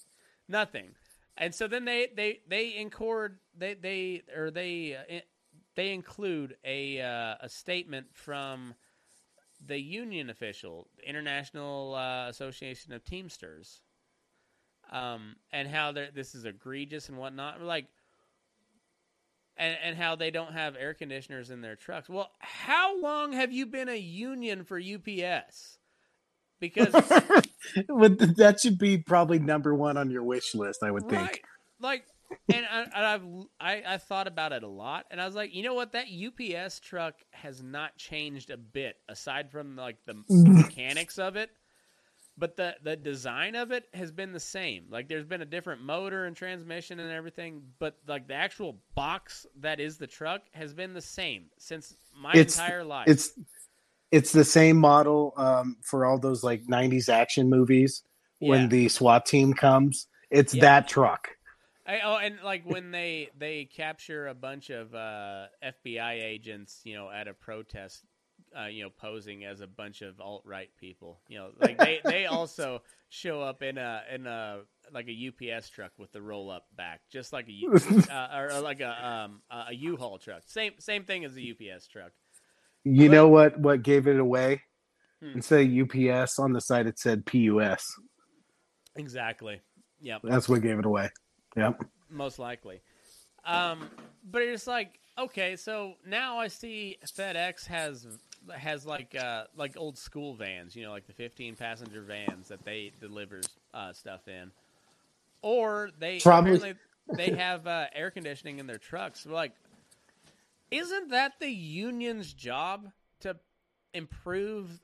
[0.49, 0.95] nothing.
[1.38, 5.19] And so then they they they include they they or they uh,
[5.75, 8.73] they include a uh, a statement from
[9.65, 13.81] the union official, International uh, Association of Teamsters,
[14.91, 17.61] um, and how this is egregious and whatnot.
[17.61, 17.85] Like,
[19.57, 22.09] and, and how they don't have air conditioners in their trucks.
[22.09, 25.77] Well, how long have you been a union for UPS?
[26.59, 31.43] Because that should be probably number one on your wish list, I would think.
[31.79, 32.05] Like,
[32.51, 33.23] and, I, and I've
[33.60, 35.91] I, I thought about it a lot, and I was like, you know what?
[35.93, 41.49] That UPS truck has not changed a bit, aside from like the mechanics of it.
[42.35, 44.85] But the the design of it has been the same.
[44.89, 49.45] Like, there's been a different motor and transmission and everything, but like the actual box
[49.60, 53.07] that is the truck has been the same since my It's- entire life.
[53.07, 53.31] It's
[54.11, 58.01] it's the same model um, for all those like '90s action movies.
[58.39, 58.49] Yeah.
[58.49, 60.61] When the SWAT team comes, it's Yeah.
[60.61, 61.30] that truck.
[61.85, 66.95] I, oh, and like when they they capture a bunch of uh, FBI agents, you
[66.95, 68.05] know, at a protest,
[68.57, 71.99] uh, you know, posing as a bunch of alt right people, you know, like they,
[72.05, 74.61] they also show up in a in a
[74.93, 77.73] like a UPS truck with the roll up back, just like a U-
[78.10, 80.43] uh, or, or like a um a U-Haul truck.
[80.45, 82.11] Same same thing as a UPS truck.
[82.85, 83.60] You know what?
[83.60, 84.61] What gave it away?
[85.22, 85.31] Hmm.
[85.35, 87.85] Instead of UPS on the side, it said PUS.
[88.95, 89.61] Exactly.
[90.01, 90.22] Yep.
[90.23, 91.10] That's what gave it away.
[91.55, 91.84] Yep.
[92.09, 92.81] most likely.
[93.45, 93.89] Um,
[94.30, 98.07] but it's like okay, so now I see FedEx has
[98.51, 102.63] has like uh, like old school vans, you know, like the fifteen passenger vans that
[102.63, 104.51] they delivers uh, stuff in,
[105.41, 106.75] or they Probably-
[107.15, 109.25] they have uh, air conditioning in their trucks.
[109.25, 109.53] We're like,
[110.71, 112.89] isn't that the union's job
[113.21, 113.35] to
[113.93, 114.81] improve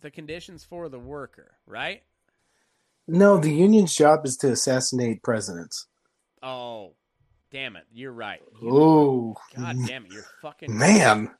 [0.00, 2.02] the conditions for the worker, right?
[3.08, 5.86] No, the union's job is to assassinate presidents.
[6.42, 6.94] Oh,
[7.50, 8.40] damn it, you're right.
[8.60, 11.30] You- Oh, God damn it, you're fucking man,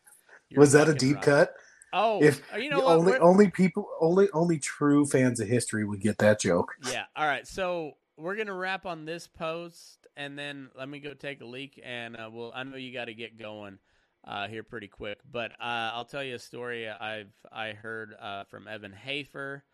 [0.48, 1.24] you're was that a deep right.
[1.24, 1.54] cut?
[1.92, 2.96] Oh, If uh, you know the what?
[2.98, 6.74] only only people only only true fans of history would get that joke.
[6.90, 7.04] yeah.
[7.16, 11.40] All right, so we're gonna wrap on this post, and then let me go take
[11.40, 12.52] a leak, and uh, we'll.
[12.54, 13.78] I know you got to get going
[14.26, 18.44] uh, here pretty quick, but uh, I'll tell you a story I've I heard uh,
[18.44, 19.64] from Evan Hafer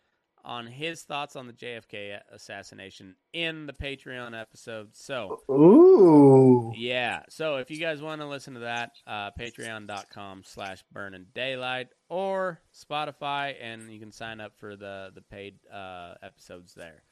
[0.45, 4.95] on his thoughts on the JFK assassination in the Patreon episode.
[4.95, 5.41] So.
[5.51, 7.23] Ooh, Yeah.
[7.29, 12.61] So if you guys want to listen to that, uh, patreon.com slash burning daylight or
[12.75, 17.03] Spotify, and you can sign up for the, the paid uh, episodes there.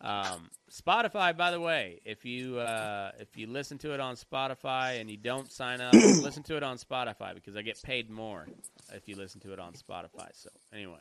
[0.00, 5.00] Um, Spotify, by the way, if you uh, if you listen to it on Spotify
[5.00, 8.46] and you don't sign up, listen to it on Spotify because I get paid more
[8.94, 10.28] if you listen to it on Spotify.
[10.34, 11.00] So anyway,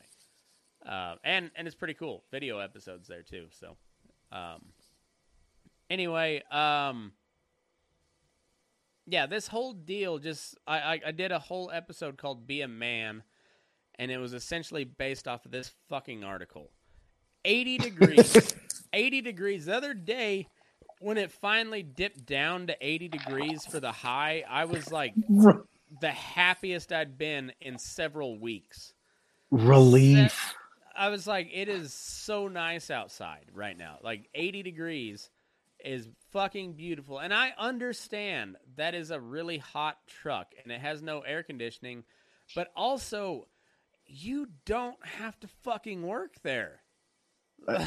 [0.87, 3.47] uh, and and it's pretty cool video episodes there too.
[3.51, 3.75] So
[4.31, 4.61] um,
[5.89, 7.11] anyway, um,
[9.05, 12.67] yeah, this whole deal just I, I I did a whole episode called "Be a
[12.67, 13.23] Man,"
[13.95, 16.71] and it was essentially based off of this fucking article.
[17.45, 18.53] Eighty degrees,
[18.93, 19.65] eighty degrees.
[19.65, 20.47] The other day,
[20.99, 25.13] when it finally dipped down to eighty degrees for the high, I was like
[26.01, 28.93] the happiest I'd been in several weeks.
[29.51, 30.53] relief.
[30.97, 33.99] I was like, it is so nice outside right now.
[34.03, 35.29] Like 80 degrees
[35.83, 37.19] is fucking beautiful.
[37.19, 42.03] And I understand that is a really hot truck and it has no air conditioning,
[42.55, 43.47] but also
[44.07, 46.81] you don't have to fucking work there.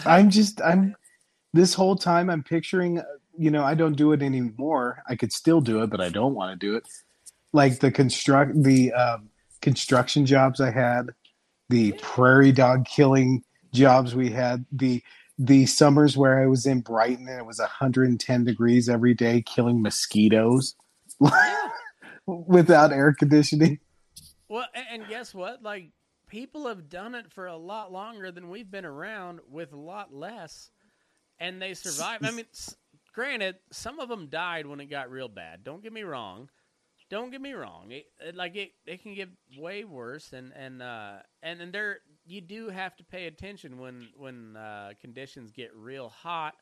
[0.05, 0.95] I'm just I'm
[1.53, 3.03] this whole time I'm picturing.
[3.39, 5.03] You know, I don't do it anymore.
[5.09, 6.85] I could still do it, but I don't want to do it.
[7.53, 9.31] Like the construct the um,
[9.63, 11.11] construction jobs I had,
[11.71, 13.43] the prairie dog killing
[13.73, 15.03] jobs we had, the
[15.39, 19.81] the summers where I was in Brighton and it was 110 degrees every day, killing
[19.81, 20.75] mosquitoes
[22.27, 23.79] without air conditioning.
[24.49, 25.63] Well, and guess what?
[25.63, 25.93] Like
[26.29, 30.13] people have done it for a lot longer than we've been around with a lot
[30.13, 30.71] less,
[31.39, 32.27] and they survived.
[32.27, 32.45] I mean,
[33.15, 35.65] granted, some of them died when it got real bad.
[35.65, 36.51] Don't get me wrong.
[37.11, 37.91] Don't get me wrong.
[37.91, 39.29] It, it- like it, it can get
[39.59, 44.09] way worse, and and uh, and and there you do have to pay attention when
[44.17, 46.55] when uh, conditions get real hot.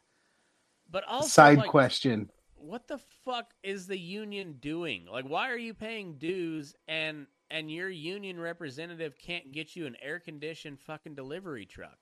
[0.91, 2.31] But also, Side like, question.
[2.55, 5.05] what the fuck is the union doing?
[5.11, 9.97] Like, why are you paying dues and and your union representative can't get you an
[10.03, 11.99] air conditioned fucking delivery truck?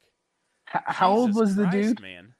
[0.72, 2.00] H- how old Jesus was the dude?
[2.00, 2.34] Man,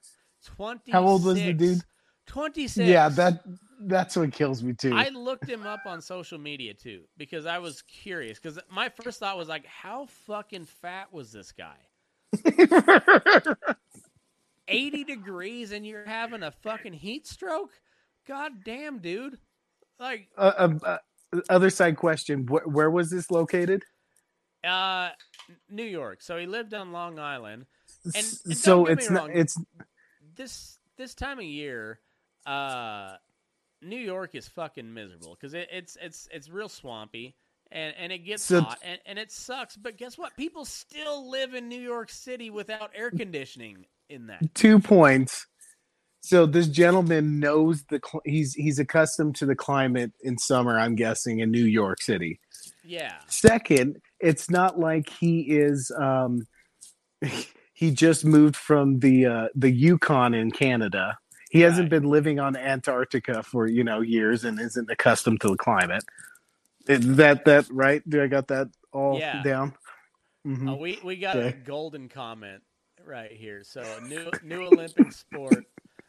[0.45, 0.93] twenty.
[0.93, 1.81] How old was the dude?
[2.27, 2.89] Twenty six.
[2.89, 3.43] Yeah, that
[3.81, 4.95] that's what kills me too.
[4.95, 8.39] I looked him up on social media too because I was curious.
[8.39, 11.77] Because my first thought was like, how fucking fat was this guy?
[14.69, 17.71] 80 degrees and you're having a fucking heat stroke?
[18.27, 19.39] God damn, dude.
[19.99, 20.99] Like, uh, uh, uh,
[21.49, 23.85] other side question: where, where was this located?
[24.65, 25.11] uh,
[25.71, 26.21] New York.
[26.23, 27.67] So he lived on Long Island.
[28.05, 29.29] And- and so don't get me it's not.
[29.29, 29.37] wrong.
[29.37, 29.59] It's
[30.35, 32.01] This this time of year,
[32.45, 33.17] uh,
[33.83, 37.37] New York is fucking miserable because it, it's it's it's real swampy
[37.71, 39.77] and and it gets So- hot and, and it sucks.
[39.77, 40.37] But guess what?
[40.37, 44.55] People still live in New York City without air conditioning in that.
[44.55, 45.47] two points.
[46.23, 50.79] So this gentleman knows the cl- he's he's accustomed to the climate in summer.
[50.79, 52.41] I'm guessing in New York City.
[52.85, 53.15] Yeah.
[53.29, 55.93] Second, it's not like he is.
[55.97, 56.47] Um,
[57.75, 61.17] he just moved from the uh, the Yukon in Canada.
[61.57, 65.57] He hasn't been living on Antarctica for you know years and isn't accustomed to the
[65.57, 66.05] climate.
[66.87, 68.03] Is that that right?
[68.09, 69.43] Do I got that all Yeah.
[69.43, 69.75] down.
[70.47, 70.73] Mhm.
[70.73, 72.63] Uh, we we got a golden comment
[73.05, 73.65] right here.
[73.65, 75.65] So new new Olympic sport.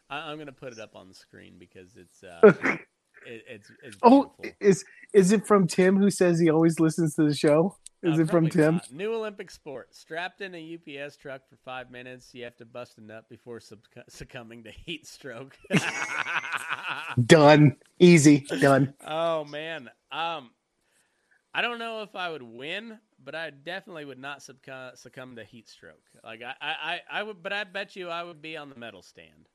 [0.09, 2.39] I, I'm gonna put it up on the screen because it's uh,
[3.25, 4.83] it, it's it's oh, is
[5.13, 7.77] is it from Tim who says he always listens to the show?
[8.07, 8.75] Is Uh, it from Tim?
[8.75, 8.91] not.
[8.91, 9.93] New Olympic sport.
[9.93, 12.33] Strapped in a UPS truck for five minutes.
[12.33, 15.57] You have to bust a nut before succ- succumbing to heat stroke.
[17.25, 17.75] Done.
[17.99, 18.45] Easy.
[18.59, 18.93] Done.
[19.05, 19.89] oh man.
[20.11, 20.51] Um,
[21.53, 25.43] I don't know if I would win, but I definitely would not succumb, succumb to
[25.43, 26.03] heat stroke.
[26.23, 28.75] Like I, I, I, I would, but I bet you I would be on the
[28.75, 29.49] medal stand.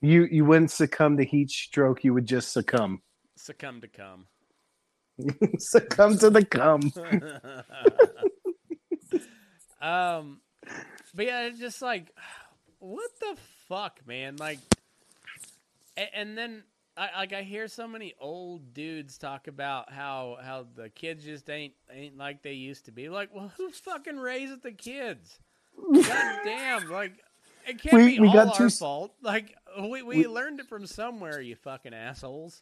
[0.00, 2.02] You you wouldn't succumb to heat stroke.
[2.02, 3.02] You would just succumb.
[3.36, 4.26] Succumb to come.
[5.58, 6.92] succumb to the cum.
[9.80, 10.40] um,
[11.14, 12.14] but yeah, it's just like,
[12.78, 13.36] what the
[13.68, 14.36] fuck, man?
[14.36, 14.58] Like,
[15.96, 16.64] and, then
[16.96, 21.48] I like I hear so many old dudes talk about how how the kids just
[21.50, 23.08] ain't ain't like they used to be.
[23.08, 25.38] Like, well, who's fucking raising the kids?
[25.92, 27.14] God damn, like.
[27.64, 29.14] It can't We- be we all got our two fault.
[29.22, 32.60] Like we, we, We- learned it from somewhere, you fucking assholes.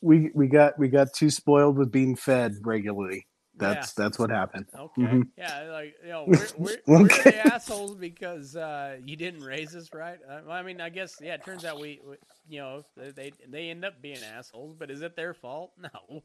[0.00, 3.26] We we got we got too spoiled with being fed regularly.
[3.56, 4.66] That's that's what happened.
[4.78, 5.02] Okay.
[5.02, 5.22] Mhm.
[5.36, 9.88] Yeah, like you know, we're we're, we're the assholes because uh, you didn't raise us
[9.92, 10.18] right.
[10.30, 11.34] Uh, well, I mean, I guess yeah.
[11.34, 12.16] It turns out we, we
[12.48, 15.72] you know, they- they they end up being assholes, but is it their fault?
[15.82, 16.22] No,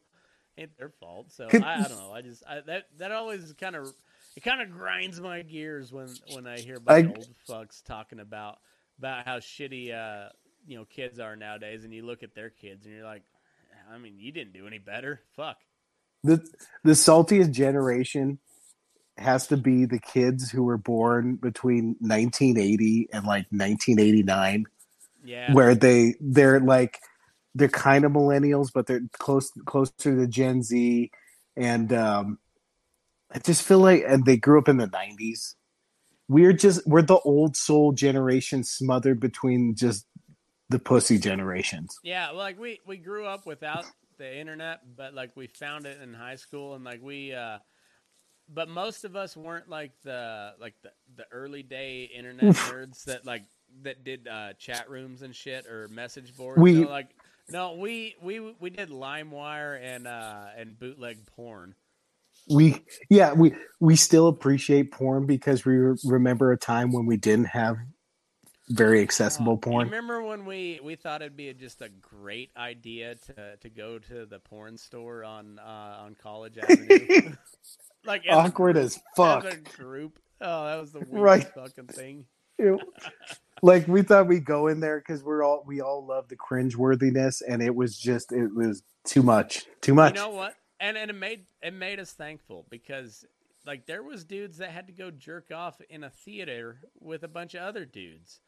[0.57, 1.31] ain't their fault.
[1.31, 2.11] So I, I don't know.
[2.13, 3.91] I just I, that that always kind of
[4.35, 8.19] it kind of grinds my gears when when I hear about I- old fucks talking
[8.19, 8.59] about
[8.99, 10.29] about how shitty uh
[10.67, 13.23] you know kids are nowadays, and you look at their kids and you're like,
[13.91, 15.21] I mean, you didn't do any better.
[15.35, 15.57] Fuck.
[16.23, 16.45] The
[16.83, 18.39] the saltiest generation
[19.17, 24.65] has to be the kids who were born between 1980 and like 1989
[25.23, 25.53] Yeah.
[25.53, 26.99] where they they're like
[27.55, 31.11] they're kind of millennials but they're close closer to Gen Z
[31.55, 32.39] and um
[33.33, 35.55] I just feel like and they grew up in the 90s.
[36.29, 40.05] We're just we're the old soul generation smothered between just
[40.73, 41.97] the pussy generations.
[42.03, 43.85] Yeah, well, like we we grew up without
[44.17, 47.59] the internet, but like we found it in high school, and like we, uh
[48.53, 53.25] but most of us weren't like the like the the early day internet nerds that
[53.25, 53.43] like
[53.83, 56.59] that did uh chat rooms and shit or message boards.
[56.61, 57.09] We- like
[57.49, 61.75] no, we we we did LimeWire and uh and bootleg porn.
[62.49, 65.75] we yeah we we still appreciate porn because we
[66.05, 67.77] remember a time when we didn't have
[68.69, 73.15] very accessible Oh, porn Remember when we we thought it'd be just a great idea
[73.15, 77.33] to to go to the porn store on uh on College Avenue?
[78.05, 80.19] like as awkward as fuck As group.
[80.41, 81.47] Oh, that was the Right.
[81.53, 82.25] fucking thing.
[82.59, 82.79] Ew.
[83.61, 86.75] like we thought we'd go in there because we're all we all love the cringe
[86.75, 90.55] worthiness and it was just it was too much too much You know what?
[90.79, 93.25] And and it made it made us thankful because
[93.65, 97.27] like there was dudes that had to go jerk off in a theater with a
[97.27, 98.39] bunch of other dudes.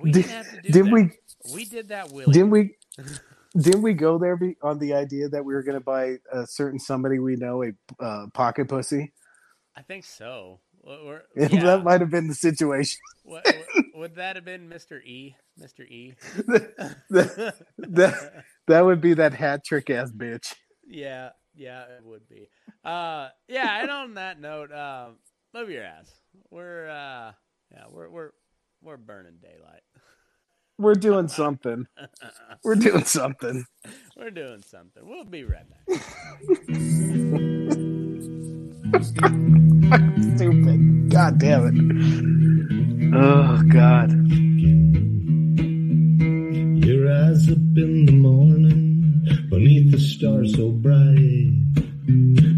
[0.00, 0.92] We Did- didn't have to do did that.
[0.92, 1.10] we
[1.54, 2.76] We did that didn't we
[3.58, 6.46] didn't we go there be, on the idea that we were going to buy a
[6.46, 7.72] certain somebody we know a
[8.02, 9.12] uh, pocket pussy
[9.76, 10.60] I think so.
[11.36, 11.48] Yeah.
[11.48, 15.02] that might have been the situation What- what- would that have been Mr.
[15.02, 15.34] E?
[15.60, 15.80] Mr.
[15.88, 16.14] E?
[16.46, 20.54] that, that, that would be that hat trick ass bitch
[20.86, 22.48] Yeah, yeah, it would be.
[22.84, 25.16] Uh, yeah, and on that note, um,
[25.54, 26.08] love your ass.
[26.50, 27.32] We're uh,
[27.72, 28.30] yeah, we're we're
[28.86, 29.82] we're burning daylight.
[30.78, 31.86] we're doing something
[32.64, 33.64] we're doing something
[34.16, 35.02] We're doing something.
[35.06, 36.00] We'll be right back.
[40.36, 41.10] stupid.
[41.10, 43.12] God damn it.
[43.14, 44.10] Oh God.
[46.84, 51.52] Your eyes up in the morning, beneath the stars so bright.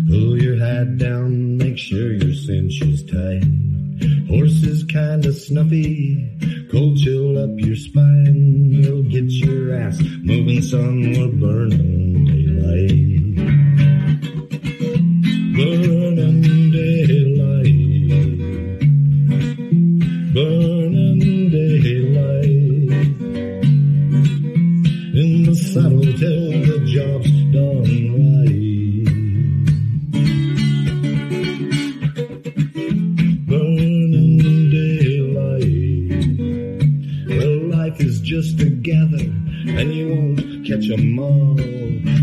[0.09, 3.44] Pull your hat down, make sure your cinch is tight.
[4.28, 6.28] Horses kinda snuffy,
[6.70, 8.82] cold chill up your spine.
[8.82, 11.00] We'll get your ass moving, son.
[11.12, 13.36] We're burning daylight.
[15.56, 16.42] Burning
[16.72, 17.78] daylight.
[20.34, 22.44] Burning daylight
[25.20, 26.07] in the saddle
[38.90, 39.24] gather,
[39.78, 41.55] and you won't catch 'em all.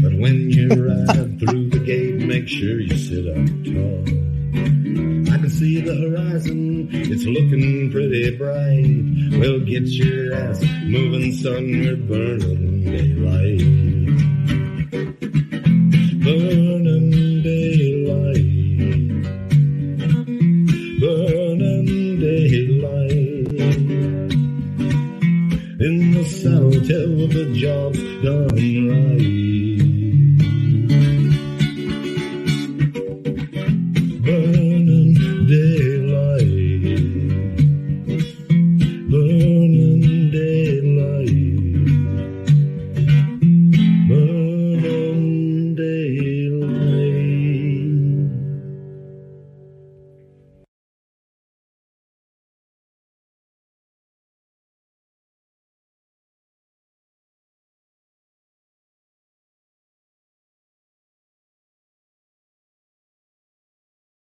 [0.02, 4.04] But when you ride through the gate, make sure you sit up tall.
[5.34, 9.40] I can see the horizon, it's looking pretty bright.
[9.40, 11.96] Well, get your ass moving, son, we're.
[12.06, 14.15] Burning daylight.